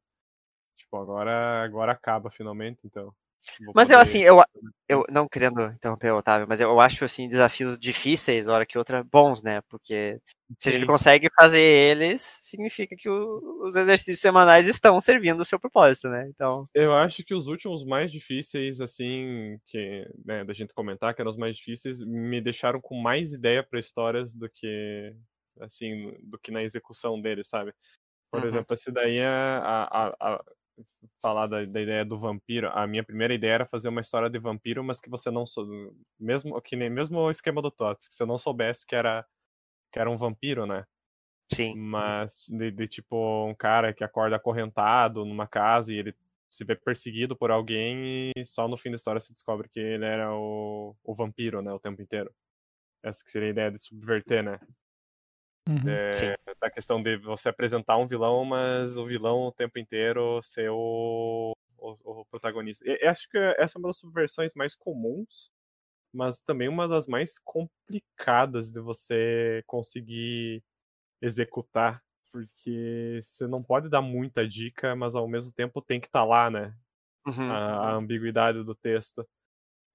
Tipo, 0.77 0.97
agora, 0.97 1.63
agora 1.63 1.93
acaba 1.93 2.31
finalmente, 2.31 2.81
então. 2.85 3.15
Vou 3.65 3.73
Mas 3.75 3.89
eu, 3.89 3.99
assim, 3.99 4.19
eu, 4.19 4.41
eu 4.87 5.05
não 5.09 5.27
querendo 5.27 5.61
interromper 5.71 6.11
o 6.11 6.17
Otávio, 6.17 6.47
mas 6.47 6.61
eu 6.61 6.79
acho, 6.79 7.05
assim, 7.05 7.27
desafios 7.29 7.77
difíceis, 7.77 8.47
hora 8.47 8.65
que 8.65 8.77
outra, 8.77 9.03
bons, 9.03 9.41
né? 9.43 9.61
Porque 9.69 10.19
se 10.59 10.69
a 10.69 10.71
gente 10.71 10.81
Sim. 10.81 10.87
consegue 10.87 11.27
fazer 11.39 11.59
eles, 11.61 12.21
significa 12.21 12.95
que 12.95 13.09
o- 13.09 13.67
os 13.67 13.75
exercícios 13.75 14.19
semanais 14.19 14.67
estão 14.67 14.99
servindo 15.01 15.41
o 15.41 15.45
seu 15.45 15.59
propósito, 15.59 16.07
né? 16.07 16.27
Então, 16.29 16.67
Eu 16.73 16.93
acho 16.93 17.23
que 17.23 17.33
os 17.33 17.47
últimos 17.47 17.83
mais 17.85 18.11
difíceis, 18.11 18.81
assim, 18.81 19.57
que, 19.65 20.07
né, 20.25 20.43
da 20.43 20.53
gente 20.53 20.73
comentar, 20.73 21.13
que 21.15 21.21
eram 21.21 21.31
os 21.31 21.37
mais 21.37 21.55
difíceis, 21.57 22.01
me 22.03 22.41
deixaram 22.41 22.79
com 22.81 22.95
mais 23.01 23.31
ideia 23.33 23.63
para 23.63 23.79
histórias 23.79 24.33
do 24.35 24.49
que, 24.49 25.13
assim, 25.61 26.13
do 26.21 26.37
que 26.39 26.51
na 26.51 26.63
execução 26.63 27.19
deles, 27.21 27.47
sabe? 27.47 27.73
Por 28.31 28.41
Uhum. 28.41 28.47
exemplo, 28.49 28.73
esse 28.73 28.91
daí 28.91 29.17
é 29.19 29.27
a, 29.27 29.87
a- 29.91 30.15
a- 30.19 30.43
falar 31.21 31.47
da, 31.47 31.65
da 31.65 31.81
ideia 31.81 32.05
do 32.05 32.19
vampiro. 32.19 32.69
A 32.69 32.87
minha 32.87 33.03
primeira 33.03 33.33
ideia 33.33 33.53
era 33.53 33.65
fazer 33.65 33.89
uma 33.89 34.01
história 34.01 34.29
de 34.29 34.39
vampiro, 34.39 34.83
mas 34.83 34.99
que 34.99 35.09
você 35.09 35.31
não 35.31 35.45
sou, 35.45 35.65
mesmo 36.19 36.59
que 36.61 36.75
nem 36.75 36.89
mesmo 36.89 37.19
o 37.19 37.31
esquema 37.31 37.61
do 37.61 37.71
Tots, 37.71 38.07
que 38.07 38.13
você 38.13 38.25
não 38.25 38.37
soubesse 38.37 38.85
que 38.85 38.95
era 38.95 39.25
que 39.91 39.99
era 39.99 40.09
um 40.09 40.17
vampiro, 40.17 40.65
né? 40.65 40.85
sim. 41.53 41.75
Mas 41.75 42.45
de, 42.49 42.71
de, 42.71 42.87
tipo 42.87 43.47
um 43.47 43.55
cara 43.55 43.93
que 43.93 44.03
acorda 44.03 44.35
acorrentado 44.35 45.25
numa 45.25 45.47
casa 45.47 45.93
e 45.93 45.97
ele 45.97 46.15
se 46.49 46.63
vê 46.65 46.75
perseguido 46.75 47.35
por 47.35 47.51
alguém 47.51 48.31
e 48.35 48.45
só 48.45 48.67
no 48.67 48.77
fim 48.77 48.89
da 48.89 48.95
história 48.95 49.19
se 49.19 49.33
descobre 49.33 49.69
que 49.69 49.79
ele 49.79 50.05
era 50.05 50.33
o, 50.33 50.95
o 51.03 51.15
vampiro, 51.15 51.61
né, 51.61 51.71
o 51.73 51.79
tempo 51.79 52.01
inteiro. 52.01 52.33
Essa 53.03 53.23
que 53.23 53.31
seria 53.31 53.49
a 53.49 53.51
ideia 53.51 53.71
de 53.71 53.79
subverter, 53.79 54.43
né? 54.43 54.59
Uhum. 55.67 55.99
É, 56.13 56.35
da 56.59 56.69
questão 56.71 57.01
de 57.01 57.17
você 57.17 57.49
apresentar 57.49 57.97
um 57.97 58.07
vilão, 58.07 58.43
mas 58.45 58.97
o 58.97 59.05
vilão 59.05 59.47
o 59.47 59.51
tempo 59.51 59.77
inteiro 59.79 60.41
ser 60.43 60.69
o, 60.71 61.53
o, 61.77 62.21
o 62.21 62.25
protagonista. 62.25 62.83
E, 62.87 63.05
acho 63.07 63.29
que 63.29 63.37
essa 63.37 63.77
é 63.77 63.79
uma 63.79 63.89
das 63.89 63.97
subversões 63.97 64.53
mais 64.55 64.75
comuns, 64.75 65.51
mas 66.13 66.41
também 66.41 66.69
uma 66.69 66.87
das 66.87 67.07
mais 67.07 67.39
complicadas 67.39 68.71
de 68.71 68.79
você 68.81 69.63
conseguir 69.67 70.63
executar, 71.21 72.03
porque 72.31 73.19
você 73.23 73.47
não 73.47 73.63
pode 73.63 73.89
dar 73.89 74.01
muita 74.01 74.47
dica, 74.47 74.95
mas 74.95 75.15
ao 75.15 75.27
mesmo 75.27 75.53
tempo 75.53 75.81
tem 75.81 75.99
que 76.01 76.07
estar 76.07 76.25
lá, 76.25 76.49
né? 76.49 76.75
Uhum. 77.25 77.49
a, 77.49 77.91
a 77.91 77.95
ambiguidade 77.95 78.63
do 78.63 78.75
texto. 78.75 79.27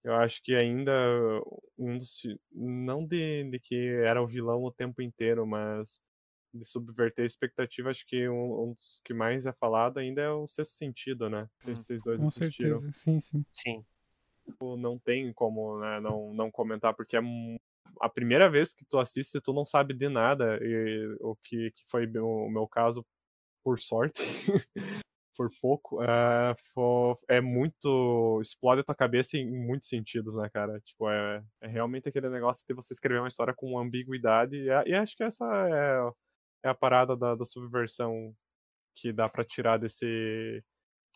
Eu 0.03 0.14
acho 0.14 0.42
que 0.42 0.55
ainda 0.55 0.92
um 1.78 1.98
dos. 1.98 2.22
Não 2.53 3.05
de, 3.05 3.44
de 3.51 3.59
que 3.59 3.88
era 4.05 4.22
o 4.22 4.26
vilão 4.26 4.62
o 4.64 4.72
tempo 4.72 5.03
inteiro, 5.03 5.46
mas 5.46 6.01
de 6.53 6.64
subverter 6.64 7.22
a 7.22 7.26
expectativa, 7.26 7.90
acho 7.90 8.05
que 8.07 8.28
um, 8.28 8.70
um 8.70 8.72
dos 8.72 9.01
que 9.05 9.14
mais 9.14 9.46
é 9.46 9.53
falado 9.53 9.98
ainda 9.98 10.20
é 10.20 10.30
o 10.30 10.48
sexto 10.48 10.72
sentido, 10.72 11.28
né? 11.28 11.48
Se 11.61 11.74
vocês 11.74 12.03
dois 12.03 12.18
Com 12.18 12.28
assistiram. 12.28 12.80
certeza, 12.80 12.92
sim, 12.92 13.20
sim. 13.20 13.44
Sim. 13.53 13.84
Tipo, 14.44 14.76
Não 14.76 14.98
tem 14.98 15.32
como 15.32 15.78
né, 15.78 16.01
não, 16.01 16.34
não 16.34 16.51
comentar, 16.51 16.94
porque 16.94 17.16
é 17.16 17.20
a 18.01 18.09
primeira 18.09 18.51
vez 18.51 18.72
que 18.74 18.84
tu 18.84 18.98
assiste, 18.98 19.40
tu 19.40 19.53
não 19.53 19.64
sabe 19.64 19.94
de 19.94 20.09
nada, 20.09 20.59
e 20.62 21.16
o 21.20 21.36
que, 21.36 21.70
que 21.70 21.84
foi 21.88 22.07
o 22.18 22.48
meu 22.48 22.66
caso, 22.66 23.07
por 23.62 23.80
sorte. 23.80 24.20
por 25.41 25.51
pouco, 25.61 26.03
é, 26.03 26.55
é 27.28 27.41
muito. 27.41 28.41
explode 28.43 28.80
a 28.82 28.84
tua 28.84 28.95
cabeça 28.95 29.36
em 29.38 29.51
muitos 29.51 29.88
sentidos, 29.88 30.34
né, 30.36 30.49
cara? 30.51 30.80
Tipo, 30.80 31.09
é, 31.11 31.43
é 31.62 31.66
realmente 31.68 32.09
aquele 32.09 32.28
negócio 32.30 32.64
de 32.68 32.74
você 32.74 32.93
escrever 32.95 33.20
uma 33.20 33.28
história 33.28 33.55
com 33.55 33.78
ambiguidade, 33.78 34.57
e, 34.57 34.70
a- 34.70 34.84
e 34.86 34.95
acho 34.95 35.16
que 35.16 35.24
essa 35.24 35.45
é, 35.68 36.68
é 36.68 36.70
a 36.70 36.74
parada 36.74 37.16
da, 37.16 37.34
da 37.34 37.45
subversão 37.45 38.34
que 38.97 39.12
dá 39.12 39.28
pra 39.28 39.45
tirar 39.45 39.78
desse, 39.78 40.62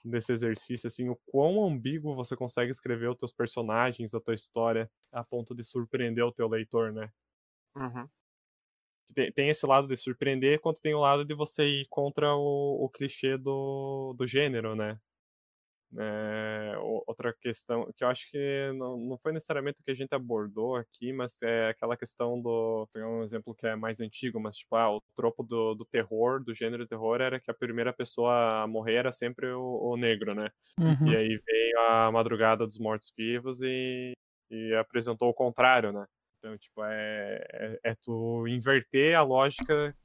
desse 0.04 0.32
exercício, 0.32 0.88
assim, 0.88 1.08
o 1.10 1.18
quão 1.26 1.64
ambíguo 1.66 2.14
você 2.16 2.36
consegue 2.36 2.70
escrever 2.72 3.10
os 3.10 3.18
teus 3.18 3.34
personagens, 3.34 4.14
a 4.14 4.20
tua 4.20 4.34
história, 4.34 4.90
a 5.12 5.24
ponto 5.24 5.54
de 5.54 5.64
surpreender 5.64 6.24
o 6.24 6.32
teu 6.32 6.48
leitor, 6.48 6.92
né? 6.92 7.10
Uhum. 7.76 8.10
Tem, 9.12 9.48
esse 9.48 9.66
lado 9.66 9.86
de 9.86 9.96
surpreender, 9.96 10.60
quanto 10.60 10.80
tem 10.80 10.94
o 10.94 11.00
lado 11.00 11.24
de 11.24 11.34
você 11.34 11.66
ir 11.66 11.86
contra 11.88 12.34
o, 12.34 12.84
o 12.84 12.88
clichê 12.88 13.36
do, 13.36 14.14
do 14.16 14.26
gênero, 14.26 14.74
né? 14.74 14.98
É, 15.96 16.74
outra 17.06 17.32
questão 17.32 17.88
que 17.96 18.02
eu 18.02 18.08
acho 18.08 18.28
que 18.28 18.72
não, 18.76 18.96
não 18.96 19.18
foi 19.18 19.32
necessariamente 19.32 19.80
o 19.80 19.84
que 19.84 19.92
a 19.92 19.94
gente 19.94 20.12
abordou 20.12 20.74
aqui, 20.74 21.12
mas 21.12 21.40
é 21.42 21.68
aquela 21.68 21.96
questão 21.96 22.40
do. 22.40 22.88
Pegar 22.92 23.08
um 23.08 23.22
exemplo 23.22 23.54
que 23.54 23.66
é 23.66 23.76
mais 23.76 24.00
antigo, 24.00 24.40
mas 24.40 24.56
tipo, 24.56 24.74
ah, 24.74 24.96
o 24.96 25.02
tropo 25.16 25.44
do, 25.44 25.74
do 25.74 25.84
terror, 25.84 26.42
do 26.42 26.54
gênero 26.54 26.86
terror, 26.86 27.20
era 27.20 27.38
que 27.38 27.50
a 27.50 27.54
primeira 27.54 27.92
pessoa 27.92 28.62
a 28.62 28.66
morrer 28.66 28.94
era 28.94 29.12
sempre 29.12 29.46
o, 29.52 29.92
o 29.92 29.96
negro, 29.96 30.34
né? 30.34 30.50
Uhum. 30.80 31.12
E 31.12 31.16
aí 31.16 31.40
veio 31.46 31.80
a 31.90 32.10
Madrugada 32.10 32.66
dos 32.66 32.78
Mortos-Vivos 32.78 33.62
e, 33.62 34.12
e 34.50 34.74
apresentou 34.74 35.28
o 35.28 35.34
contrário, 35.34 35.92
né? 35.92 36.04
Então, 36.44 36.58
tipo, 36.58 36.84
é, 36.84 37.42
é, 37.52 37.80
é 37.84 37.94
tu 37.94 38.46
inverter 38.46 39.16
a 39.16 39.22
lógica 39.22 39.96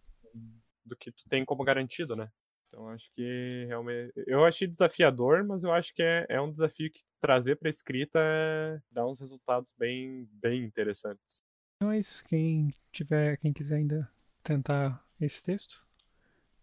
do 0.86 0.96
que 0.96 1.12
tu 1.12 1.28
tem 1.28 1.44
como 1.44 1.66
garantido, 1.66 2.16
né? 2.16 2.32
Então, 2.70 2.88
acho 2.88 3.12
que 3.14 3.66
realmente. 3.68 4.14
Eu 4.26 4.46
achei 4.46 4.66
desafiador, 4.66 5.44
mas 5.44 5.66
eu 5.66 5.74
acho 5.74 5.94
que 5.94 6.02
é, 6.02 6.26
é 6.30 6.40
um 6.40 6.50
desafio 6.50 6.90
que 6.90 7.02
trazer 7.20 7.58
pra 7.58 7.68
escrita 7.70 8.20
é- 8.22 8.80
dá 8.90 9.06
uns 9.06 9.20
resultados 9.20 9.74
bem, 9.78 10.30
bem 10.32 10.64
interessantes. 10.64 11.44
Então 11.76 11.92
é 11.92 12.00
isso. 12.00 12.24
Quem 12.24 12.74
tiver, 12.94 13.36
quem 13.38 13.52
quiser 13.52 13.76
ainda 13.76 14.10
tentar 14.42 15.06
esse 15.20 15.44
texto, 15.44 15.86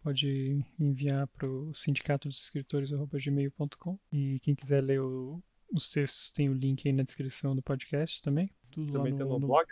pode 0.01 0.65
enviar 0.79 1.27
para 1.27 1.47
o 1.47 1.71
sindicato 1.71 2.27
dos 2.27 2.41
escritores@gmail.com 2.45 3.99
e 4.11 4.39
quem 4.39 4.55
quiser 4.55 4.81
ler 4.81 5.01
o- 5.01 5.39
os 5.71 5.91
textos 5.91 6.31
tem 6.31 6.49
o 6.49 6.53
link 6.53 6.87
aí 6.87 6.93
na 6.93 7.03
descrição 7.03 7.55
do 7.55 7.61
podcast 7.61 8.23
também. 8.23 8.49
Tudo 8.77 8.93
Também 8.93 9.13
lá 9.13 9.17
tem 9.17 9.27
no, 9.27 9.33
no 9.33 9.39
no- 9.39 9.47
blog, 9.47 9.65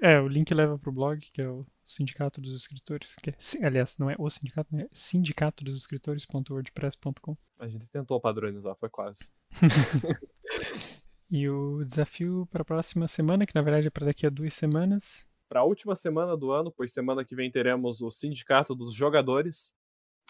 É, 0.00 0.20
o 0.20 0.28
link 0.28 0.54
leva 0.54 0.78
pro 0.78 0.92
blog, 0.92 1.18
que 1.32 1.42
é 1.42 1.48
o 1.48 1.66
Sindicato 1.84 2.40
dos 2.40 2.54
Escritores, 2.54 3.16
que 3.16 3.30
é, 3.30 3.66
aliás, 3.66 3.98
não 3.98 4.08
é 4.08 4.14
o 4.16 4.30
sindicato, 4.30 4.74
né? 4.74 4.84
é 4.84 4.88
sindicato 4.94 5.64
dos 5.64 5.80
escritores.wordpress.com. 5.80 7.36
a 7.58 7.66
gente 7.68 7.86
tentou 7.88 8.20
padronizar, 8.20 8.76
foi 8.76 8.88
quase. 8.88 9.28
E 11.30 11.48
o 11.48 11.82
desafio 11.84 12.46
para 12.52 12.62
a 12.62 12.64
próxima 12.64 13.08
semana, 13.08 13.44
que 13.46 13.54
na 13.54 13.62
verdade 13.62 13.86
é 13.88 13.90
para 13.90 14.06
daqui 14.06 14.24
a 14.26 14.30
duas 14.30 14.54
semanas, 14.54 15.26
Para 15.48 15.60
a 15.60 15.64
última 15.64 15.96
semana 15.96 16.36
do 16.36 16.52
ano, 16.52 16.70
pois 16.70 16.92
semana 16.92 17.24
que 17.24 17.34
vem 17.34 17.50
teremos 17.50 18.02
o 18.02 18.10
Sindicato 18.10 18.74
dos 18.74 18.94
Jogadores. 18.94 19.74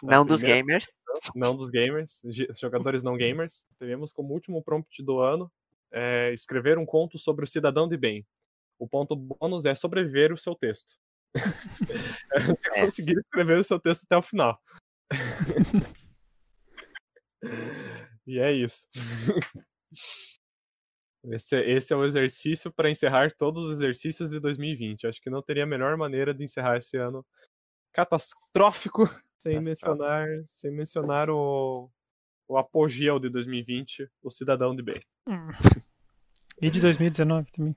Não 0.01 0.25
dos 0.25 0.39
primeira 0.41 0.61
gamers. 0.65 0.85
não 1.35 1.55
dos 1.55 1.69
gamers, 1.69 2.21
jogadores 2.59 3.03
não 3.03 3.15
gamers. 3.15 3.65
Teremos 3.77 4.11
como 4.11 4.33
último 4.33 4.63
prompt 4.63 5.03
do 5.03 5.19
ano 5.19 5.51
é, 5.91 6.31
escrever 6.33 6.77
um 6.77 6.85
conto 6.85 7.17
sobre 7.17 7.45
o 7.45 7.47
cidadão 7.47 7.87
de 7.87 7.97
bem. 7.97 8.25
O 8.77 8.87
ponto 8.87 9.15
bônus 9.15 9.65
é 9.65 9.73
sobreviver 9.73 10.33
o 10.33 10.37
seu 10.37 10.55
texto. 10.55 10.93
Você 11.35 12.69
é. 12.73 12.81
conseguir 12.81 13.17
escrever 13.17 13.59
o 13.59 13.63
seu 13.63 13.79
texto 13.79 14.03
até 14.03 14.17
o 14.17 14.21
final. 14.21 14.59
e 18.25 18.39
é 18.39 18.51
isso. 18.51 18.87
Esse, 21.31 21.55
esse 21.57 21.93
é 21.93 21.95
o 21.95 22.05
exercício 22.05 22.71
para 22.71 22.89
encerrar 22.89 23.33
todos 23.35 23.65
os 23.65 23.71
exercícios 23.71 24.29
de 24.29 24.39
2020. 24.39 25.07
Acho 25.07 25.21
que 25.21 25.29
não 25.29 25.41
teria 25.41 25.63
a 25.63 25.67
melhor 25.67 25.97
maneira 25.97 26.33
de 26.33 26.43
encerrar 26.43 26.77
esse 26.77 26.97
ano 26.97 27.25
catastrófico 27.91 29.03
sem 29.39 29.59
mencionar, 29.61 30.27
sem 30.49 30.71
mencionar 30.71 31.29
o, 31.29 31.89
o 32.47 32.57
apogeu 32.57 33.19
de 33.19 33.29
2020, 33.29 34.09
o 34.23 34.29
cidadão 34.29 34.75
de 34.75 34.81
bem. 34.81 35.01
Hum. 35.27 35.49
E 36.61 36.71
de 36.71 36.79
2019 36.79 37.51
também. 37.51 37.75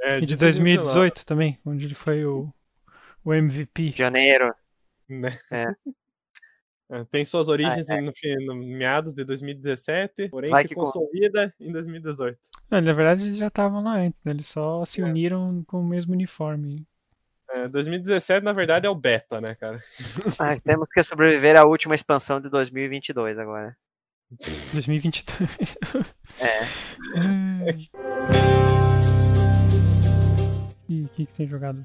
É, 0.00 0.18
e 0.18 0.22
de, 0.22 0.26
de 0.26 0.36
2018 0.36 1.24
também, 1.24 1.56
onde 1.64 1.84
ele 1.84 1.94
foi 1.94 2.24
o, 2.24 2.52
o 3.24 3.32
MVP. 3.32 3.92
Janeiro. 3.92 4.52
Né? 5.08 5.38
É. 5.52 5.66
É, 6.92 7.04
tem 7.04 7.24
suas 7.24 7.48
origens 7.48 7.88
ah, 7.88 7.96
é. 7.96 8.00
no, 8.02 8.12
no, 8.44 8.54
meados 8.54 9.14
de 9.14 9.24
2017, 9.24 10.28
porém 10.28 10.50
Vai 10.50 10.68
se 10.68 10.74
consolida 10.74 11.50
com... 11.56 11.64
em 11.64 11.72
2018. 11.72 12.38
Não, 12.70 12.82
na 12.82 12.92
verdade 12.92 13.22
eles 13.22 13.38
já 13.38 13.46
estavam 13.46 13.82
lá 13.82 13.96
antes, 13.96 14.22
né? 14.22 14.32
Eles 14.32 14.46
só 14.46 14.84
se 14.84 15.00
é. 15.00 15.04
uniram 15.04 15.64
com 15.66 15.80
o 15.80 15.88
mesmo 15.88 16.12
uniforme. 16.12 16.86
É, 17.52 17.68
2017, 17.68 18.42
na 18.42 18.52
verdade, 18.52 18.86
é 18.86 18.90
o 18.90 18.94
beta, 18.94 19.40
né, 19.40 19.54
cara? 19.54 19.82
Ah, 20.38 20.58
temos 20.58 20.88
que 20.90 21.02
sobreviver 21.02 21.56
à 21.56 21.64
última 21.64 21.94
expansão 21.94 22.40
de 22.40 22.48
2022 22.48 23.38
agora. 23.38 23.76
2022. 24.72 25.76
É. 26.40 26.62
é. 26.62 27.76
E 30.88 31.02
o 31.02 31.08
que, 31.08 31.26
que 31.26 31.32
tem 31.34 31.46
jogado? 31.46 31.84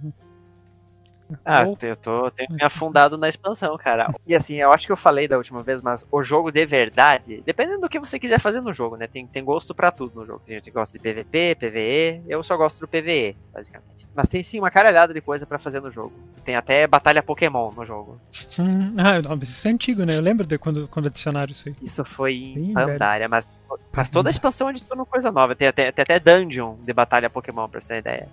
Ah, 1.43 1.63
eu 1.81 1.95
tô 1.95 2.29
tenho 2.31 2.51
me 2.51 2.63
afundado 2.63 3.17
na 3.17 3.27
expansão, 3.27 3.77
cara. 3.77 4.13
E 4.25 4.35
assim, 4.35 4.55
eu 4.55 4.71
acho 4.71 4.85
que 4.85 4.91
eu 4.91 4.97
falei 4.97 5.27
da 5.27 5.37
última 5.37 5.61
vez, 5.61 5.81
mas 5.81 6.05
o 6.11 6.23
jogo 6.23 6.51
de 6.51 6.65
verdade, 6.65 7.43
dependendo 7.45 7.81
do 7.81 7.89
que 7.89 7.99
você 7.99 8.19
quiser 8.19 8.39
fazer 8.39 8.61
no 8.61 8.73
jogo, 8.73 8.95
né? 8.95 9.07
Tem, 9.07 9.25
tem 9.27 9.43
gosto 9.43 9.73
para 9.73 9.91
tudo 9.91 10.19
no 10.19 10.25
jogo. 10.25 10.41
Tem 10.45 10.55
gente 10.55 10.65
que 10.65 10.71
gosta 10.71 10.97
de 10.97 11.03
PVP, 11.03 11.55
PVE, 11.55 12.21
eu 12.27 12.43
só 12.43 12.55
gosto 12.55 12.79
do 12.79 12.87
PVE, 12.87 13.35
basicamente. 13.53 14.07
Mas 14.15 14.29
tem 14.29 14.41
sim 14.41 14.59
uma 14.59 14.71
caralhada 14.71 15.13
de 15.13 15.21
coisa 15.21 15.45
para 15.45 15.59
fazer 15.59 15.81
no 15.81 15.91
jogo. 15.91 16.13
Tem 16.45 16.55
até 16.55 16.87
batalha 16.87 17.21
Pokémon 17.21 17.71
no 17.71 17.85
jogo. 17.85 18.19
Hum, 18.59 18.95
ah, 18.97 19.17
isso 19.43 19.67
é 19.67 19.71
antigo, 19.71 20.05
né? 20.05 20.15
Eu 20.15 20.21
lembro 20.21 20.45
de 20.45 20.57
quando, 20.57 20.87
quando 20.87 21.07
adicionaram 21.07 21.51
isso 21.51 21.67
aí. 21.67 21.75
Isso 21.81 22.05
foi 22.05 22.35
em 22.35 22.73
Pandaria, 22.73 23.27
mas, 23.27 23.47
mas 23.91 24.09
toda 24.09 24.29
a 24.29 24.31
expansão 24.31 24.67
adicionou 24.67 25.05
coisa 25.05 25.31
nova. 25.31 25.55
Tem 25.55 25.67
até, 25.67 25.91
tem 25.91 26.03
até 26.03 26.19
dungeon 26.19 26.75
de 26.85 26.93
batalha 26.93 27.29
Pokémon, 27.29 27.67
pra 27.67 27.81
você 27.81 27.95
ter 27.95 27.99
ideia. 27.99 28.29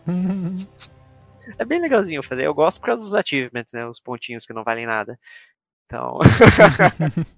É 1.59 1.64
bem 1.64 1.80
legalzinho 1.80 2.22
fazer. 2.22 2.47
Eu 2.47 2.55
gosto 2.55 2.80
por 2.80 2.86
causa 2.86 3.03
dos 3.03 3.14
achievements, 3.14 3.72
né? 3.72 3.86
Os 3.86 4.01
pontinhos 4.01 4.47
que 4.47 4.53
não 4.53 4.64
valem 4.64 4.86
nada. 4.86 5.18
Então. 5.86 6.18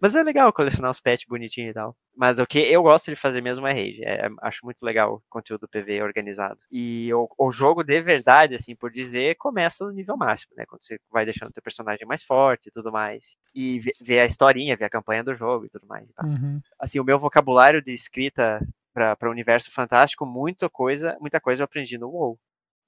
Mas 0.00 0.14
é 0.14 0.22
legal 0.22 0.52
colecionar 0.52 0.90
os 0.90 1.00
pets 1.00 1.24
bonitinhos 1.26 1.70
e 1.70 1.74
tal. 1.74 1.96
Mas 2.14 2.38
o 2.38 2.46
que 2.46 2.58
eu 2.58 2.82
gosto 2.82 3.10
de 3.10 3.16
fazer 3.16 3.40
mesmo 3.40 3.66
é 3.66 3.72
raid. 3.72 4.04
É, 4.04 4.28
acho 4.42 4.64
muito 4.64 4.82
legal 4.82 5.14
o 5.14 5.22
conteúdo 5.28 5.68
PV 5.68 6.02
organizado. 6.02 6.60
E 6.70 7.12
o, 7.14 7.28
o, 7.38 7.50
jogo 7.50 7.82
de 7.82 8.00
verdade, 8.02 8.54
assim, 8.54 8.74
por 8.74 8.90
dizer, 8.90 9.36
começa 9.36 9.84
no 9.84 9.92
nível 9.92 10.16
máximo, 10.16 10.52
né? 10.56 10.64
Quando 10.66 10.82
você 10.82 10.98
vai 11.10 11.24
deixando 11.24 11.48
o 11.48 11.52
teu 11.52 11.62
personagem 11.62 12.06
mais 12.06 12.22
forte 12.22 12.68
e 12.68 12.70
tudo 12.70 12.92
mais. 12.92 13.36
E 13.54 13.80
ver 14.00 14.20
a 14.20 14.26
historinha, 14.26 14.76
ver 14.76 14.84
a 14.84 14.90
campanha 14.90 15.24
do 15.24 15.34
jogo 15.34 15.64
e 15.64 15.70
tudo 15.70 15.86
mais. 15.86 16.12
Uhum. 16.22 16.60
Assim, 16.78 17.00
o 17.00 17.04
meu 17.04 17.18
vocabulário 17.18 17.82
de 17.82 17.92
escrita 17.92 18.60
para 18.92 19.28
o 19.28 19.30
universo 19.30 19.70
fantástico, 19.70 20.24
muita 20.24 20.70
coisa, 20.70 21.16
muita 21.20 21.38
coisa 21.38 21.62
eu 21.62 21.64
aprendi 21.64 21.98
no 21.98 22.08
WoW. 22.08 22.38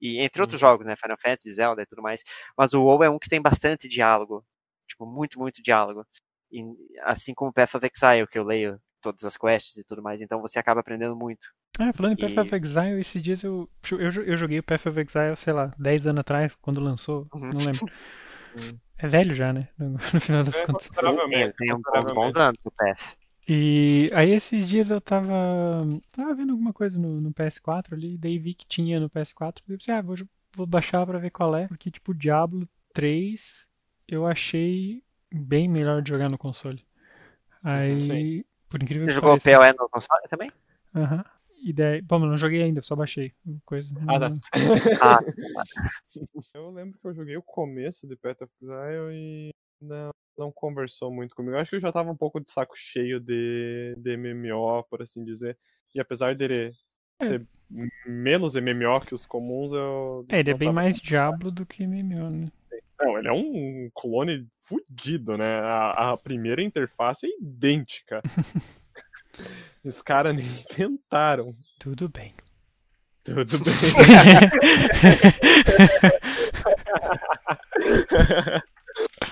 E 0.01 0.21
entre 0.21 0.43
outros 0.43 0.61
uhum. 0.63 0.69
jogos, 0.69 0.87
né? 0.87 0.95
Final 0.97 1.19
Fantasy, 1.21 1.53
Zelda 1.53 1.83
e 1.83 1.87
tudo 1.87 2.03
mais. 2.03 2.23
Mas 2.57 2.73
o 2.73 2.83
WoW 2.83 3.05
é 3.05 3.11
um 3.11 3.19
que 3.19 3.29
tem 3.29 3.41
bastante 3.41 3.89
diálogo. 3.89 4.45
Tipo, 4.89 5.07
muito, 5.07 5.39
muito 5.39 5.63
diálogo. 5.63 6.05
E, 6.51 6.63
assim 7.03 7.35
como 7.35 7.53
Path 7.53 7.75
of 7.75 7.87
Exile, 7.87 8.27
que 8.27 8.39
eu 8.39 8.45
leio 8.45 8.81
todas 9.01 9.25
as 9.25 9.37
quests 9.37 9.77
e 9.77 9.85
tudo 9.85 10.03
mais, 10.03 10.23
então 10.23 10.41
você 10.41 10.59
acaba 10.59 10.81
aprendendo 10.81 11.15
muito. 11.15 11.47
Ah, 11.79 11.93
falando 11.93 12.13
em 12.13 12.17
Path 12.17 12.33
e... 12.33 12.41
of 12.41 12.55
Exile, 12.55 13.01
esses 13.01 13.23
dias 13.23 13.43
eu, 13.43 13.71
eu, 13.93 13.99
eu 14.01 14.37
joguei 14.37 14.59
o 14.59 14.63
Path 14.63 14.87
of 14.87 14.99
Exile, 14.99 15.37
sei 15.37 15.53
lá, 15.53 15.73
10 15.79 16.09
anos 16.09 16.21
atrás, 16.21 16.57
quando 16.57 16.81
lançou, 16.81 17.29
uhum. 17.35 17.53
não 17.53 17.59
lembro. 17.59 17.87
Uhum. 18.49 18.79
É 18.97 19.07
velho 19.07 19.35
já, 19.35 19.53
né? 19.53 19.69
No, 19.79 19.91
no 20.15 20.21
final 20.21 20.43
das 20.43 20.57
é, 20.57 20.65
contas. 20.65 20.89
Tem, 20.89 21.53
tem 21.53 21.75
uns 21.75 22.11
bons 22.13 22.35
anos 22.35 22.59
o 22.65 22.71
Path. 22.73 23.15
E 23.51 24.11
aí 24.13 24.33
esses 24.33 24.69
dias 24.69 24.91
eu 24.91 25.01
tava, 25.01 25.87
tava 26.13 26.35
vendo 26.35 26.53
alguma 26.53 26.73
coisa 26.73 26.99
no, 26.99 27.19
no 27.19 27.33
PS4 27.33 27.95
ali, 27.95 28.19
daí 28.19 28.39
vi 28.39 28.53
que 28.53 28.67
tinha 28.67 29.01
no 29.01 29.09
PS4, 29.09 29.63
e 29.67 29.73
eu 29.73 29.79
pensei, 29.79 29.95
ah, 29.95 30.03
vou, 30.03 30.17
vou 30.55 30.67
baixar 30.67 31.07
pra 31.07 31.19
ver 31.19 31.31
qual 31.31 31.57
é, 31.57 31.67
porque 31.67 31.91
tipo, 31.91 32.13
Diablo 32.13 32.69
3 32.93 33.67
eu 34.07 34.27
achei 34.27 35.03
bem 35.33 35.67
melhor 35.67 36.03
de 36.03 36.11
jogar 36.11 36.29
no 36.29 36.37
console. 36.37 36.85
Aí, 37.63 38.03
Sim. 38.03 38.45
por 38.69 38.83
incrível 38.83 39.07
Você 39.07 39.13
que 39.13 39.15
jogou 39.15 39.41
pareça... 39.41 39.61
PoE 39.61 39.73
no 39.73 39.89
console 39.89 40.29
também? 40.29 40.53
Aham. 40.95 41.17
Uhum. 41.17 41.25
E 41.61 41.73
daí, 41.73 42.01
bom, 42.03 42.23
eu 42.23 42.29
não 42.29 42.37
joguei 42.37 42.63
ainda, 42.63 42.83
só 42.83 42.95
baixei 42.95 43.33
coisa. 43.65 43.93
Ah, 44.07 44.21
tá. 44.21 44.33
ah. 45.03 45.19
Eu 46.55 46.71
lembro 46.71 46.99
que 47.01 47.07
eu 47.09 47.15
joguei 47.15 47.37
o 47.37 47.43
começo 47.43 48.07
de 48.07 48.15
Path 48.15 48.43
of 48.43 48.53
Exile 48.63 49.13
e 49.13 49.51
não, 49.81 50.11
não 50.37 50.53
conversou 50.53 51.11
muito 51.11 51.35
comigo. 51.35 51.57
Eu 51.57 51.61
acho 51.61 51.71
que 51.71 51.77
eu 51.77 51.81
já 51.81 51.93
tava 51.93 52.11
um 52.11 52.17
pouco 52.17 52.41
de 52.41 52.51
saco 52.51 52.75
cheio 52.77 53.21
de, 53.21 53.95
de 53.97 54.17
MMO, 54.17 54.85
por 54.85 55.03
assim 55.03 55.25
dizer. 55.25 55.59
E 55.95 56.01
apesar 56.01 56.35
dele 56.35 56.73
é. 57.21 57.25
ser 57.25 57.47
menos 58.07 58.55
MMO 58.55 59.01
que 59.01 59.15
os 59.15 59.27
comuns, 59.27 59.73
eu. 59.73 60.25
É, 60.29 60.41
ele 60.41 60.51
é 60.51 60.55
bem 60.55 60.73
mais 60.73 60.99
Diablo 60.99 61.51
do 61.51 61.67
que 61.67 61.87
MMO, 61.87 62.31
né? 62.31 62.53
Não, 63.01 63.17
ele 63.17 63.29
é 63.29 63.33
um 63.33 63.91
clone 63.95 64.49
fudido, 64.61 65.37
né? 65.37 65.61
A, 65.61 66.13
a 66.13 66.17
primeira 66.17 66.63
interface 66.63 67.27
é 67.27 67.31
idêntica. 67.41 68.23
Os 69.85 70.03
caras 70.03 70.35
nem 70.35 70.47
tentaram. 70.75 71.55
Tudo 71.79 72.09
bem. 72.09 72.35
Tudo 73.23 73.59
bem. 73.63 73.75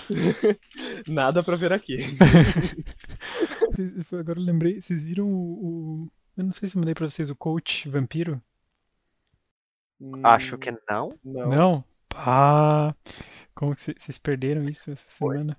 Nada 1.08 1.42
pra 1.42 1.56
ver 1.56 1.72
aqui. 1.72 1.96
Agora 4.18 4.38
eu 4.38 4.44
lembrei, 4.44 4.80
vocês 4.80 5.04
viram 5.04 5.26
o, 5.26 6.04
o, 6.04 6.08
Eu 6.36 6.44
não 6.44 6.52
sei 6.52 6.68
se 6.68 6.78
mandei 6.78 6.94
pra 6.94 7.08
vocês 7.08 7.30
o 7.30 7.36
coach 7.36 7.88
vampiro. 7.88 8.40
Acho 10.22 10.58
que 10.58 10.70
não. 10.88 11.14
Não? 11.24 11.48
não? 11.48 11.84
Pá. 12.08 12.94
Como 13.54 13.74
que 13.74 13.80
vocês 13.80 14.18
perderam 14.18 14.64
isso 14.64 14.90
essa 14.90 15.08
semana? 15.08 15.56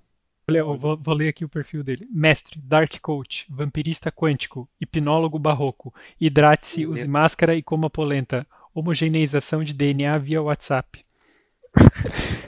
Olha, 0.49 0.59
eu 0.59 0.77
vou, 0.77 0.95
vou, 0.95 1.13
ler 1.13 1.27
aqui 1.27 1.43
o 1.43 1.49
perfil 1.49 1.83
dele. 1.83 2.07
Mestre, 2.09 2.59
Dark 2.61 2.97
Coach, 3.01 3.45
vampirista 3.49 4.11
quântico, 4.11 4.69
hipnólogo 4.79 5.37
barroco, 5.37 5.93
hidrate-se, 6.21 6.87
use 6.87 7.07
máscara 7.07 7.55
e 7.55 7.61
coma 7.61 7.89
polenta. 7.89 8.47
Homogeneização 8.73 9.63
de 9.63 9.73
DNA 9.73 10.17
via 10.19 10.41
WhatsApp. 10.41 11.03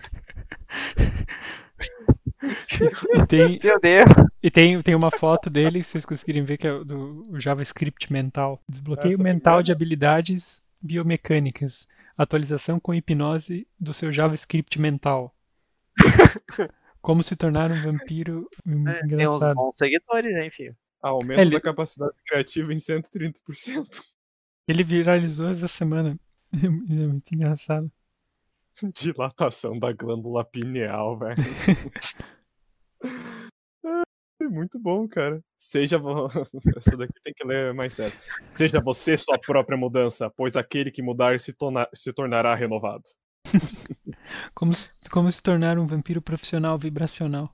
e 3.13 3.25
tem, 3.27 3.59
Meu 3.63 3.79
Deus. 3.79 4.09
E 4.41 4.51
tem, 4.51 4.81
tem 4.81 4.95
uma 4.95 5.11
foto 5.11 5.49
dele, 5.49 5.83
se 5.83 5.91
vocês 5.91 6.05
conseguirem 6.05 6.43
ver, 6.43 6.57
que 6.57 6.67
é 6.67 6.83
do 6.83 7.23
JavaScript 7.39 8.11
mental. 8.11 8.61
Desbloqueio 8.67 9.15
Essa 9.15 9.23
mental 9.23 9.63
de 9.63 9.71
habilidades 9.71 10.63
biomecânicas. 10.81 11.87
Atualização 12.17 12.79
com 12.79 12.93
hipnose 12.93 13.67
do 13.79 13.93
seu 13.93 14.11
JavaScript 14.11 14.79
mental. 14.79 15.35
Como 17.01 17.23
se 17.23 17.35
tornar 17.35 17.71
um 17.71 17.81
vampiro 17.81 18.49
muito 18.65 18.89
é, 18.89 19.05
engraçado. 19.05 19.39
Tem 19.39 19.49
uns 19.49 19.55
bons 19.55 19.77
seguidores, 19.77 20.35
hein, 20.35 20.49
filho? 20.51 20.75
Aumento 21.01 21.39
ele... 21.39 21.51
da 21.51 21.61
capacidade 21.61 22.13
criativa 22.27 22.73
em 22.73 22.77
130%. 22.77 24.01
Ele 24.67 24.83
viralizou 24.83 25.49
essa 25.49 25.67
semana. 25.67 26.17
É 26.51 26.67
muito 26.67 27.31
engraçado. 27.35 27.91
Dilatação 28.95 29.77
da 29.77 29.93
glândula 29.93 30.43
pineal, 30.43 31.15
velho. 31.15 31.35
É 34.41 34.47
muito 34.47 34.79
bom, 34.79 35.07
cara. 35.07 35.43
Seja. 35.57 35.97
Essa 36.77 36.97
daqui 36.97 37.13
tem 37.23 37.33
que 37.33 37.45
ler 37.45 37.73
mais 37.73 37.93
sério. 37.93 38.17
Seja 38.49 38.81
você 38.81 39.17
sua 39.17 39.37
própria 39.37 39.77
mudança, 39.77 40.29
pois 40.29 40.55
aquele 40.55 40.91
que 40.91 41.01
mudar 41.01 41.39
se, 41.39 41.53
torna... 41.53 41.87
se 41.93 42.13
tornará 42.13 42.55
renovado. 42.55 43.03
como, 44.53 44.73
se, 44.73 44.89
como 45.11 45.31
se 45.31 45.41
tornar 45.41 45.77
um 45.77 45.87
vampiro 45.87 46.21
profissional 46.21 46.77
vibracional. 46.77 47.53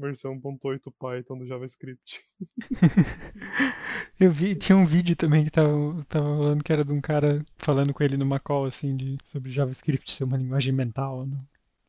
versão 0.00 0.38
1.8 0.40 0.92
Python 0.98 1.38
do 1.38 1.46
JavaScript. 1.46 2.22
Eu 4.20 4.30
vi, 4.30 4.54
tinha 4.54 4.76
um 4.76 4.86
vídeo 4.86 5.14
também 5.14 5.44
que 5.44 5.50
tava, 5.50 6.04
tava 6.08 6.24
falando 6.24 6.64
que 6.64 6.72
era 6.72 6.84
de 6.84 6.92
um 6.92 7.00
cara 7.00 7.44
falando 7.58 7.92
com 7.92 8.02
ele 8.02 8.16
numa 8.16 8.40
call 8.40 8.66
assim 8.66 8.96
de, 8.96 9.18
sobre 9.24 9.50
JavaScript 9.50 10.10
ser 10.10 10.24
uma 10.24 10.36
linguagem 10.36 10.72
mental. 10.72 11.26
Não? 11.26 11.46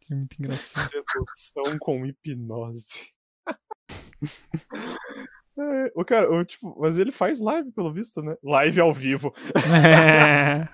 É 0.10 0.16
muito 0.16 0.36
engraçado. 0.40 0.90
Sedução 0.90 1.78
com 1.80 2.06
hipnose. 2.06 3.12
É, 5.60 5.92
o 5.96 6.06
cara, 6.06 6.32
o, 6.32 6.46
tipo, 6.46 6.76
mas 6.80 6.98
ele 6.98 7.12
faz 7.12 7.40
live, 7.42 7.72
pelo 7.72 7.92
visto, 7.92 8.22
né? 8.22 8.36
Live 8.44 8.80
ao 8.80 8.94
vivo. 8.94 9.34
É. 9.84 10.68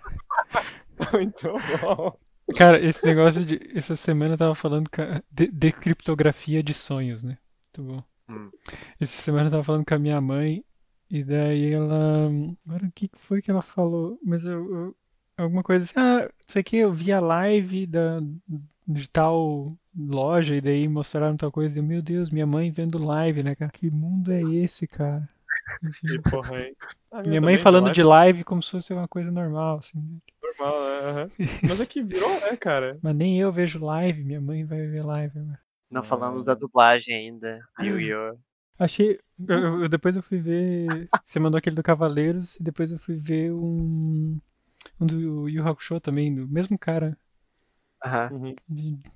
então, 1.21 1.55
bom. 1.81 2.17
Cara, 2.57 2.79
esse 2.79 3.05
negócio 3.05 3.45
de. 3.45 3.59
Essa 3.73 3.95
semana 3.95 4.33
eu 4.33 4.37
tava 4.37 4.55
falando 4.55 4.89
com 4.89 5.01
a- 5.01 5.23
de, 5.31 5.47
de 5.47 5.71
criptografia 5.71 6.61
de 6.61 6.73
sonhos, 6.73 7.23
né? 7.23 7.37
Muito 7.77 7.93
bom. 7.93 8.03
Hum. 8.29 8.51
Essa 8.99 9.21
semana 9.21 9.47
eu 9.47 9.51
tava 9.51 9.63
falando 9.63 9.85
com 9.85 9.93
a 9.95 9.99
minha 9.99 10.19
mãe, 10.19 10.63
e 11.09 11.23
daí 11.23 11.71
ela. 11.73 12.29
Agora 12.67 12.85
o 12.85 12.91
que 12.91 13.07
que 13.07 13.17
foi 13.19 13.41
que 13.41 13.49
ela 13.49 13.61
falou? 13.61 14.19
Mas 14.23 14.43
eu. 14.43 14.75
eu- 14.75 14.95
alguma 15.37 15.63
coisa 15.63 15.85
assim, 15.85 15.93
ah, 15.97 16.29
isso 16.47 16.59
aqui 16.59 16.77
eu 16.77 16.93
vi 16.93 17.11
a 17.11 17.19
live 17.21 17.87
da, 17.87 18.19
de 18.87 19.09
tal 19.09 19.75
loja, 19.95 20.55
e 20.55 20.61
daí 20.61 20.87
mostraram 20.87 21.37
tal 21.37 21.51
coisa, 21.51 21.77
e 21.77 21.79
eu, 21.79 21.83
meu 21.83 22.01
Deus, 22.01 22.29
minha 22.29 22.47
mãe 22.47 22.71
vendo 22.71 22.97
live, 22.97 23.43
né, 23.43 23.55
cara? 23.55 23.71
Que 23.71 23.89
mundo 23.89 24.31
é 24.31 24.41
esse, 24.43 24.87
cara? 24.87 25.27
Que 26.01 26.19
porra, 26.19 26.59
hein? 26.61 26.75
Ah, 27.11 27.21
Minha 27.21 27.39
meu 27.39 27.41
mãe 27.43 27.57
falando 27.57 27.83
live 27.83 27.95
de 27.95 28.03
live 28.03 28.43
como 28.43 28.63
se 28.63 28.71
fosse 28.71 28.93
uma 28.93 29.07
coisa 29.07 29.29
normal, 29.31 29.77
assim. 29.79 30.19
normal, 30.41 30.79
né? 30.81 31.09
Aham. 31.09 31.29
Mas 31.63 31.81
é 31.81 31.85
que 31.85 32.01
virou, 32.01 32.29
né, 32.41 32.55
cara? 32.57 32.97
Mas 33.01 33.15
nem 33.15 33.39
eu 33.39 33.51
vejo 33.51 33.83
live, 33.83 34.23
minha 34.23 34.41
mãe 34.41 34.65
vai 34.65 34.85
ver 34.87 35.03
live 35.03 35.39
agora. 35.39 35.59
Não 35.91 36.03
falamos 36.03 36.43
da 36.43 36.53
dublagem 36.55 37.15
ainda. 37.15 37.59
Yu-Gi-Oh! 37.79 38.37
Achei. 38.79 39.19
eu- 39.47 39.57
eu- 39.59 39.81
eu- 39.83 39.89
depois 39.89 40.15
eu 40.15 40.23
fui 40.23 40.39
ver. 40.39 41.07
Você 41.23 41.39
mandou 41.39 41.57
aquele 41.57 41.75
do 41.75 41.83
Cavaleiros 41.83 42.55
e 42.59 42.63
depois 42.63 42.91
eu 42.91 42.97
fui 42.97 43.15
ver 43.15 43.53
um. 43.53 44.39
Um 44.99 45.05
do 45.05 45.47
Yu 45.49 45.63
Hakusho 45.67 45.99
também, 45.99 46.33
do 46.33 46.47
mesmo 46.47 46.77
cara. 46.77 47.17
Uhum. 48.31 48.55
É, 49.05 49.09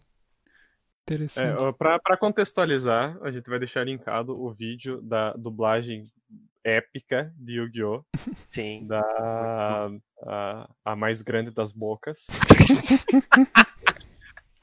Interessante. 1.03 1.57
ó, 1.57 1.71
pra, 1.71 1.99
pra 1.99 2.17
contextualizar, 2.17 3.17
a 3.21 3.31
gente 3.31 3.49
vai 3.49 3.59
deixar 3.59 3.85
linkado 3.85 4.37
o 4.39 4.51
vídeo 4.53 5.01
da 5.01 5.31
dublagem 5.33 6.03
épica 6.63 7.33
de 7.37 7.53
Yu-Gi-Oh! 7.53 8.03
Sim. 8.47 8.85
da 8.87 9.89
a, 10.23 10.69
a 10.83 10.95
mais 10.95 11.21
grande 11.21 11.51
das 11.51 11.71
bocas. 11.71 12.27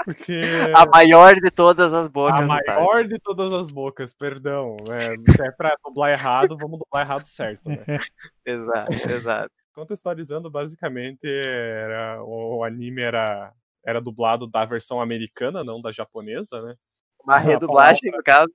Porque 0.05 0.43
A 0.75 0.85
maior 0.85 1.35
de 1.35 1.51
todas 1.51 1.95
as 1.95 2.09
bocas. 2.09 2.37
a 2.39 2.43
maior 2.43 3.09
de 3.09 3.19
todas 3.19 3.51
as 3.55 3.71
bocas, 3.71 4.13
perdão. 4.13 4.77
É, 4.91 5.33
se 5.33 5.43
é 5.43 5.51
pra 5.51 5.77
dublar 5.83 6.13
errado, 6.13 6.59
vamos 6.59 6.79
dublar 6.79 7.07
errado 7.07 7.25
certo, 7.25 7.71
né? 7.71 7.79
Exato, 8.45 8.93
exato. 9.11 9.51
Contextualizando, 9.75 10.51
basicamente, 10.51 11.27
era, 11.27 12.23
o, 12.23 12.59
o 12.59 12.65
anime 12.65 13.01
era, 13.01 13.51
era 13.87 14.01
dublado 14.01 14.47
da 14.47 14.65
versão 14.65 15.01
americana, 15.01 15.63
não 15.65 15.81
da 15.81 15.93
japonesa, 15.93 16.61
né? 16.63 16.75
Uma 17.23 17.39
redublagem, 17.39 18.11
no 18.11 18.23
caso. 18.23 18.53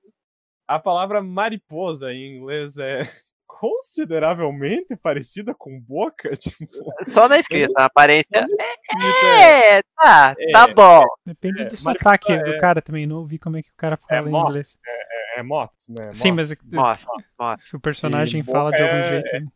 A 0.66 0.78
palavra 0.78 1.20
mariposa 1.22 2.12
em 2.12 2.36
inglês 2.36 2.76
é 2.78 3.00
consideravelmente 3.46 4.96
parecida 4.96 5.54
com 5.54 5.78
boca. 5.80 6.30
Tipo, 6.38 6.66
Só 7.12 7.28
na 7.28 7.38
escrita, 7.38 7.72
na 7.76 7.84
aparência. 7.86 8.46
é, 8.92 9.78
É, 9.78 9.82
tá, 9.96 10.34
É. 10.38 10.52
tá 10.52 10.66
bom. 10.68 11.00
Depende 11.26 11.62
é, 11.62 11.64
do 11.66 11.82
mariposa 11.82 11.92
sotaque 12.00 12.32
é- 12.32 12.42
do 12.42 12.58
cara 12.58 12.80
também, 12.80 13.06
não 13.06 13.16
ouvi 13.18 13.38
como 13.38 13.56
é 13.56 13.62
que 13.62 13.70
o 13.70 13.74
cara 13.76 13.94
é 13.94 14.06
fala 14.08 14.28
em 14.28 14.32
moth, 14.32 14.48
inglês. 14.48 14.78
é, 14.86 15.40
é 15.40 15.42
né? 15.88 16.12
Sim, 16.14 16.32
mas 16.32 16.50
é 16.50 16.56
que- 16.56 16.64
Moth, 16.74 17.00
moth, 17.38 17.60
se 17.60 17.76
o 17.76 17.80
personagem 17.80 18.42
fala 18.42 18.70
de 18.70 18.82
algum 18.82 18.94
é- 18.96 19.08
jeito. 19.10 19.32
né? 19.32 19.46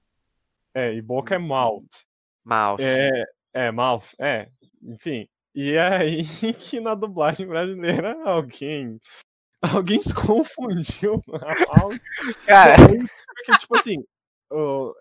É, 0.74 0.92
e 0.92 1.00
boca 1.00 1.36
é 1.36 1.38
mouth. 1.38 1.84
mouth. 2.44 2.80
É, 2.80 3.10
é, 3.54 3.70
mouth, 3.70 4.06
é. 4.18 4.48
Enfim. 4.82 5.28
E 5.54 5.78
aí 5.78 6.24
que 6.58 6.80
na 6.80 6.94
dublagem 6.94 7.46
brasileira 7.46 8.16
alguém. 8.24 8.98
Alguém 9.62 9.98
se 9.98 10.12
confundiu. 10.12 11.22
Cara, 12.46 12.74
Porque, 12.76 13.58
tipo 13.58 13.76
assim. 13.78 13.96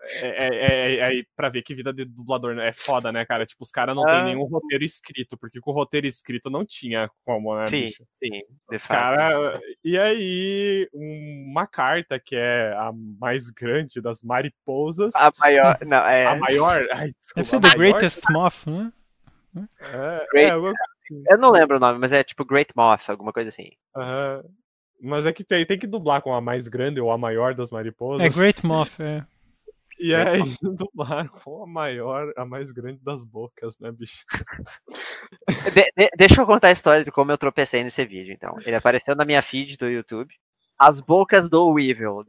é, 0.06 0.46
é, 0.46 0.48
é, 0.48 0.96
é 0.96 1.04
aí 1.04 1.26
pra 1.36 1.50
ver 1.50 1.60
que 1.62 1.74
vida 1.74 1.92
de 1.92 2.06
dublador 2.06 2.58
é 2.58 2.72
foda, 2.72 3.12
né, 3.12 3.26
cara? 3.26 3.44
Tipo, 3.44 3.62
os 3.62 3.70
caras 3.70 3.94
não 3.94 4.02
Ah. 4.08 4.24
têm 4.24 4.34
nenhum 4.34 4.46
roteiro 4.46 4.82
escrito, 4.82 5.36
porque 5.36 5.60
com 5.60 5.70
o 5.70 5.74
roteiro 5.74 6.06
escrito 6.06 6.48
não 6.48 6.64
tinha 6.64 7.10
como, 7.26 7.54
né, 7.56 7.66
sim, 7.66 7.82
bicho? 7.82 8.04
sim, 8.14 8.30
de 8.70 8.78
fato. 8.78 8.98
Cara, 9.16 9.60
e 9.84 9.98
aí, 9.98 10.88
um- 10.94 11.44
uma 11.50 11.66
carta 11.66 12.18
que 12.18 12.34
é 12.34 12.72
a 12.72 12.90
mais 13.20 13.50
grande 13.50 14.00
das 14.00 14.22
mariposas. 14.22 15.14
A 15.14 15.30
maior. 15.38 15.78
Não, 15.86 16.06
é. 16.06 16.24
A 16.26 16.36
maior. 16.36 16.86
Ai, 16.90 17.12
desculpa. 17.12 17.34
Deve 17.36 17.48
ser 17.50 17.56
a 17.56 17.60
The 17.60 17.66
maior- 17.68 17.78
Greatest 17.92 18.22
Moth, 18.30 18.66
né? 18.66 18.90
É, 19.80 20.26
Great- 20.32 20.48
é, 20.50 20.52
assim. 20.52 21.22
Eu 21.28 21.38
não 21.38 21.50
lembro 21.50 21.76
o 21.76 21.80
nome, 21.80 21.98
mas 21.98 22.12
é 22.12 22.22
tipo 22.24 22.44
Great 22.44 22.72
Moth, 22.76 23.08
alguma 23.08 23.32
coisa 23.32 23.48
assim. 23.48 23.70
Mas 25.00 25.26
é 25.26 25.32
que 25.32 25.44
tem, 25.44 25.66
tem 25.66 25.78
que 25.78 25.86
dublar 25.86 26.22
com 26.22 26.32
a 26.34 26.40
mais 26.40 26.66
grande 26.68 27.00
ou 27.00 27.10
a 27.10 27.18
maior 27.18 27.54
das 27.54 27.70
mariposas. 27.70 28.24
É 28.24 28.28
Great 28.28 28.64
Moth, 28.64 28.98
é. 29.00 29.24
E 29.96 30.12
aí 30.12 30.40
dublar 30.60 31.28
com 31.28 31.62
a 31.62 31.66
maior, 31.68 32.32
a 32.36 32.44
mais 32.44 32.72
grande 32.72 32.98
das 33.04 33.22
bocas, 33.22 33.78
né, 33.78 33.92
bicho? 33.92 34.24
De- 35.72 35.92
de- 35.96 36.10
deixa 36.16 36.40
eu 36.40 36.46
contar 36.46 36.68
a 36.68 36.72
história 36.72 37.04
de 37.04 37.12
como 37.12 37.30
eu 37.30 37.38
tropecei 37.38 37.82
nesse 37.84 38.04
vídeo, 38.04 38.32
então. 38.34 38.56
Ele 38.66 38.74
apareceu 38.74 39.14
na 39.14 39.24
minha 39.24 39.40
feed 39.40 39.76
do 39.76 39.88
YouTube. 39.88 40.34
As 40.76 41.00
bocas 41.00 41.48
do 41.48 41.68
Weevil. 41.68 42.24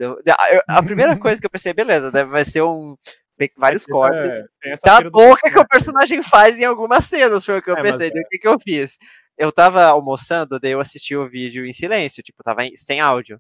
A 0.68 0.84
primeira 0.84 1.18
coisa 1.18 1.42
que 1.42 1.48
eu 1.48 1.50
pensei, 1.52 1.74
beleza, 1.74 2.12
deve 2.12 2.30
vai 2.30 2.46
ser 2.46 2.62
um. 2.62 2.96
Vários 3.58 3.86
cortes. 3.86 4.44
É, 4.64 4.76
da 4.86 4.98
pira 4.98 5.04
do 5.10 5.12
boca 5.12 5.52
que 5.52 5.60
o 5.60 5.68
personagem 5.68 6.22
faz 6.24 6.58
em 6.58 6.66
algumas 6.66 7.04
cenas, 7.06 7.46
foi 7.46 7.58
o 7.60 7.62
que 7.62 7.70
eu 7.70 7.78
É, 7.78 7.82
pensei. 7.82 8.10
O 8.10 8.28
que, 8.30 8.38
que 8.38 8.48
eu 8.48 8.60
fiz? 8.60 8.98
Eu 9.38 9.52
tava 9.52 9.84
almoçando, 9.86 10.60
daí 10.60 10.72
eu 10.72 10.80
assisti 10.80 11.16
o 11.16 11.28
vídeo 11.30 11.66
em 11.66 11.74
silêncio, 11.74 12.24
tipo, 12.24 12.42
tava 12.44 12.64
em- 12.66 12.78
sem 12.78 13.00
áudio. 13.02 13.40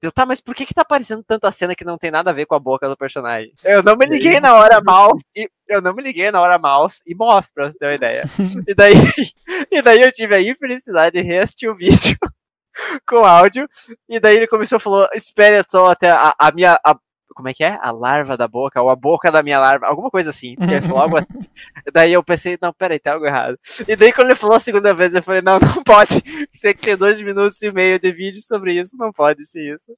Eu, 0.00 0.10
tá, 0.10 0.26
mas 0.26 0.40
por 0.40 0.52
que 0.52 0.66
que 0.66 0.74
tá 0.74 0.82
aparecendo 0.82 1.22
tanta 1.22 1.50
cena 1.52 1.76
que 1.76 1.84
não 1.84 1.96
tem 1.96 2.10
nada 2.10 2.30
a 2.30 2.32
ver 2.32 2.44
com 2.46 2.56
a 2.56 2.58
boca 2.58 2.88
do 2.88 2.96
personagem? 2.96 3.52
Eu 3.62 3.84
não 3.84 3.96
me 3.96 4.04
liguei 4.04 4.40
na 4.40 4.54
hora 4.54 4.80
mouth, 4.84 5.20
e, 5.36 5.48
eu 5.68 5.80
não 5.80 5.94
me 5.94 6.02
liguei 6.02 6.28
na 6.32 6.40
hora 6.40 6.58
mouth 6.58 6.94
e 7.06 7.14
moth, 7.14 7.46
pra 7.54 7.70
você 7.70 7.78
ter 7.78 7.86
uma 7.86 7.94
ideia. 7.94 8.24
E 8.68 8.74
daí, 8.74 8.92
e 9.70 9.80
daí 9.82 10.02
eu 10.02 10.10
tive 10.12 10.34
a 10.34 10.40
infelicidade 10.42 11.16
de 11.20 11.22
reassistir 11.26 11.70
o 11.70 11.76
vídeo 11.76 12.16
com 13.06 13.24
áudio, 13.24 13.68
e 14.08 14.18
daí 14.18 14.36
ele 14.38 14.48
começou 14.48 14.76
a 14.76 14.80
falar, 14.80 15.08
espere 15.14 15.64
só 15.70 15.90
até 15.90 16.10
a, 16.10 16.34
a 16.36 16.50
minha, 16.52 16.78
a- 16.84 16.98
como 17.34 17.48
é 17.48 17.54
que 17.54 17.64
é? 17.64 17.78
A 17.80 17.90
larva 17.90 18.36
da 18.36 18.46
boca, 18.48 18.80
ou 18.80 18.90
a 18.90 18.96
boca 18.96 19.30
da 19.30 19.42
minha 19.42 19.58
larva, 19.58 19.86
alguma 19.86 20.10
coisa 20.10 20.30
assim. 20.30 20.54
Ele 20.60 20.82
falou 20.82 21.00
algo 21.02 21.16
assim. 21.18 21.46
Daí 21.92 22.12
eu 22.12 22.22
pensei, 22.22 22.58
não, 22.60 22.72
peraí, 22.72 22.98
tem 22.98 23.12
algo 23.12 23.26
errado. 23.26 23.58
E 23.86 23.96
daí 23.96 24.12
quando 24.12 24.28
ele 24.28 24.36
falou 24.36 24.56
a 24.56 24.60
segunda 24.60 24.94
vez, 24.94 25.14
eu 25.14 25.22
falei, 25.22 25.42
não, 25.42 25.58
não 25.58 25.82
pode. 25.84 26.22
Você 26.52 26.74
que 26.74 26.82
tem 26.82 26.96
dois 26.96 27.20
minutos 27.20 27.60
e 27.62 27.72
meio 27.72 27.98
de 27.98 28.12
vídeo 28.12 28.40
sobre 28.42 28.74
isso, 28.74 28.96
não 28.96 29.12
pode 29.12 29.46
ser 29.46 29.74
isso. 29.74 29.92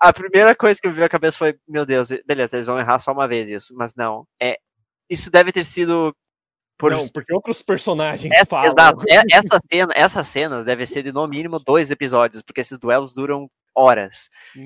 A 0.00 0.12
primeira 0.12 0.54
coisa 0.54 0.80
que 0.80 0.88
me 0.88 0.94
veio 0.94 1.06
à 1.06 1.08
cabeça 1.08 1.38
foi, 1.38 1.56
meu 1.68 1.86
Deus, 1.86 2.08
beleza, 2.26 2.56
eles 2.56 2.66
vão 2.66 2.78
errar 2.78 2.98
só 2.98 3.12
uma 3.12 3.28
vez 3.28 3.48
isso, 3.48 3.72
mas 3.76 3.94
não. 3.94 4.26
É, 4.40 4.58
isso 5.08 5.30
deve 5.30 5.52
ter 5.52 5.64
sido 5.64 6.14
por 6.76 6.90
Não, 6.90 7.06
porque 7.08 7.32
outros 7.32 7.62
personagens 7.62 8.34
essa, 8.34 8.46
falam. 8.46 8.72
exato. 8.72 9.04
É- 9.08 9.22
Essa 9.32 9.60
cena, 9.70 9.92
essas 9.94 10.26
cenas 10.26 10.64
devem 10.64 10.84
ser 10.86 11.02
de 11.04 11.12
no 11.12 11.26
mínimo 11.28 11.60
dois 11.60 11.90
episódios, 11.90 12.42
porque 12.42 12.60
esses 12.60 12.78
duelos 12.78 13.14
duram 13.14 13.48
horas. 13.74 14.30
E, 14.56 14.60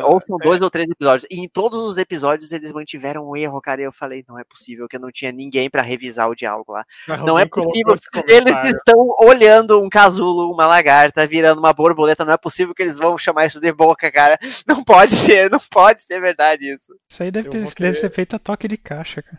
Não, 0.00 0.08
ou 0.10 0.20
são 0.20 0.36
dois 0.38 0.62
ou 0.62 0.70
três 0.70 0.88
episódios. 0.88 1.26
E 1.30 1.40
em 1.40 1.48
todos 1.48 1.78
os 1.80 1.98
episódios 1.98 2.52
eles 2.52 2.72
mantiveram 2.72 3.28
um 3.28 3.36
erro, 3.36 3.60
cara. 3.60 3.80
E 3.80 3.84
eu 3.84 3.92
falei, 3.92 4.24
não 4.28 4.38
é 4.38 4.44
possível 4.44 4.88
que 4.88 4.96
eu 4.96 5.00
não 5.00 5.10
tinha 5.10 5.30
ninguém 5.32 5.68
pra 5.68 5.82
revisar 5.82 6.28
o 6.28 6.34
diálogo 6.34 6.72
lá. 6.72 6.84
Não 7.06 7.38
é 7.38 7.42
alguém 7.42 7.48
colocou 7.48 7.72
possível. 7.84 8.24
Eles 8.28 8.54
estão 8.74 9.14
olhando 9.20 9.80
um 9.80 9.88
casulo, 9.88 10.50
uma 10.52 10.66
lagarta, 10.66 11.26
virando 11.26 11.58
uma 11.58 11.72
borboleta. 11.72 12.24
Não 12.24 12.32
é 12.32 12.36
possível 12.36 12.74
que 12.74 12.82
eles 12.82 12.98
vão 12.98 13.18
chamar 13.18 13.46
isso 13.46 13.60
de 13.60 13.72
boca, 13.72 14.10
cara. 14.10 14.38
Não 14.66 14.82
pode 14.82 15.14
ser, 15.14 15.50
não 15.50 15.58
pode 15.70 16.02
ser 16.02 16.20
verdade 16.20 16.72
isso. 16.74 16.94
Isso 17.10 17.22
aí 17.22 17.30
deve, 17.30 17.48
Eu 17.48 17.52
ter, 17.52 17.58
deve 17.62 17.74
ter- 17.74 17.94
ser 17.94 18.10
feito 18.10 18.34
a 18.36 18.38
toque 18.38 18.66
de 18.68 18.76
caixa, 18.76 19.22
cara. 19.22 19.38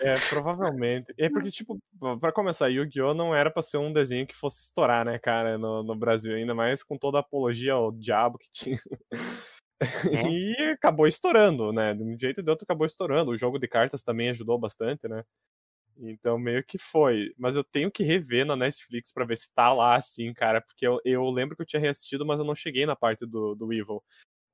É, 0.00 0.14
provavelmente. 0.28 1.12
É 1.18 1.28
porque, 1.28 1.50
tipo, 1.50 1.78
pra 2.20 2.32
começar, 2.32 2.68
Yu-Gi-Oh! 2.68 3.14
não 3.14 3.34
era 3.34 3.50
pra 3.50 3.62
ser 3.62 3.78
um 3.78 3.92
desenho 3.92 4.26
que 4.26 4.36
fosse 4.36 4.62
estourar, 4.62 5.04
né, 5.04 5.18
cara, 5.18 5.56
no, 5.58 5.82
no 5.82 5.94
Brasil, 5.94 6.34
ainda 6.34 6.54
mais 6.54 6.82
com 6.82 6.98
toda 6.98 7.18
a 7.18 7.20
apologia 7.20 7.72
ao 7.72 7.90
diabo 7.92 8.38
que 8.38 8.48
tinha. 8.52 8.78
E 10.34 10.56
acabou 10.72 11.06
estourando, 11.06 11.72
né? 11.72 11.92
De 11.92 12.02
um 12.02 12.18
jeito 12.18 12.38
ou 12.38 12.44
de 12.44 12.50
outro 12.50 12.64
acabou 12.64 12.86
estourando. 12.86 13.30
O 13.30 13.36
jogo 13.36 13.58
de 13.58 13.68
cartas 13.68 14.02
também 14.02 14.30
ajudou 14.30 14.58
bastante, 14.58 15.06
né? 15.06 15.22
Então 15.98 16.38
meio 16.38 16.64
que 16.64 16.78
foi. 16.78 17.34
Mas 17.38 17.56
eu 17.56 17.64
tenho 17.64 17.90
que 17.90 18.02
rever 18.02 18.46
na 18.46 18.56
Netflix 18.56 19.12
pra 19.12 19.24
ver 19.24 19.36
se 19.36 19.50
tá 19.54 19.72
lá 19.72 19.96
assim, 19.96 20.32
cara. 20.32 20.60
Porque 20.60 20.86
eu, 20.86 21.00
eu 21.04 21.28
lembro 21.30 21.56
que 21.56 21.62
eu 21.62 21.66
tinha 21.66 21.80
reassistido, 21.80 22.24
mas 22.24 22.38
eu 22.38 22.44
não 22.44 22.54
cheguei 22.54 22.86
na 22.86 22.96
parte 22.96 23.26
do, 23.26 23.54
do 23.54 23.72
Evil. 23.72 24.02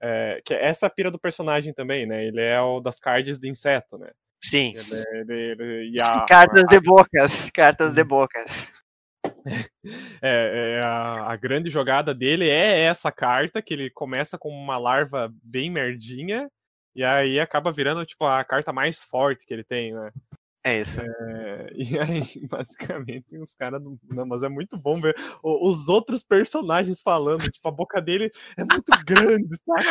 É, 0.00 0.42
que 0.44 0.54
é 0.54 0.64
essa 0.64 0.90
pira 0.90 1.10
do 1.10 1.18
personagem 1.18 1.72
também, 1.72 2.06
né? 2.06 2.26
Ele 2.26 2.40
é 2.40 2.60
o 2.60 2.80
das 2.80 2.98
cards 2.98 3.38
de 3.38 3.48
inseto, 3.48 3.96
né? 3.98 4.10
Sim. 4.44 4.74
Ele, 4.76 4.94
é- 4.94 5.20
ele- 5.20 5.62
ele- 5.88 6.00
a, 6.00 6.24
Cartas 6.28 6.64
a- 6.64 6.66
de 6.66 6.80
bocas. 6.80 7.50
Cartas 7.50 7.92
de 7.94 8.04
bocas. 8.04 8.70
É, 10.20 10.80
é, 10.80 10.80
a, 10.84 11.32
a 11.32 11.36
grande 11.36 11.68
jogada 11.70 12.14
dele 12.14 12.48
é 12.48 12.80
essa 12.82 13.10
carta, 13.10 13.60
que 13.62 13.72
ele 13.74 13.90
começa 13.90 14.36
com 14.38 14.50
uma 14.50 14.78
larva 14.78 15.32
bem 15.42 15.70
merdinha, 15.70 16.48
e 16.94 17.02
aí 17.04 17.40
acaba 17.40 17.72
virando, 17.72 18.04
tipo, 18.04 18.24
a 18.24 18.44
carta 18.44 18.72
mais 18.72 19.02
forte 19.02 19.46
que 19.46 19.52
ele 19.54 19.64
tem, 19.64 19.92
né? 19.94 20.10
É 20.64 20.80
isso. 20.80 21.00
É, 21.00 21.70
e 21.74 21.98
aí, 21.98 22.46
basicamente, 22.48 23.36
os 23.38 23.52
caras. 23.54 23.82
Não, 23.82 23.98
não, 24.10 24.26
mas 24.26 24.42
é 24.44 24.48
muito 24.48 24.76
bom 24.78 25.00
ver 25.00 25.16
os 25.42 25.88
outros 25.88 26.22
personagens 26.22 27.00
falando. 27.00 27.50
Tipo, 27.50 27.68
a 27.68 27.72
boca 27.72 28.00
dele 28.00 28.30
é 28.56 28.62
muito 28.62 28.84
grande, 29.04 29.56
sabe? 29.66 29.88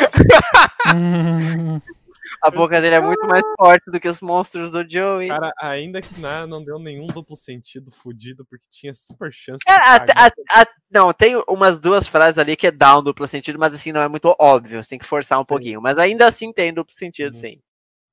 A 2.40 2.50
boca 2.50 2.80
dele 2.80 2.94
é 2.96 3.00
muito 3.00 3.26
mais 3.26 3.42
forte 3.58 3.90
do 3.90 4.00
que 4.00 4.08
os 4.08 4.20
monstros 4.20 4.70
do 4.70 4.88
Joey. 4.88 5.28
Cara, 5.28 5.52
ainda 5.60 6.00
que 6.00 6.20
na, 6.20 6.46
não 6.46 6.64
deu 6.64 6.78
nenhum 6.78 7.06
duplo 7.06 7.36
sentido 7.36 7.90
fudido, 7.90 8.44
porque 8.46 8.64
tinha 8.70 8.94
super 8.94 9.32
chance 9.32 9.58
de 9.58 9.64
Cara, 9.64 10.06
cagar. 10.06 10.32
a- 10.50 10.62
a- 10.62 10.66
não, 10.90 11.12
tem 11.12 11.42
umas 11.48 11.78
duas 11.80 12.06
frases 12.06 12.38
ali 12.38 12.56
que 12.56 12.66
é 12.66 12.70
dá 12.70 12.98
um 12.98 13.02
duplo 13.02 13.26
sentido, 13.26 13.58
mas 13.58 13.74
assim, 13.74 13.92
não 13.92 14.02
é 14.02 14.08
muito 14.08 14.34
óbvio, 14.38 14.82
você 14.82 14.90
tem 14.90 14.98
que 14.98 15.06
forçar 15.06 15.38
um 15.38 15.42
Sim. 15.42 15.48
pouquinho. 15.48 15.80
Mas 15.80 15.98
ainda 15.98 16.26
assim 16.26 16.52
tem 16.52 16.72
duplo 16.72 16.94
sentido, 16.94 17.32
Uhum. 17.32 17.38
sim. 17.38 17.60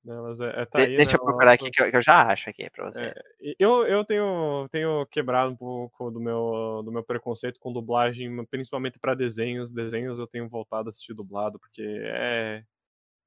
Não, 0.04 0.24
mas 0.24 0.40
é, 0.40 0.62
é, 0.62 0.66
tá 0.66 0.80
aí, 0.80 0.96
deixa 0.96 1.12
né, 1.12 1.18
eu 1.20 1.26
procurar 1.26 1.54
aqui 1.54 1.70
que 1.70 1.82
eu, 1.82 1.92
que 1.92 1.98
eu 1.98 2.02
já 2.02 2.24
acho 2.32 2.50
aqui 2.50 2.70
pra 2.70 2.86
você. 2.90 3.04
É, 3.04 3.14
Eu, 3.60 3.86
eu 3.86 4.06
tenho, 4.06 4.68
tenho 4.72 5.06
quebrado 5.08 5.52
um 5.52 5.56
pouco 5.58 6.10
do 6.10 6.22
meu, 6.22 6.82
do 6.86 6.92
meu 6.92 7.04
preconceito 7.04 7.60
com 7.60 7.74
dublagem, 7.74 8.46
principalmente 8.46 8.98
para 8.98 9.14
desenhos. 9.14 9.74
Desenhos 9.74 10.18
eu 10.18 10.26
tenho 10.26 10.48
voltado 10.48 10.88
a 10.88 10.90
assistir 10.90 11.14
dublado, 11.14 11.60
porque 11.60 11.84
é, 11.84 12.64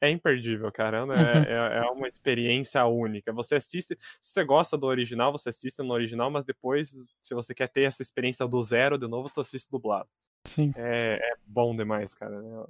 é 0.02 0.10
imperdível, 0.10 0.70
cara. 0.72 1.06
né? 1.06 1.14
Uhum. 1.14 1.42
É, 1.44 1.78
é 1.78 1.82
uma 1.90 2.08
experiência 2.08 2.84
única. 2.84 3.32
Você 3.32 3.54
assiste, 3.54 3.96
se 4.20 4.32
você 4.32 4.44
gosta 4.44 4.76
do 4.76 4.86
original, 4.86 5.30
você 5.32 5.48
assiste 5.50 5.78
no 5.80 5.92
original, 5.94 6.30
mas 6.30 6.44
depois, 6.44 7.04
se 7.22 7.34
você 7.34 7.54
quer 7.54 7.68
ter 7.68 7.84
essa 7.84 8.02
experiência 8.02 8.46
do 8.46 8.62
zero 8.62 8.98
de 8.98 9.06
novo, 9.06 9.30
tu 9.32 9.40
assiste 9.40 9.70
dublado. 9.70 10.08
sim. 10.46 10.72
É, 10.76 11.14
é 11.22 11.34
bom 11.46 11.74
demais, 11.76 12.14
cara. 12.14 12.42
né? 12.42 12.64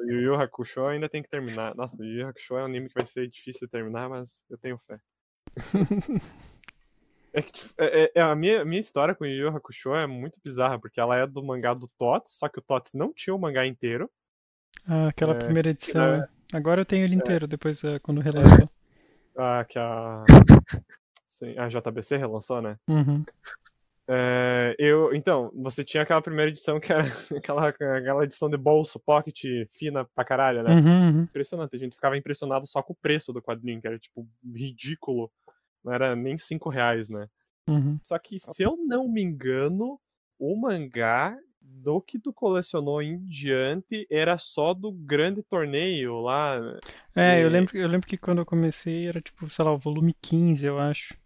O 0.00 0.04
Yu 0.10 0.20
Yu 0.22 0.34
Hakusho 0.34 0.86
ainda 0.86 1.08
tem 1.08 1.22
que 1.22 1.28
terminar. 1.28 1.74
Nossa, 1.74 2.00
o 2.00 2.04
Yu 2.04 2.20
Yu 2.20 2.28
Hakusho 2.28 2.56
é 2.56 2.62
um 2.62 2.66
anime 2.66 2.88
que 2.88 2.94
vai 2.94 3.04
ser 3.06 3.28
difícil 3.28 3.66
de 3.66 3.70
terminar, 3.72 4.08
mas 4.08 4.44
eu 4.48 4.56
tenho 4.56 4.78
fé. 4.78 4.98
É 7.32 7.42
que 7.42 7.52
tipo, 7.52 7.72
é- 7.78 8.04
é- 8.04 8.12
é 8.16 8.20
a 8.20 8.34
minha, 8.34 8.64
minha 8.64 8.80
história 8.80 9.14
com 9.14 9.22
o 9.22 9.26
Yu 9.26 9.48
Hakusho 9.48 9.94
é 9.94 10.04
muito 10.06 10.40
bizarra, 10.42 10.78
porque 10.80 10.98
ela 10.98 11.16
é 11.16 11.26
do 11.26 11.42
mangá 11.42 11.72
do 11.74 11.86
Tots, 11.96 12.32
só 12.32 12.48
que 12.48 12.58
o 12.58 12.62
Tots 12.62 12.94
não 12.94 13.12
tinha 13.12 13.32
o 13.34 13.38
mangá 13.38 13.64
inteiro. 13.64 14.10
Ah, 14.86 15.08
aquela 15.08 15.34
É, 15.34 15.38
primeira 15.38 15.70
edição. 15.70 16.14
é. 16.14 16.18
é. 16.18 16.56
Agora 16.56 16.80
eu 16.80 16.84
tenho 16.84 17.04
ele 17.04 17.14
inteiro, 17.14 17.46
depois 17.46 17.82
é, 17.84 17.98
quando 18.00 18.20
relançou. 18.20 18.68
Ah, 19.36 19.64
que 19.68 19.78
a. 19.78 20.24
Sim, 21.26 21.56
a 21.56 21.68
JBC 21.68 22.16
relançou, 22.16 22.60
né? 22.60 22.76
Uhum. 22.88 23.24
É, 24.08 24.74
eu, 24.76 25.14
então, 25.14 25.52
você 25.54 25.84
tinha 25.84 26.02
aquela 26.02 26.20
primeira 26.20 26.50
edição 26.50 26.80
que 26.80 26.92
era 26.92 27.04
aquela, 27.38 27.68
aquela 27.68 28.24
edição 28.24 28.50
de 28.50 28.56
bolso, 28.56 28.98
pocket, 28.98 29.44
fina 29.70 30.04
pra 30.12 30.24
caralho, 30.24 30.64
né? 30.64 30.74
Uhum, 30.74 31.08
uhum. 31.14 31.22
impressionante. 31.22 31.76
A 31.76 31.78
gente 31.78 31.94
ficava 31.94 32.16
impressionado 32.16 32.66
só 32.66 32.82
com 32.82 32.92
o 32.92 32.96
preço 33.00 33.32
do 33.32 33.40
quadrinho, 33.40 33.80
que 33.80 33.86
era, 33.86 33.98
tipo, 33.98 34.28
ridículo. 34.52 35.30
Não 35.84 35.92
era 35.92 36.16
nem 36.16 36.36
cinco 36.36 36.68
reais, 36.68 37.08
né? 37.08 37.28
Uhum. 37.68 38.00
Só 38.02 38.18
que, 38.18 38.40
se 38.40 38.64
eu 38.64 38.76
não 38.76 39.08
me 39.08 39.22
engano, 39.22 40.00
o 40.40 40.60
mangá 40.60 41.38
do 41.82 42.00
que 42.00 42.18
tu 42.18 42.32
colecionou 42.32 43.00
em 43.02 43.18
diante 43.26 44.06
era 44.10 44.36
só 44.38 44.74
do 44.74 44.92
grande 44.92 45.42
torneio 45.42 46.20
lá. 46.20 46.56
É, 47.14 47.42
eu 47.42 47.48
E- 47.48 47.50
lembro, 47.50 47.76
eu 47.76 47.88
lembro 47.88 48.06
que 48.06 48.16
quando 48.16 48.38
eu 48.38 48.46
comecei 48.46 49.06
era 49.08 49.20
tipo, 49.20 49.48
sei 49.48 49.64
lá, 49.64 49.72
o 49.72 49.78
volume 49.78 50.14
15, 50.20 50.66
eu 50.66 50.78
acho. 50.78 51.16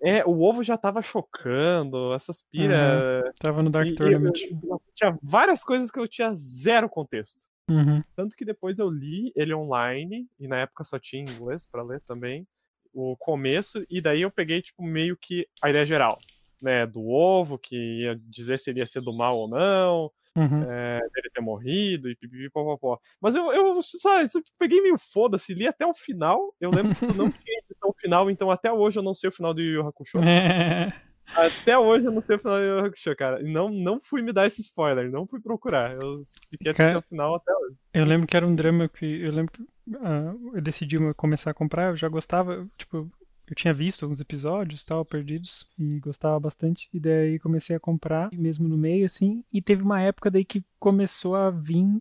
É, 0.00 0.24
o 0.24 0.40
ovo 0.42 0.62
já 0.62 0.76
tava 0.78 1.02
chocando, 1.02 2.14
essas 2.14 2.42
pira. 2.42 3.32
Tava 3.40 3.62
no 3.62 3.70
Dark 3.70 3.86
E- 3.88 3.90
e 3.90 3.94
Tournament. 3.94 4.32
eu- 4.62 4.80
tinha 4.94 5.18
várias 5.22 5.62
coisas 5.64 5.90
que 5.90 5.98
eu 5.98 6.06
tinha 6.08 6.32
zero 6.34 6.88
contexto. 6.88 7.40
Uhum. 7.68 8.00
Tanto 8.16 8.36
que 8.36 8.44
depois 8.44 8.78
eu 8.78 8.88
li 8.88 9.32
ele 9.36 9.52
online, 9.52 10.26
e 10.38 10.48
na 10.48 10.60
época 10.60 10.84
só 10.84 10.98
tinha 10.98 11.22
inglês 11.22 11.66
pra 11.66 11.82
ler 11.82 12.00
também, 12.02 12.46
o 12.94 13.16
começo, 13.16 13.84
e 13.90 14.00
daí 14.00 14.22
eu 14.22 14.30
peguei, 14.30 14.62
tipo, 14.62 14.82
meio 14.82 15.16
que 15.16 15.46
a 15.60 15.68
ideia 15.68 15.84
geral, 15.84 16.18
né? 16.62 16.86
Do 16.86 17.06
ovo, 17.08 17.58
que 17.58 17.76
ia 18.02 18.20
dizer 18.28 18.58
se 18.58 18.70
ele 18.70 18.80
ia 18.80 18.86
ser 18.86 19.00
do 19.00 19.12
mal 19.12 19.36
ou 19.38 19.48
não, 19.48 20.10
Uhum. 20.36 20.62
é, 20.70 21.00
dele 21.12 21.30
ter 21.34 21.40
morrido, 21.40 22.08
e 22.08 22.14
pipipipopopó. 22.14 23.00
Mas 23.20 23.34
eu, 23.34 23.50
eu, 23.52 23.80
sabe, 23.82 24.28
eu 24.32 24.40
peguei 24.56 24.80
meio 24.80 24.96
foda-se, 24.96 25.52
li 25.52 25.66
até 25.66 25.84
o 25.84 25.92
final, 25.94 26.54
eu 26.60 26.70
lembro 26.70 26.94
que 26.94 27.04
não 27.06 27.28
tinha 27.42 27.58
edição 27.68 27.92
final, 27.98 28.30
então 28.30 28.48
até 28.48 28.70
hoje 28.72 29.00
eu 29.00 29.02
não 29.02 29.16
sei 29.16 29.28
o 29.30 29.32
final 29.32 29.52
de 29.52 29.62
Yu 29.62 29.80
Yu 29.80 29.86
Hakusho. 29.88 30.18
É, 30.22 30.92
Até 31.34 31.76
hoje 31.76 32.06
eu 32.06 32.12
não 32.12 32.22
sei 32.22 32.36
o 32.36 32.38
final 32.38 32.56
de 32.56 32.62
Yu 32.64 32.78
Yu 32.78 32.84
Hakusho, 32.86 33.16
cara. 33.16 33.42
Não, 33.42 33.68
não 33.68 34.00
fui 34.00 34.22
me 34.22 34.32
dar 34.32 34.46
esse 34.46 34.60
spoiler, 34.62 35.10
não 35.10 35.26
fui 35.26 35.40
procurar. 35.40 35.92
Eu 36.00 36.22
fiquei 36.50 36.70
até 36.70 36.86
Cara- 36.86 36.98
o 37.00 37.02
final 37.02 37.34
até 37.34 37.52
hoje. 37.52 37.76
eu 37.92 38.04
lembro 38.06 38.26
que 38.26 38.36
era 38.36 38.46
um 38.46 38.54
drama 38.54 38.88
que. 38.88 39.04
Eu 39.22 39.32
lembro 39.32 39.52
que 39.52 39.62
ah, 40.00 40.32
eu 40.54 40.60
decidi 40.62 40.96
começar 41.14 41.50
a 41.50 41.54
comprar, 41.54 41.90
eu 41.90 41.96
já 41.96 42.08
gostava, 42.08 42.66
tipo, 42.78 43.10
eu 43.52 43.56
tinha 43.56 43.74
visto 43.74 44.04
alguns 44.04 44.20
episódios 44.20 44.84
tal, 44.84 45.04
perdidos, 45.04 45.68
e 45.78 45.98
gostava 46.00 46.38
bastante. 46.38 46.88
E 46.92 47.00
daí 47.00 47.38
comecei 47.38 47.76
a 47.76 47.80
comprar, 47.80 48.30
mesmo 48.32 48.68
no 48.68 48.76
meio, 48.76 49.06
assim, 49.06 49.44
e 49.52 49.60
teve 49.60 49.82
uma 49.82 50.00
época 50.00 50.30
daí 50.30 50.44
que 50.44 50.64
começou 50.78 51.34
a 51.34 51.50
vir 51.50 52.00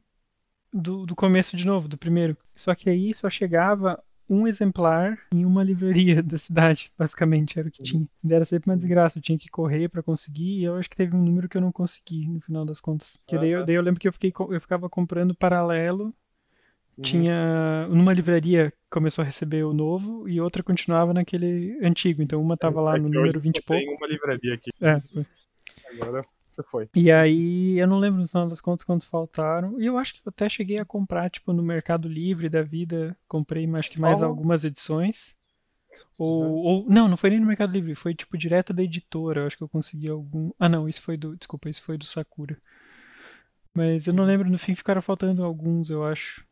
do, 0.73 1.05
do 1.05 1.15
começo 1.15 1.55
de 1.55 1.65
novo, 1.65 1.87
do 1.87 1.97
primeiro. 1.97 2.37
Só 2.55 2.73
que 2.75 2.89
aí 2.89 3.13
só 3.13 3.29
chegava 3.29 4.01
um 4.29 4.47
exemplar 4.47 5.17
em 5.31 5.45
uma 5.45 5.63
livraria 5.63 6.21
da 6.21 6.37
cidade, 6.37 6.91
basicamente, 6.97 7.57
era 7.57 7.67
o 7.67 7.71
que 7.71 7.83
tinha. 7.83 8.07
E 8.23 8.33
era 8.33 8.45
sempre 8.45 8.69
uma 8.69 8.77
desgraça, 8.77 9.17
eu 9.17 9.23
tinha 9.23 9.37
que 9.37 9.49
correr 9.49 9.89
pra 9.89 10.03
conseguir, 10.03 10.59
e 10.59 10.63
eu 10.63 10.75
acho 10.75 10.89
que 10.89 10.97
teve 10.97 11.15
um 11.15 11.23
número 11.23 11.47
que 11.47 11.57
eu 11.57 11.61
não 11.61 11.71
consegui, 11.71 12.27
no 12.27 12.41
final 12.41 12.65
das 12.65 12.81
contas. 12.81 13.21
Que 13.25 13.37
daí, 13.37 13.49
eu, 13.49 13.65
daí 13.65 13.75
eu 13.75 13.81
lembro 13.81 13.99
que 13.99 14.07
eu, 14.07 14.13
fiquei, 14.13 14.33
eu 14.49 14.61
ficava 14.61 14.89
comprando 14.89 15.35
paralelo 15.35 16.13
Uhum. 16.97 17.03
tinha 17.03 17.87
numa 17.89 18.11
livraria 18.13 18.73
começou 18.89 19.21
a 19.21 19.25
receber 19.25 19.63
o 19.63 19.73
novo 19.73 20.27
e 20.27 20.41
outra 20.41 20.63
continuava 20.63 21.13
naquele 21.13 21.77
antigo. 21.85 22.21
Então 22.23 22.41
uma 22.41 22.57
tava 22.57 22.81
lá 22.81 22.95
É 22.95 22.99
no 22.99 23.09
que 23.09 23.15
número 23.15 23.37
hoje 23.37 23.45
20 23.45 23.57
e 23.57 23.61
só 23.61 23.67
tem 23.67 23.85
pouco. 23.85 24.01
uma 24.03 24.07
livraria 24.11 24.53
aqui. 24.55 24.71
É. 24.81 25.01
Agora 25.91 26.21
você 26.23 26.63
foi. 26.69 26.89
E 26.95 27.11
aí 27.11 27.77
eu 27.77 27.85
não 27.87 27.99
lembro 27.99 28.21
no 28.21 28.27
final 28.27 28.47
das 28.49 28.59
contas 28.61 28.83
quantos 28.83 29.05
faltaram. 29.05 29.79
E 29.79 29.85
eu 29.85 29.97
acho 29.97 30.15
que 30.15 30.21
eu 30.27 30.29
até 30.29 30.49
cheguei 30.49 30.79
a 30.79 30.85
comprar 30.85 31.29
tipo 31.29 31.53
no 31.53 31.61
Mercado 31.61 32.07
Livre 32.09 32.49
da 32.49 32.63
vida, 32.63 33.15
comprei 33.27 33.67
acho 33.75 33.91
que 33.91 33.99
mais 33.99 34.21
algumas 34.21 34.63
edições. 34.63 35.35
Ou, 36.17 36.41
Uhum. 36.41 36.51
ou 36.55 36.85
não, 36.89 37.07
não 37.07 37.15
foi 37.17 37.29
nem 37.29 37.39
no 37.39 37.45
Mercado 37.45 37.71
Livre, 37.73 37.93
foi 37.93 38.15
tipo 38.15 38.35
direto 38.35 38.73
da 38.73 38.81
editora. 38.81 39.41
Eu 39.41 39.45
acho 39.47 39.55
que 39.57 39.63
eu 39.63 39.69
consegui 39.69 40.09
algum. 40.09 40.49
Ah, 40.57 40.67
não, 40.67 40.89
isso 40.89 41.01
foi 41.03 41.15
do, 41.15 41.35
desculpa, 41.37 41.69
isso 41.69 41.83
foi 41.83 41.95
do 41.95 42.05
Sakura. 42.05 42.57
Mas 43.71 44.07
eu 44.07 44.13
não 44.13 44.23
lembro, 44.23 44.49
no 44.49 44.57
fim 44.57 44.73
ficaram 44.73 45.01
faltando 45.03 45.43
alguns, 45.43 45.91
eu 45.91 46.03
acho. 46.03 46.43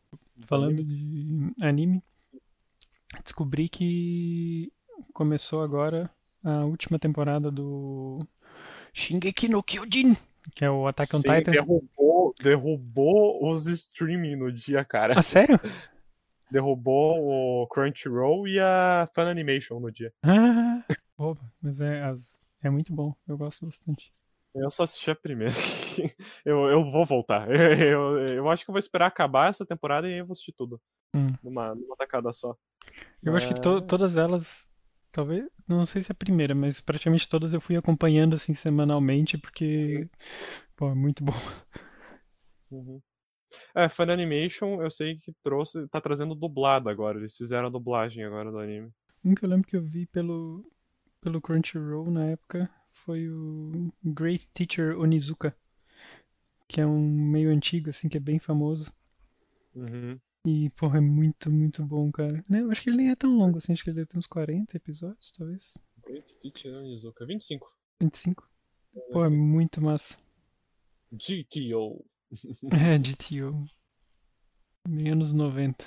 Falando 0.41 0.83
de 0.83 1.53
anime, 1.61 2.03
descobri 3.23 3.69
que 3.69 4.71
começou 5.13 5.61
agora 5.61 6.11
a 6.43 6.65
última 6.65 6.99
temporada 6.99 7.49
do 7.49 8.19
Shingeki 8.93 9.47
no 9.47 9.63
Kyojin, 9.63 10.15
que 10.53 10.65
é 10.65 10.69
o 10.69 10.87
Attack 10.87 11.15
on 11.15 11.21
Sim, 11.21 11.27
Titan. 11.27 11.51
derrubou, 11.51 12.35
derrubou 12.41 13.39
os 13.49 13.65
streaming 13.67 14.35
no 14.35 14.51
dia, 14.51 14.83
cara. 14.83 15.17
Ah, 15.17 15.23
sério? 15.23 15.59
Derrubou 16.51 17.63
o 17.63 17.67
Crunchyroll 17.67 18.47
e 18.47 18.59
a 18.59 19.09
Fan 19.15 19.29
Animation 19.29 19.79
no 19.79 19.91
dia. 19.91 20.13
Ah, 20.21 20.83
boba, 21.17 21.41
mas 21.59 21.79
é, 21.79 22.03
é 22.61 22.69
muito 22.69 22.93
bom, 22.93 23.15
eu 23.27 23.35
gosto 23.35 23.65
bastante. 23.65 24.13
Eu 24.55 24.71
só 24.71 24.83
assisti 24.83 25.11
a 25.11 25.15
primeira. 25.15 25.53
eu, 26.45 26.69
eu 26.69 26.89
vou 26.89 27.05
voltar. 27.05 27.47
Eu, 27.51 28.17
eu 28.27 28.49
acho 28.49 28.63
que 28.63 28.69
eu 28.71 28.73
vou 28.73 28.79
esperar 28.79 29.07
acabar 29.07 29.49
essa 29.49 29.65
temporada 29.65 30.07
e 30.07 30.13
aí 30.13 30.19
eu 30.19 30.25
vou 30.25 30.31
assistir 30.31 30.53
tudo. 30.53 30.81
Hum. 31.13 31.33
Numa, 31.43 31.75
numa 31.75 31.95
tacada 31.97 32.31
só. 32.31 32.55
Eu 33.21 33.35
acho 33.35 33.47
que 33.47 33.61
to- 33.61 33.81
todas 33.81 34.15
elas, 34.15 34.67
talvez, 35.11 35.45
não 35.67 35.85
sei 35.85 36.01
se 36.01 36.11
é 36.11 36.13
a 36.13 36.15
primeira, 36.15 36.55
mas 36.55 36.79
praticamente 36.79 37.27
todas 37.27 37.53
eu 37.53 37.59
fui 37.59 37.75
acompanhando 37.75 38.35
assim 38.35 38.53
semanalmente, 38.53 39.37
porque, 39.37 40.07
pô, 40.75 40.89
é 40.89 40.95
muito 40.95 41.23
bom. 41.23 41.33
Uhum. 42.71 43.01
É, 43.75 43.89
Fan 43.89 44.11
Animation, 44.11 44.81
eu 44.81 44.89
sei 44.89 45.17
que 45.17 45.33
trouxe, 45.43 45.87
tá 45.89 45.99
trazendo 45.99 46.33
dublado 46.35 46.89
agora. 46.89 47.17
Eles 47.17 47.35
fizeram 47.35 47.67
a 47.67 47.71
dublagem 47.71 48.23
agora 48.23 48.51
do 48.51 48.59
anime. 48.59 48.91
Um 49.23 49.35
que 49.35 49.43
eu 49.43 49.49
lembro 49.49 49.67
que 49.67 49.75
eu 49.75 49.81
vi 49.81 50.05
pelo, 50.05 50.65
pelo 51.19 51.41
Crunchyroll 51.41 52.09
na 52.11 52.25
época 52.27 52.69
foi 52.95 53.29
o 53.29 53.91
Great 54.03 54.47
Teacher 54.47 54.97
Onizuka, 54.97 55.55
que 56.67 56.81
é 56.81 56.87
um 56.87 56.99
meio 56.99 57.51
antigo, 57.51 57.89
assim, 57.89 58.09
que 58.09 58.17
é 58.17 58.19
bem 58.19 58.39
famoso. 58.39 58.91
Uhum. 59.75 60.19
E, 60.45 60.69
porra, 60.71 60.97
é 60.97 61.01
muito, 61.01 61.51
muito 61.51 61.83
bom, 61.83 62.11
cara. 62.11 62.43
Né, 62.47 62.61
Eu 62.61 62.71
acho 62.71 62.81
que 62.81 62.89
ele 62.89 62.97
nem 62.97 63.09
é 63.11 63.15
tão 63.15 63.35
longo 63.37 63.57
assim, 63.57 63.73
acho 63.73 63.83
que 63.83 63.89
ele 63.89 63.97
deve 63.97 64.07
ter 64.07 64.17
uns 64.17 64.27
40 64.27 64.77
episódios, 64.77 65.31
talvez. 65.31 65.73
Great 66.05 66.35
Teacher 66.37 66.73
Onizuka. 66.73 67.25
25. 67.25 67.67
25. 68.01 68.49
Pô, 69.11 69.25
é 69.25 69.29
muito 69.29 69.81
massa. 69.81 70.17
GTO. 71.11 72.05
É, 72.73 72.97
GTO. 72.97 73.65
Bem 74.87 75.11
anos 75.11 75.31
90. 75.31 75.85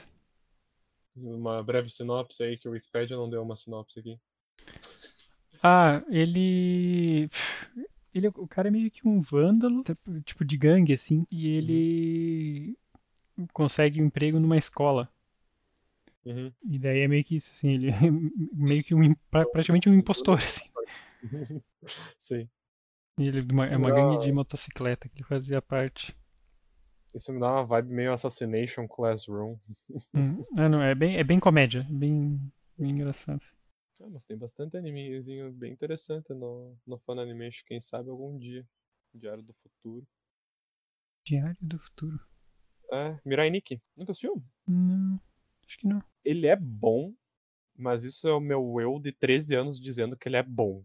Uma 1.16 1.62
breve 1.62 1.88
sinopse 1.88 2.42
aí, 2.42 2.56
que 2.56 2.68
o 2.68 2.72
Wikipedia 2.72 3.16
não 3.16 3.28
deu 3.28 3.42
uma 3.42 3.56
sinopse 3.56 3.98
aqui. 3.98 4.18
Ah, 5.62 6.02
ele. 6.08 7.28
Ele, 8.14 8.26
é- 8.26 8.30
o 8.36 8.48
cara 8.48 8.68
é 8.68 8.70
meio 8.70 8.90
que 8.90 9.06
um 9.06 9.20
vândalo, 9.20 9.84
tipo 10.24 10.44
de 10.44 10.56
gangue, 10.56 10.92
assim, 10.92 11.26
e 11.30 11.48
ele 11.48 12.76
consegue 13.52 14.02
um 14.02 14.06
emprego 14.06 14.40
numa 14.40 14.56
escola. 14.56 15.08
Uhum. 16.24 16.52
E 16.68 16.78
daí 16.78 17.00
é 17.00 17.08
meio 17.08 17.24
que 17.24 17.36
isso, 17.36 17.52
assim, 17.52 17.70
ele 17.70 17.90
é 17.90 17.92
meio 18.52 18.82
que 18.82 18.94
um, 18.94 19.02
im- 19.02 19.16
pra- 19.30 19.46
praticamente 19.46 19.88
um 19.88 19.94
impostor, 19.94 20.38
assim. 20.38 20.64
Sim. 22.18 22.48
E 23.18 23.26
ele 23.26 23.40
é 23.40 23.52
uma, 23.52 23.64
é 23.66 23.76
uma 23.76 23.90
gangue 23.90 24.18
de 24.18 24.32
motocicleta 24.32 25.08
que 25.08 25.16
ele 25.16 25.24
fazia 25.24 25.60
parte. 25.62 26.14
Isso 27.14 27.32
me 27.32 27.40
dá 27.40 27.50
uma 27.50 27.64
vibe 27.64 27.92
meio 27.92 28.12
Assassination 28.12 28.86
Classroom. 28.86 29.56
Hum, 30.14 30.44
Ah, 30.56 30.68
não, 30.68 30.82
é 30.82 30.94
bem, 30.94 31.16
é 31.16 31.24
bem 31.24 31.38
comédia, 31.38 31.86
bem, 31.90 32.40
bem 32.78 32.90
engraçado. 32.90 33.42
Ah, 34.00 34.08
mas 34.08 34.24
tem 34.24 34.36
bastante 34.36 34.76
animezinho 34.76 35.50
bem 35.52 35.72
interessante 35.72 36.32
no, 36.32 36.76
no 36.86 36.98
Fan 36.98 37.20
Animation, 37.20 37.64
quem 37.66 37.80
sabe 37.80 38.10
algum 38.10 38.38
dia. 38.38 38.66
Diário 39.12 39.42
do 39.42 39.54
Futuro. 39.54 40.06
Diário 41.24 41.56
do 41.60 41.78
Futuro. 41.78 42.20
É, 42.92 43.18
Mirai 43.24 43.50
Nikki. 43.50 43.82
Nunca 43.96 44.12
assistiu? 44.12 44.42
Não, 44.66 45.20
acho 45.66 45.78
que 45.78 45.86
não. 45.86 46.02
Ele 46.24 46.46
é 46.46 46.56
bom, 46.56 47.14
mas 47.76 48.04
isso 48.04 48.28
é 48.28 48.32
o 48.32 48.40
meu 48.40 48.80
eu 48.80 48.98
de 49.00 49.12
13 49.12 49.54
anos 49.54 49.80
dizendo 49.80 50.16
que 50.16 50.28
ele 50.28 50.36
é 50.36 50.42
bom. 50.42 50.84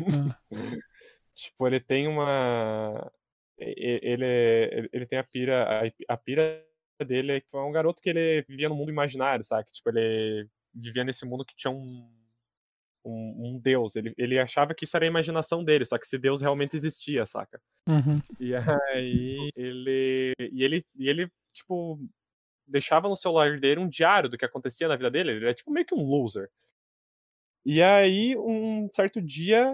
Ah, 0.00 0.40
Tipo, 1.36 1.66
ele 1.66 1.78
tem 1.78 2.08
uma. 2.08 3.12
Ele, 3.58 4.88
ele, 4.92 5.06
tem 5.06 5.18
a 5.18 5.24
pira. 5.24 5.86
A, 6.08 6.16
pira 6.16 6.64
dele 7.06 7.32
é 7.32 7.40
que 7.42 7.46
é 7.52 7.58
um 7.58 7.72
garoto 7.72 8.00
que 8.00 8.08
ele 8.08 8.42
vivia 8.48 8.70
no 8.70 8.74
mundo 8.74 8.90
imaginário, 8.90 9.44
sabe? 9.44 9.70
Tipo, 9.70 9.90
ele 9.90 10.48
vivia 10.74 11.04
nesse 11.04 11.26
mundo 11.26 11.44
que 11.44 11.54
tinha 11.54 11.70
um. 11.70 12.10
Um, 13.08 13.34
um 13.38 13.58
deus. 13.58 13.94
Ele, 13.94 14.12
ele 14.18 14.36
achava 14.36 14.74
que 14.74 14.84
isso 14.84 14.96
era 14.96 15.04
a 15.04 15.08
imaginação 15.08 15.62
dele, 15.62 15.84
só 15.84 15.96
que 15.96 16.04
esse 16.04 16.18
deus 16.18 16.40
realmente 16.40 16.76
existia, 16.76 17.24
saca? 17.24 17.60
uhum. 17.88 18.20
E 18.40 18.52
aí 18.54 19.50
ele. 19.54 20.32
E 20.52 20.64
ele, 20.64 20.84
e 20.96 21.08
ele, 21.08 21.30
tipo, 21.52 22.00
deixava 22.66 23.08
no 23.08 23.16
celular 23.16 23.60
dele 23.60 23.80
um 23.80 23.88
diário 23.88 24.28
do 24.28 24.36
que 24.36 24.44
acontecia 24.44 24.88
na 24.88 24.96
vida 24.96 25.10
dele. 25.10 25.32
Ele 25.32 25.48
é 25.48 25.54
tipo 25.54 25.70
meio 25.70 25.86
que 25.86 25.94
um 25.94 26.02
loser. 26.02 26.50
E 27.64 27.82
aí, 27.82 28.36
um 28.36 28.88
certo 28.94 29.20
dia, 29.20 29.72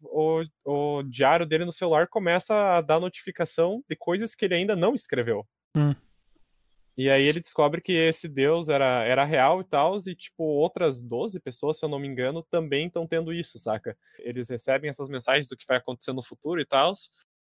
o, 0.00 0.44
o 0.64 1.02
diário 1.02 1.46
dele 1.46 1.64
no 1.64 1.72
celular 1.72 2.06
começa 2.08 2.54
a 2.54 2.80
dar 2.80 3.00
notificação 3.00 3.82
de 3.88 3.96
coisas 3.96 4.34
que 4.34 4.44
ele 4.44 4.54
ainda 4.54 4.76
não 4.76 4.94
escreveu. 4.94 5.46
Hum. 5.76 5.94
E 6.96 7.10
aí 7.10 7.26
ele 7.26 7.40
descobre 7.40 7.80
que 7.80 7.92
esse 7.92 8.26
deus 8.26 8.68
era, 8.68 9.04
era 9.04 9.24
real 9.24 9.60
e 9.60 9.64
tal, 9.64 9.98
e 10.06 10.14
tipo, 10.14 10.42
outras 10.42 11.02
12 11.02 11.38
pessoas, 11.40 11.78
se 11.78 11.84
eu 11.84 11.90
não 11.90 11.98
me 11.98 12.08
engano, 12.08 12.42
também 12.50 12.86
estão 12.86 13.06
tendo 13.06 13.32
isso, 13.32 13.58
saca? 13.58 13.96
Eles 14.18 14.48
recebem 14.48 14.88
essas 14.88 15.08
mensagens 15.08 15.46
do 15.48 15.56
que 15.56 15.66
vai 15.66 15.76
acontecer 15.76 16.12
no 16.14 16.22
futuro 16.22 16.60
e 16.60 16.64
tal, 16.64 16.94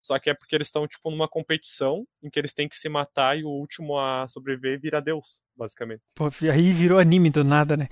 só 0.02 0.18
que 0.18 0.30
é 0.30 0.34
porque 0.34 0.56
eles 0.56 0.68
estão, 0.68 0.88
tipo, 0.88 1.10
numa 1.12 1.28
competição 1.28 2.06
em 2.24 2.30
que 2.30 2.40
eles 2.40 2.54
têm 2.54 2.70
que 2.70 2.76
se 2.76 2.88
matar 2.88 3.38
e 3.38 3.44
o 3.44 3.50
último 3.50 3.98
a 3.98 4.28
sobreviver 4.28 4.80
vira 4.80 5.02
deus, 5.02 5.42
basicamente. 5.58 6.02
Pô, 6.16 6.30
aí 6.52 6.72
virou 6.72 7.00
anime 7.00 7.30
do 7.30 7.44
nada, 7.44 7.76
né? 7.76 7.88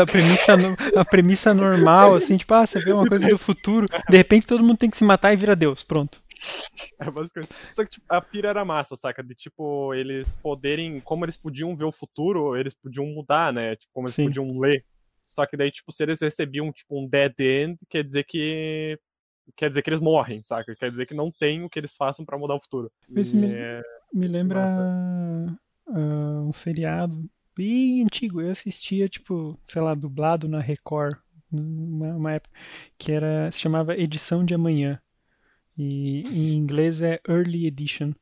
A 0.00 0.06
premissa, 0.06 0.54
a 0.96 1.04
premissa 1.04 1.54
normal, 1.54 2.14
assim, 2.14 2.36
tipo, 2.36 2.52
ah, 2.54 2.66
você 2.66 2.82
vê 2.82 2.92
uma 2.92 3.06
coisa 3.06 3.28
do 3.28 3.38
futuro, 3.38 3.86
de 4.08 4.16
repente 4.16 4.46
todo 4.46 4.64
mundo 4.64 4.78
tem 4.78 4.90
que 4.90 4.96
se 4.96 5.04
matar 5.04 5.32
e 5.32 5.36
vira 5.36 5.54
Deus, 5.54 5.82
pronto. 5.82 6.20
É 6.98 7.10
basicamente. 7.10 7.52
Só 7.72 7.84
que 7.84 7.90
tipo, 7.90 8.06
a 8.08 8.20
pira 8.22 8.48
era 8.48 8.64
massa, 8.64 8.96
saca? 8.96 9.22
De 9.22 9.34
tipo, 9.34 9.92
eles 9.94 10.36
poderem. 10.38 11.00
Como 11.00 11.24
eles 11.24 11.36
podiam 11.36 11.76
ver 11.76 11.84
o 11.84 11.92
futuro, 11.92 12.56
eles 12.56 12.74
podiam 12.74 13.06
mudar, 13.06 13.52
né? 13.52 13.76
Tipo, 13.76 13.92
como 13.92 14.06
eles 14.06 14.14
Sim. 14.14 14.24
podiam 14.24 14.58
ler. 14.58 14.84
Só 15.28 15.44
que 15.44 15.56
daí, 15.56 15.70
tipo, 15.70 15.92
se 15.92 16.02
eles 16.02 16.20
recebiam, 16.20 16.72
tipo, 16.72 16.98
um 16.98 17.06
dead 17.06 17.34
end, 17.38 17.78
quer 17.88 18.02
dizer 18.02 18.24
que. 18.24 18.98
Quer 19.56 19.68
dizer 19.68 19.82
que 19.82 19.90
eles 19.90 20.00
morrem, 20.00 20.42
saca? 20.42 20.74
Quer 20.74 20.90
dizer 20.90 21.06
que 21.06 21.14
não 21.14 21.30
tem 21.30 21.62
o 21.64 21.68
que 21.70 21.78
eles 21.78 21.94
façam 21.96 22.24
pra 22.24 22.38
mudar 22.38 22.54
o 22.54 22.60
futuro. 22.60 22.90
E 23.08 23.12
me- 23.12 23.52
é- 23.52 23.82
Me 24.12 24.26
lembra 24.26 24.64
ah, 25.88 26.40
um 26.44 26.52
seriado 26.52 27.28
bem 27.56 28.02
antigo. 28.02 28.40
Eu 28.40 28.50
assistia, 28.50 29.08
tipo, 29.08 29.58
sei 29.66 29.82
lá, 29.82 29.94
dublado 29.94 30.48
na 30.48 30.60
Record, 30.60 31.16
numa 31.50 32.08
uma 32.16 32.32
época, 32.32 32.54
que 32.98 33.12
era, 33.12 33.50
se 33.52 33.58
chamava 33.58 33.96
Edição 33.96 34.44
de 34.44 34.54
Amanhã. 34.54 35.00
E 35.78 36.22
em 36.28 36.54
inglês 36.54 37.02
é 37.02 37.20
Early 37.28 37.66
Edition, 37.66 38.12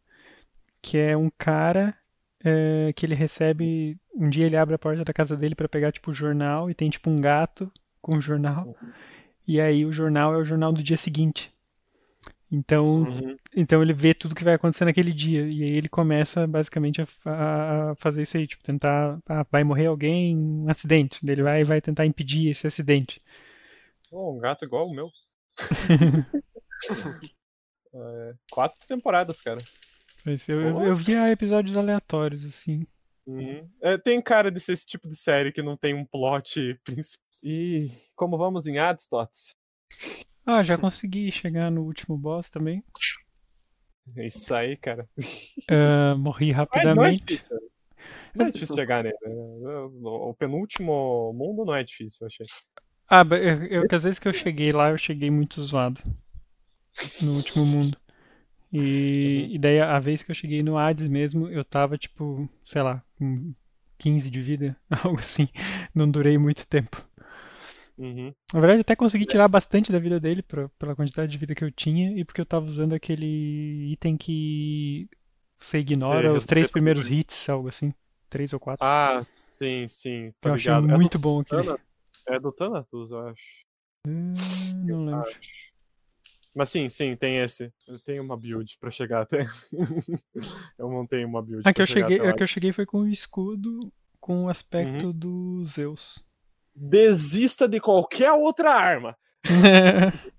que 0.82 0.98
é 0.98 1.16
um 1.16 1.30
cara 1.38 1.96
eh, 2.44 2.92
que 2.94 3.06
ele 3.06 3.14
recebe. 3.14 3.98
Um 4.14 4.28
dia 4.30 4.46
ele 4.46 4.56
abre 4.56 4.74
a 4.74 4.78
porta 4.78 5.04
da 5.04 5.12
casa 5.12 5.36
dele 5.36 5.54
para 5.54 5.68
pegar, 5.68 5.92
tipo, 5.92 6.10
o 6.10 6.14
jornal 6.14 6.70
e 6.70 6.74
tem, 6.74 6.90
tipo, 6.90 7.10
um 7.10 7.16
gato 7.16 7.72
com 8.02 8.16
o 8.16 8.20
jornal. 8.20 8.68
E 9.46 9.60
aí 9.60 9.84
o 9.86 9.92
jornal 9.92 10.34
é 10.34 10.38
o 10.38 10.44
jornal 10.44 10.72
do 10.72 10.82
dia 10.82 10.96
seguinte. 10.96 11.52
Então, 12.50 13.06
Uhum. 13.06 13.36
então 13.56 13.82
ele 13.82 13.92
vê 13.92 14.14
tudo 14.14 14.34
que 14.34 14.44
vai 14.44 14.54
acontecer 14.54 14.84
naquele 14.84 15.12
dia. 15.12 15.42
E 15.48 15.62
aí 15.62 15.70
ele 15.76 15.88
começa 15.88 16.46
basicamente 16.46 17.00
a, 17.24 17.92
a 17.92 17.96
fazer 17.96 18.22
isso 18.22 18.36
aí, 18.36 18.46
tipo, 18.46 18.62
tentar. 18.62 19.18
ah, 19.28 19.46
vai 19.50 19.64
morrer 19.64 19.86
alguém, 19.86 20.36
um 20.36 20.68
acidente. 20.70 21.20
Ele 21.28 21.42
vai 21.42 21.64
vai 21.64 21.80
tentar 21.80 22.06
impedir 22.06 22.50
esse 22.50 22.66
acidente. 22.66 23.20
Oh, 24.10 24.32
um 24.34 24.38
gato 24.38 24.64
igual 24.64 24.88
o 24.88 24.94
meu. 24.94 25.10
É, 27.94 28.34
quatro 28.50 28.78
temporadas, 28.86 29.40
cara. 29.40 29.60
Eu, 30.26 30.60
eu, 30.60 30.80
eu 30.82 30.96
via 30.96 31.30
episódios 31.30 31.76
aleatórios, 31.76 32.44
assim. 32.44 32.86
Uhum. 33.26 33.68
É, 33.80 33.96
tem 33.96 34.20
cara 34.20 34.50
de 34.50 34.58
ser 34.60 34.72
esse 34.72 34.86
tipo 34.86 35.08
de 35.08 35.16
série 35.16 35.52
que 35.52 35.62
não 35.62 35.76
tem 35.76 35.94
um 35.94 36.04
plot 36.04 36.78
principal. 36.84 37.24
E 37.42 37.90
como 38.16 38.38
vamos 38.38 38.66
em 38.66 38.78
Adstots? 38.78 39.54
Ah, 40.46 40.62
já 40.62 40.78
consegui 40.78 41.30
chegar 41.30 41.70
no 41.70 41.82
último 41.82 42.16
boss 42.16 42.48
também. 42.48 42.82
É 44.16 44.26
isso 44.26 44.54
aí, 44.54 44.76
cara. 44.76 45.08
Ah, 45.68 46.14
morri 46.16 46.52
Ah, 46.52 46.54
não 46.54 46.60
é 46.62 46.64
rapidamente. 46.64 47.24
difícil. 47.24 47.56
Não 48.34 48.46
é 48.46 48.50
difícil 48.50 48.76
chegar 48.76 49.04
nele. 49.04 49.16
né? 49.22 49.30
O 50.02 50.34
penúltimo 50.34 51.32
mundo 51.32 51.64
não 51.64 51.74
é 51.74 51.82
difícil, 51.84 52.18
eu 52.22 52.26
achei. 52.26 52.46
Ah, 53.08 53.22
eu, 53.30 53.82
eu, 53.82 53.86
às 53.90 54.02
vezes 54.02 54.18
que 54.18 54.26
eu 54.28 54.32
cheguei 54.32 54.72
lá, 54.72 54.90
eu 54.90 54.98
cheguei 54.98 55.30
muito 55.30 55.62
zoado. 55.62 56.00
No 57.22 57.34
último 57.36 57.64
mundo. 57.64 57.98
E, 58.72 59.50
e 59.52 59.58
daí 59.58 59.80
a, 59.80 59.98
vez 60.00 60.22
que 60.22 60.30
eu 60.30 60.34
cheguei 60.34 60.60
no 60.62 60.76
Hades 60.76 61.06
mesmo, 61.08 61.48
eu 61.48 61.64
tava 61.64 61.96
tipo, 61.96 62.48
sei 62.64 62.82
lá, 62.82 63.02
com 63.16 63.54
15 63.98 64.30
de 64.30 64.42
vida, 64.42 64.76
algo 65.04 65.18
assim. 65.20 65.48
Não 65.94 66.10
durei 66.10 66.36
muito 66.36 66.66
tempo. 66.66 67.04
Uhum. 67.96 68.34
Na 68.52 68.60
verdade, 68.60 68.78
eu 68.78 68.82
até 68.82 68.96
consegui 68.96 69.24
tirar 69.26 69.46
bastante 69.46 69.92
da 69.92 69.98
vida 70.00 70.18
dele 70.18 70.42
pra- 70.42 70.68
pela 70.70 70.96
quantidade 70.96 71.30
de 71.30 71.38
vida 71.38 71.54
que 71.54 71.62
eu 71.64 71.70
tinha 71.70 72.18
e 72.18 72.24
porque 72.24 72.40
eu 72.40 72.46
tava 72.46 72.66
usando 72.66 72.92
aquele 72.92 73.92
item 73.92 74.16
que 74.16 75.08
você 75.58 75.78
ignora 75.78 76.30
Você 76.32 76.38
os 76.38 76.46
três 76.46 76.70
primeiros 76.70 77.04
tudo. 77.04 77.14
hits, 77.14 77.48
algo 77.48 77.68
assim. 77.68 77.94
Três 78.28 78.52
ou 78.52 78.58
quatro. 78.58 78.84
Ah, 78.84 79.24
sim, 79.30 79.86
sim. 79.86 80.32
Tá 80.40 80.50
eu 80.50 80.54
achei. 80.54 80.72
É 80.72 80.80
muito 80.80 81.12
do 81.12 81.18
bom 81.20 81.40
aquele. 81.40 81.62
Thana- 81.62 81.78
É 82.26 82.40
do 82.40 82.50
Thanatos, 82.50 83.10
eu 83.12 83.28
acho. 83.28 83.64
Hum, 84.06 84.34
Não 84.84 85.04
lembro. 85.04 85.28
Acho. 85.28 85.73
Mas 86.54 86.70
sim, 86.70 86.88
sim, 86.88 87.16
tem 87.16 87.38
esse. 87.38 87.72
Eu 87.86 87.98
tenho 87.98 88.22
uma 88.22 88.36
build 88.36 88.76
pra 88.78 88.90
chegar 88.90 89.22
até. 89.22 89.40
eu 90.78 90.88
montei 90.88 91.24
uma 91.24 91.42
build 91.42 91.62
A 91.68 91.72
que 91.72 91.82
eu 91.82 91.86
cheguei, 91.86 92.18
até 92.20 92.28
a 92.28 92.32
que 92.32 92.42
eu 92.42 92.46
cheguei 92.46 92.72
foi 92.72 92.86
com 92.86 92.98
o 93.00 93.08
escudo 93.08 93.92
com 94.20 94.44
o 94.44 94.48
aspecto 94.48 95.06
Uhum. 95.06 95.12
do 95.12 95.64
Zeus. 95.66 96.30
Desista 96.74 97.68
de 97.68 97.80
qualquer 97.80 98.32
outra 98.32 98.70
arma. 98.72 99.16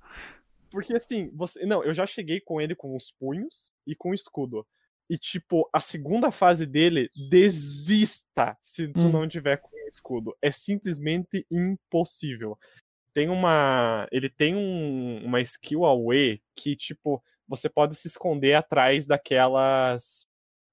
Porque 0.71 0.93
assim, 0.93 1.29
você. 1.33 1.65
Não, 1.65 1.83
eu 1.83 1.93
já 1.93 2.05
cheguei 2.05 2.39
com 2.41 2.59
ele 2.59 2.75
com 2.75 2.95
os 2.95 3.11
punhos 3.11 3.71
e 3.85 3.95
com 3.95 4.09
o 4.09 4.13
escudo. 4.13 4.65
E, 5.09 5.17
tipo, 5.19 5.69
a 5.71 5.79
segunda 5.79 6.31
fase 6.31 6.65
dele, 6.65 7.07
desista 7.29 8.57
se 8.59 8.87
tu 8.87 9.01
Hum. 9.01 9.11
não 9.11 9.27
tiver 9.27 9.57
com 9.57 9.69
o 9.69 9.87
escudo. 9.89 10.35
É 10.41 10.51
simplesmente 10.51 11.45
impossível. 11.51 12.57
Tem 13.15 13.29
uma. 13.29 14.05
Ele 14.11 14.29
tem 14.29 14.53
um- 14.55 15.23
uma 15.25 15.39
skill 15.39 15.85
away 15.85 16.41
que, 16.53 16.75
tipo, 16.75 17.23
você 17.47 17.69
pode 17.69 17.95
se 17.95 18.07
esconder 18.09 18.53
atrás 18.55 19.07
daquelas. 19.07 20.27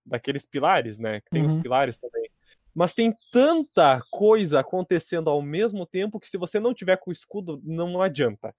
daqueles 0.04 0.44
pilares, 0.44 0.98
né? 0.98 1.20
Que 1.20 1.30
tem 1.30 1.46
os 1.46 1.54
Uhum. 1.54 1.62
pilares 1.62 1.96
também. 2.00 2.28
Mas 2.74 2.92
tem 2.92 3.14
tanta 3.30 4.02
coisa 4.10 4.58
acontecendo 4.58 5.30
ao 5.30 5.40
mesmo 5.40 5.86
tempo 5.86 6.18
que 6.18 6.28
se 6.28 6.36
você 6.36 6.58
não 6.58 6.74
tiver 6.74 6.96
com 6.96 7.10
o 7.10 7.12
escudo, 7.12 7.60
não, 7.62 8.02
adianta. 8.02 8.52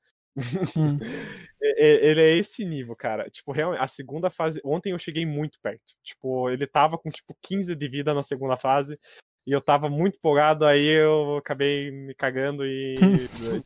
Hum. 0.78 0.98
Ele 1.62 2.22
é 2.22 2.38
esse 2.38 2.64
nível, 2.64 2.96
cara. 2.96 3.30
Tipo, 3.30 3.52
realmente, 3.52 3.82
a 3.82 3.88
segunda 3.90 4.30
fase. 4.30 4.62
Ontem 4.64 4.94
eu 4.94 4.98
cheguei 4.98 5.26
muito 5.26 5.60
perto. 5.62 5.84
Tipo, 6.02 6.50
ele 6.50 6.66
tava 6.66 6.98
com 6.98 7.10
tipo 7.10 7.36
15 7.42 7.76
de 7.76 7.88
vida 7.90 8.14
na 8.14 8.24
segunda 8.24 8.56
fase. 8.56 8.98
E 9.46 9.52
eu 9.52 9.60
tava 9.60 9.90
muito 9.90 10.16
empolgado, 10.16 10.66
aí 10.66 10.86
eu 10.86 11.38
acabei 11.38 11.92
me 11.92 12.14
cagando 12.16 12.66
e. 12.66 12.96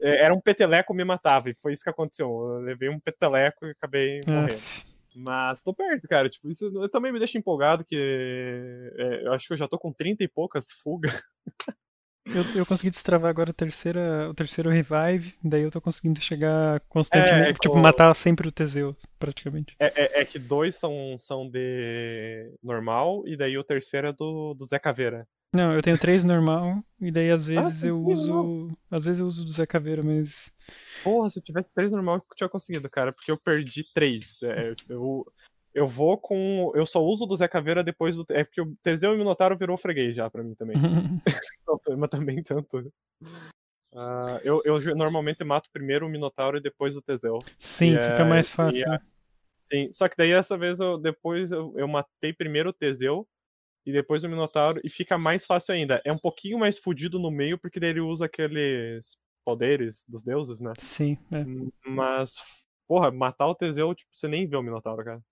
É, 0.00 0.22
Era 0.24 0.32
um 0.32 0.40
peteleco 0.40 0.94
me 0.94 1.02
matava. 1.04 1.50
E 1.50 1.54
foi 1.54 1.72
isso 1.72 1.82
que 1.82 1.90
aconteceu. 1.90 2.28
Eu 2.28 2.60
levei 2.60 2.88
um 2.88 3.00
peteleco 3.00 3.66
e 3.66 3.70
acabei 3.70 4.20
É. 4.24 4.30
morrendo. 4.30 4.62
Mas 5.16 5.60
tô 5.62 5.74
perto, 5.74 6.06
cara. 6.06 6.28
Tipo, 6.30 6.48
isso 6.48 6.70
também 6.90 7.12
me 7.12 7.18
deixa 7.18 7.36
empolgado, 7.38 7.84
que 7.84 7.96
é, 8.96 9.26
eu 9.26 9.32
acho 9.32 9.48
que 9.48 9.54
eu 9.54 9.56
já 9.56 9.66
tô 9.66 9.76
com 9.76 9.92
30 9.92 10.22
e 10.22 10.28
poucas 10.28 10.70
fugas. 10.70 11.10
Eu, 12.34 12.44
eu 12.54 12.66
consegui 12.66 12.90
destravar 12.90 13.30
agora 13.30 13.50
a 13.50 13.54
terceira, 13.54 14.28
o 14.28 14.34
terceiro 14.34 14.68
revive, 14.70 15.34
daí 15.42 15.62
eu 15.62 15.70
tô 15.70 15.80
conseguindo 15.80 16.20
chegar 16.20 16.80
constantemente, 16.88 17.46
É, 17.46 17.50
é 17.50 17.52
tipo, 17.54 17.70
com- 17.70 17.80
matar 17.80 18.14
sempre 18.14 18.48
o 18.48 18.52
Teseu, 18.52 18.94
praticamente. 19.18 19.74
É, 19.80 19.86
é- 19.86 20.20
é 20.20 20.24
que 20.24 20.38
dois 20.38 20.74
são, 20.74 21.16
são 21.18 21.48
de 21.48 22.50
normal, 22.62 23.26
e 23.26 23.36
daí 23.36 23.56
o 23.56 23.64
terceiro 23.64 24.08
é 24.08 24.12
do, 24.12 24.52
do 24.54 24.66
Zé 24.66 24.78
Caveira. 24.78 25.26
Não, 25.54 25.72
eu 25.72 25.80
tenho 25.80 25.96
três 25.96 26.24
normal, 26.24 26.84
e 27.00 27.10
daí 27.10 27.30
às 27.30 27.46
vezes 27.46 27.80
tem 27.80 27.88
eu 27.88 27.98
uso. 28.04 28.70
Às 28.90 29.06
vezes 29.06 29.20
eu 29.20 29.26
uso 29.26 29.44
do 29.46 29.52
Zé 29.52 29.66
Caveira, 29.66 30.02
mas. 30.02 30.52
Porra, 31.02 31.30
se 31.30 31.38
eu 31.38 31.42
tivesse 31.42 31.70
três 31.74 31.90
normal, 31.90 32.16
eu 32.16 32.36
tinha 32.36 32.48
conseguido, 32.48 32.90
cara, 32.90 33.12
porque 33.12 33.30
eu 33.30 33.38
perdi 33.38 33.84
três. 33.94 34.42
É, 34.42 34.74
eu, 34.90 35.24
eu 35.78 35.86
vou 35.86 36.18
com. 36.18 36.72
Eu 36.74 36.84
só 36.84 37.02
uso 37.02 37.26
do 37.26 37.36
Zé 37.36 37.46
Caveira 37.48 37.84
depois 37.84 38.16
do. 38.16 38.26
É 38.30 38.44
porque 38.44 38.60
o 38.60 38.76
Teseu 38.82 39.12
e 39.12 39.14
o 39.14 39.18
Minotauro 39.18 39.56
virou 39.56 39.76
freguês 39.76 40.16
já 40.16 40.28
pra 40.28 40.42
mim 40.42 40.54
também. 40.54 40.74
Mas 41.98 42.10
também 42.10 42.42
tanto. 42.42 42.92
Ah, 43.94 44.40
eu, 44.42 44.60
eu 44.64 44.80
normalmente 44.94 45.42
mato 45.44 45.70
primeiro 45.72 46.06
o 46.06 46.08
Minotauro 46.08 46.58
e 46.58 46.62
depois 46.62 46.96
o 46.96 47.02
Teseu. 47.02 47.38
Sim, 47.58 47.94
E, 47.94 48.00
fica 48.00 48.22
é, 48.22 48.28
mais 48.28 48.50
fácil. 48.50 48.92
é-? 48.92 49.00
Sim, 49.56 49.92
só 49.92 50.08
que 50.08 50.16
daí 50.16 50.30
essa 50.30 50.56
vez 50.56 50.80
eu 50.80 50.98
depois 50.98 51.52
eu, 51.52 51.74
eu 51.76 51.88
matei 51.88 52.32
primeiro 52.32 52.70
o 52.70 52.72
Teseu 52.72 53.26
e 53.86 53.92
depois 53.92 54.24
o 54.24 54.28
Minotauro 54.28 54.80
e 54.84 54.90
fica 54.90 55.16
mais 55.16 55.46
fácil 55.46 55.74
ainda. 55.74 56.00
É 56.04 56.12
um 56.12 56.18
pouquinho 56.18 56.58
mais 56.58 56.78
fudido 56.78 57.18
no 57.18 57.30
meio 57.30 57.58
porque 57.58 57.80
daí 57.80 57.90
ele 57.90 58.00
usa 58.00 58.26
aqueles 58.26 59.18
poderes 59.44 60.04
dos 60.06 60.22
deuses, 60.22 60.60
né? 60.60 60.72
Sim, 60.78 61.16
é. 61.32 61.44
Mas, 61.88 62.34
porra, 62.86 63.10
matar 63.10 63.46
o 63.46 63.54
Teseu, 63.54 63.94
tipo, 63.94 64.10
você 64.14 64.28
nem 64.28 64.46
vê 64.46 64.56
o 64.56 64.62
Minotauro, 64.62 65.04
cara. 65.04 65.22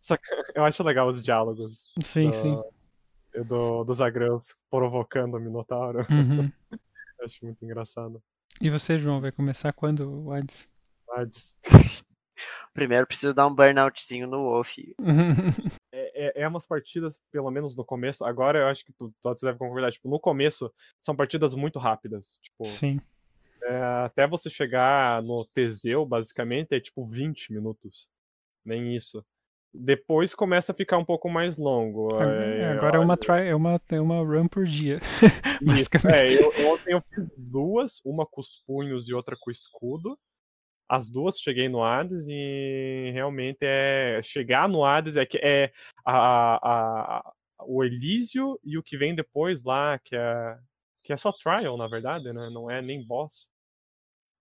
Só 0.00 0.16
que 0.16 0.24
eu 0.54 0.64
acho 0.64 0.82
legal 0.82 1.08
os 1.08 1.22
diálogos 1.22 1.94
Sim, 2.04 2.30
do, 2.30 2.36
sim. 2.36 3.44
do, 3.44 3.84
dos 3.84 4.00
agrãos 4.00 4.54
provocando 4.70 5.36
o 5.36 5.40
Minotauro. 5.40 6.06
Uhum. 6.10 6.52
Acho 7.24 7.46
muito 7.46 7.64
engraçado. 7.64 8.22
E 8.60 8.68
você, 8.68 8.98
João, 8.98 9.20
vai 9.20 9.32
começar 9.32 9.72
quando, 9.72 10.24
Wads? 10.24 10.68
Mas 11.08 11.56
Primeiro 12.72 13.06
preciso 13.06 13.32
dar 13.32 13.46
um 13.46 13.54
burnoutzinho 13.54 14.26
no 14.26 14.50
Wolf. 14.50 14.78
é, 15.92 16.40
é, 16.40 16.42
é 16.42 16.48
umas 16.48 16.66
partidas, 16.66 17.22
pelo 17.30 17.50
menos 17.50 17.76
no 17.76 17.84
começo. 17.84 18.24
Agora 18.24 18.58
eu 18.58 18.66
acho 18.66 18.84
que 18.84 18.92
tu, 18.92 19.14
todos 19.22 19.42
devem 19.42 19.58
concordar. 19.58 19.92
Tipo, 19.92 20.08
no 20.08 20.18
começo 20.18 20.72
são 21.00 21.14
partidas 21.14 21.54
muito 21.54 21.78
rápidas. 21.78 22.38
Tipo, 22.42 22.64
Sim. 22.64 23.00
é, 23.62 23.76
até 24.04 24.26
você 24.26 24.50
chegar 24.50 25.22
no 25.22 25.44
Teseu, 25.44 26.04
basicamente, 26.04 26.74
é 26.74 26.80
tipo 26.80 27.06
20 27.06 27.52
minutos. 27.52 28.10
Nem 28.64 28.96
isso. 28.96 29.24
Depois 29.74 30.34
começa 30.34 30.70
a 30.70 30.74
ficar 30.74 30.98
um 30.98 31.04
pouco 31.04 31.28
mais 31.28 31.58
longo. 31.58 32.08
É, 32.22 32.70
Agora 32.76 32.96
é 32.96 33.00
uma, 33.00 33.16
try, 33.16 33.48
é, 33.48 33.54
uma, 33.54 33.80
é 33.88 34.00
uma 34.00 34.18
run 34.22 34.46
por 34.46 34.64
dia. 34.66 35.00
Isso, 35.60 35.88
é, 36.06 36.32
eu, 36.32 36.52
eu, 36.52 36.80
eu 36.86 37.02
fiz 37.12 37.28
duas, 37.36 38.00
uma 38.04 38.24
com 38.24 38.40
os 38.40 38.62
punhos 38.66 39.08
e 39.08 39.14
outra 39.14 39.36
com 39.40 39.50
o 39.50 39.52
escudo. 39.52 40.16
As 40.88 41.10
duas 41.10 41.38
cheguei 41.40 41.68
no 41.68 41.82
Hades 41.82 42.26
e 42.28 43.10
realmente 43.12 43.58
é 43.62 44.20
chegar 44.22 44.68
no 44.68 44.84
Hades 44.84 45.16
é 45.16 45.26
que 45.26 45.38
é 45.38 45.72
a, 46.06 46.14
a, 46.56 47.16
a- 47.18 47.32
o 47.66 47.82
Elísio 47.82 48.60
e 48.62 48.76
o 48.78 48.82
que 48.82 48.96
vem 48.96 49.14
depois 49.14 49.64
lá, 49.64 49.98
que 49.98 50.14
é 50.14 50.56
que 51.02 51.12
é 51.12 51.16
só 51.16 51.32
trial, 51.32 51.76
na 51.76 51.86
verdade, 51.88 52.24
né? 52.24 52.48
Não 52.52 52.70
é 52.70 52.80
nem 52.80 53.04
boss. 53.06 53.48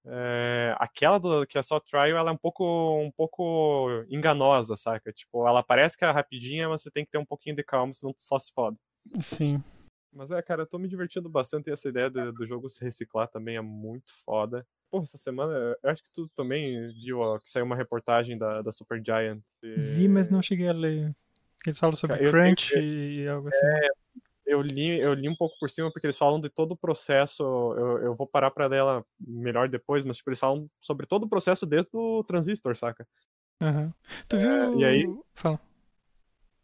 É, 0.05 0.75
aquela 0.79 1.17
do, 1.17 1.45
que 1.47 1.57
é 1.57 1.63
só 1.63 1.79
trial, 1.79 2.17
ela 2.17 2.29
é 2.29 2.33
um 2.33 2.37
pouco 2.37 2.63
um 2.99 3.11
pouco 3.11 4.03
enganosa, 4.09 4.75
saca? 4.75 5.11
Tipo, 5.13 5.47
ela 5.47 5.63
parece 5.63 5.97
que 5.97 6.03
é 6.03 6.09
rapidinha, 6.11 6.67
mas 6.67 6.81
você 6.81 6.91
tem 6.91 7.05
que 7.05 7.11
ter 7.11 7.17
um 7.17 7.25
pouquinho 7.25 7.55
de 7.55 7.63
calma, 7.63 7.93
senão 7.93 8.13
tu 8.13 8.21
só 8.23 8.37
se 8.37 8.51
foda. 8.53 8.77
Sim. 9.21 9.63
Mas 10.11 10.29
é, 10.29 10.41
cara, 10.41 10.61
eu 10.63 10.67
tô 10.67 10.77
me 10.77 10.87
divertindo 10.87 11.27
bastante 11.29 11.69
e 11.69 11.73
essa 11.73 11.89
ideia 11.89 12.09
do, 12.09 12.31
do 12.33 12.45
jogo 12.45 12.69
se 12.69 12.83
reciclar 12.83 13.27
também 13.27 13.55
é 13.55 13.61
muito 13.61 14.13
foda. 14.25 14.65
Pô, 14.91 15.01
essa 15.01 15.17
semana, 15.17 15.75
eu 15.81 15.89
acho 15.89 16.03
que 16.03 16.11
tu 16.13 16.29
também 16.35 16.87
viu 17.03 17.19
ó, 17.19 17.39
que 17.39 17.49
saiu 17.49 17.65
uma 17.65 17.75
reportagem 17.75 18.37
da, 18.37 18.61
da 18.61 18.71
Super 18.71 19.01
Giant. 19.03 19.41
e- 19.63 19.75
Vi, 19.75 20.07
mas 20.07 20.29
não 20.29 20.41
cheguei 20.41 20.67
a 20.67 20.73
ler. 20.73 21.15
Eles 21.65 21.79
falam 21.79 21.95
sobre 21.95 22.17
Cara, 22.17 22.29
tenho 22.31 22.43
crunch 22.45 22.73
que- 22.73 22.79
e 23.23 23.27
algo 23.27 23.47
assim. 23.47 23.67
Eu 24.45 24.61
li, 24.61 24.99
eu 24.99 25.13
li 25.13 25.29
um 25.29 25.35
pouco 25.35 25.55
por 25.59 25.69
cima 25.69 25.91
porque 25.91 26.05
eles 26.05 26.17
falam 26.17 26.39
de 26.41 26.49
todo 26.49 26.73
o 26.73 26.77
processo. 26.77 27.41
Eu, 27.43 27.97
eu 27.99 28.15
vou 28.15 28.27
parar 28.27 28.51
pra 28.51 28.67
ler 28.67 28.77
ela 28.79 29.05
melhor 29.19 29.69
depois, 29.69 30.03
mas 30.03 30.17
tipo, 30.17 30.29
eles 30.29 30.39
falam 30.39 30.69
sobre 30.81 31.05
todo 31.05 31.23
o 31.23 31.29
processo 31.29 31.65
desde 31.65 31.89
o 31.93 32.23
transistor, 32.23 32.75
saca? 32.75 33.07
Aham. 33.61 33.93
Tu 34.27 34.35
É, 34.35 34.69
viu. 34.69 34.79
e 34.79 34.85
aí- 34.85 35.07
Fala. 35.33 35.59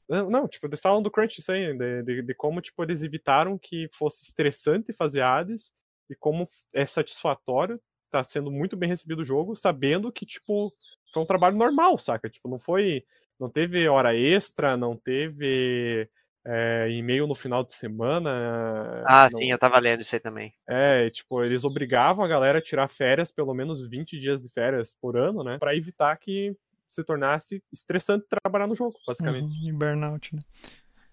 Não, 0.10 0.30
não, 0.30 0.48
tipo, 0.48 0.66
eles 0.66 0.82
falam 0.82 1.02
do 1.04 1.12
crunch 1.12 1.40
isso 1.40 1.52
aí, 1.52 1.72
de, 1.78 2.02
de, 2.04 2.22
de 2.24 2.34
como, 2.34 2.60
tipo, 2.62 2.82
eles 2.84 3.04
evitaram 3.04 3.58
que 3.60 3.88
fosse 3.94 4.26
estressante 4.26 4.92
fazer 4.92 5.22
Hades 5.22 5.72
e 6.10 6.16
como 6.16 6.48
é 6.74 6.84
satisfatório, 6.86 7.80
tá 8.10 8.24
sendo 8.24 8.50
muito 8.50 8.76
bem 8.76 8.90
recebido 8.90 9.22
o 9.22 9.26
jogo, 9.26 9.56
sabendo 9.56 10.12
que, 10.12 10.26
tipo, 10.26 10.74
foi 11.14 11.22
um 11.22 11.28
trabalho 11.28 11.56
normal, 11.56 11.98
saca? 12.00 12.28
Tipo, 12.28 12.50
não 12.50 12.58
foi, 12.58 13.06
não 13.40 13.48
teve 13.52 13.88
hora 13.88 14.16
extra, 14.16 14.76
não 14.76 14.98
teve 14.98 16.10
é, 16.46 16.88
e-mail 16.92 17.28
no 17.28 17.36
final 17.36 17.64
de 17.64 17.74
semana. 17.74 19.04
Ah, 19.08 19.28
não- 19.32 19.38
sim, 19.40 19.52
eu 19.52 19.58
tava 19.58 19.78
lendo 19.80 20.02
isso 20.02 20.16
aí 20.16 20.20
também. 20.20 20.54
É, 20.68 21.10
tipo, 21.10 21.44
eles 21.44 21.64
obrigavam 21.64 22.24
a 22.24 22.28
galera 22.28 22.60
a 22.60 22.62
tirar 22.62 22.88
férias, 22.88 23.32
pelo 23.32 23.54
menos 23.54 23.82
20 23.88 24.20
dias 24.20 24.42
de 24.42 24.50
férias 24.50 24.96
por 25.02 25.18
ano, 25.18 25.44
né? 25.44 25.58
Pra 25.58 25.76
evitar 25.76 26.16
que 26.18 26.56
se 26.88 27.04
tornasse 27.04 27.64
estressante 27.72 28.26
trabalhar 28.28 28.68
no 28.68 28.76
jogo, 28.76 28.98
basicamente. 29.06 29.62
Uhum, 29.62 29.70
e 29.70 29.72
burnout, 29.72 30.36
né? 30.36 30.42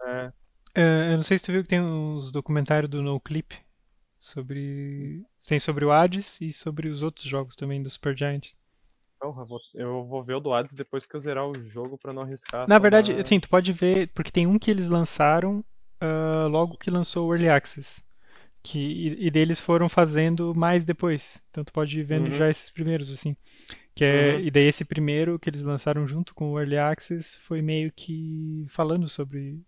É. 0.03 0.33
É, 0.79 1.13
eu 1.13 1.17
não 1.17 1.23
sei 1.23 1.39
se 1.39 1.45
tu 1.45 1.53
viu 1.53 1.63
que 1.63 1.69
tem 1.69 1.81
uns 1.81 2.31
documentários 2.31 2.91
do 2.91 3.03
NoClip 3.03 3.57
sobre. 4.19 5.25
Tem 5.47 5.59
sobre 5.59 5.85
o 5.85 5.91
Hades 5.93 6.39
e 6.41 6.53
sobre 6.53 6.89
os 6.89 7.03
outros 7.03 7.27
jogos 7.27 7.57
também 7.57 7.83
do 7.83 7.91
Supergiant. 7.91 8.49
Não, 9.23 9.29
eu 9.41 9.47
vou, 9.47 9.61
eu 9.75 10.05
vou 10.05 10.23
ver 10.23 10.35
o 10.35 10.41
do 10.41 10.53
Hades 10.53 10.75
depois 10.75 11.07
que 11.07 11.15
eu 11.17 11.21
zerar 11.21 11.47
o 11.47 11.55
jogo 11.69 11.97
pra 11.97 12.13
não 12.13 12.23
arriscar. 12.23 12.69
Na 12.69 12.79
verdade, 12.79 13.13
assim, 13.13 13.41
tu 13.41 13.49
pode 13.49 13.73
ver, 13.73 14.09
porque 14.15 14.31
tem 14.31 14.47
um 14.47 14.59
que 14.59 14.71
eles 14.71 14.89
lançaram 14.89 15.65
ah, 16.01 16.47
logo 16.51 16.77
que 16.77 16.91
lançou 16.91 17.29
o 17.29 17.35
Early 17.35 17.49
Access. 17.49 18.05
Que, 18.63 18.79
e, 18.79 19.27
e 19.27 19.31
deles 19.31 19.61
foram 19.61 19.89
fazendo 19.89 20.55
mais 20.55 20.85
depois. 20.85 21.41
Então 21.51 21.65
tu 21.65 21.73
pode 21.73 21.99
ir 22.01 22.03
vendo 22.03 22.27
Uhum. 22.27 22.35
já 22.35 22.51
esses 22.51 22.69
primeiros, 22.69 23.11
assim. 23.11 23.37
Que 23.95 24.05
é, 24.05 24.35
Uhum. 24.35 24.41
E 24.41 24.51
daí 24.51 24.65
esse 24.65 24.85
primeiro 24.85 25.39
que 25.39 25.49
eles 25.49 25.63
lançaram 25.63 26.07
junto 26.07 26.35
com 26.35 26.53
o 26.53 26.59
Early 26.59 26.77
Access 26.77 27.39
foi 27.39 27.63
meio 27.63 27.93
que 27.93 28.67
falando 28.69 29.09
sobre 29.09 29.63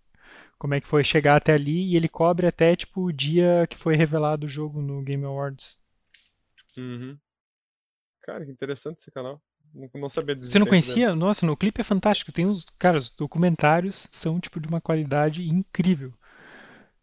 como 0.59 0.74
é 0.74 0.80
que 0.80 0.86
foi 0.86 1.05
chegar 1.05 1.36
até 1.36 1.55
ali 1.55 1.92
e 1.92 1.96
ele 1.96 2.09
cobre 2.09 2.46
até 2.46 2.74
tipo 2.74 3.03
o 3.03 3.12
dia 3.12 3.66
que 3.70 3.78
foi 3.78 3.94
revelado 3.94 4.46
o 4.46 4.49
jogo 4.49 4.82
no 4.82 5.01
Game 5.03 5.24
Awards. 5.24 5.78
Uhum. 6.76 7.16
Cara, 8.28 8.44
que 8.44 8.52
interessante 8.52 8.98
esse 8.98 9.10
canal. 9.10 9.40
Não, 9.74 9.88
não 9.94 10.10
sabia 10.10 10.36
disso. 10.36 10.52
Você 10.52 10.58
não 10.58 10.66
conhecia? 10.66 11.16
Nossa, 11.16 11.46
no 11.46 11.56
clipe 11.56 11.80
é 11.80 11.84
fantástico. 11.84 12.30
Tem 12.30 12.44
os, 12.44 12.66
cara, 12.78 12.98
os 12.98 13.08
documentários 13.08 14.06
são 14.12 14.38
tipo 14.38 14.60
de 14.60 14.68
uma 14.68 14.82
qualidade 14.82 15.48
incrível. 15.48 16.12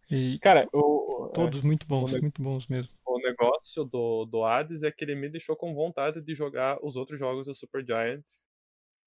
E 0.07 0.37
Cara, 0.37 0.67
o, 0.71 1.29
é, 1.31 1.33
todos 1.33 1.63
muito 1.63 1.87
bons, 1.87 2.11
muito 2.21 2.39
bons 2.39 2.67
mesmo. 2.67 2.93
o 3.03 3.17
negócio 3.17 3.83
do, 3.85 4.25
do 4.25 4.43
Hades 4.43 4.83
é 4.83 4.91
que 4.91 5.03
ele 5.03 5.15
me 5.15 5.27
deixou 5.27 5.55
com 5.55 5.73
vontade 5.73 6.21
de 6.21 6.35
jogar 6.35 6.77
os 6.85 6.95
outros 6.95 7.17
jogos 7.17 7.47
do 7.47 7.55
Super 7.55 7.83
Giant. 7.83 8.23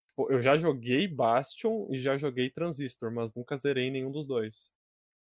Tipo, 0.08 0.32
Eu 0.32 0.42
já 0.42 0.56
joguei 0.56 1.06
Bastion 1.06 1.86
e 1.88 2.00
já 2.00 2.18
joguei 2.18 2.50
Transistor, 2.50 3.12
mas 3.12 3.32
nunca 3.32 3.56
zerei 3.56 3.92
nenhum 3.92 4.10
dos 4.10 4.26
dois. 4.26 4.72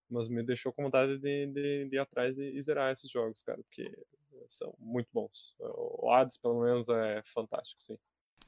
Mas 0.08 0.30
me 0.30 0.42
deixou 0.42 0.72
com 0.72 0.84
vontade 0.84 1.18
de, 1.18 1.46
de, 1.48 1.88
de 1.90 1.96
ir 1.96 1.98
atrás 1.98 2.38
e, 2.38 2.56
e 2.56 2.62
zerar 2.62 2.90
esses 2.90 3.10
jogos, 3.10 3.42
cara, 3.42 3.62
porque 3.64 3.92
são 4.48 4.74
muito 4.78 5.08
bons. 5.12 5.54
O 5.58 6.10
Hades, 6.10 6.38
pelo 6.38 6.62
menos, 6.62 6.88
é 6.88 7.22
fantástico, 7.34 7.82
sim. 7.82 7.98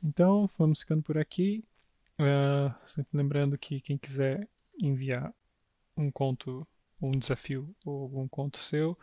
Então, 0.03 0.49
vamos 0.59 0.81
ficando 0.81 1.03
por 1.03 1.19
aqui. 1.19 1.63
Ah, 2.19 2.75
sempre 2.87 3.17
lembrando 3.17 3.57
que 3.57 3.81
quem 3.81 3.97
quiser 3.97 4.49
enviar 4.81 5.33
um 5.97 6.11
conto, 6.11 6.67
um 7.01 7.13
desafio 7.13 7.73
ou 7.85 8.03
algum 8.03 8.27
conto 8.29 8.59
seu, 8.59 8.99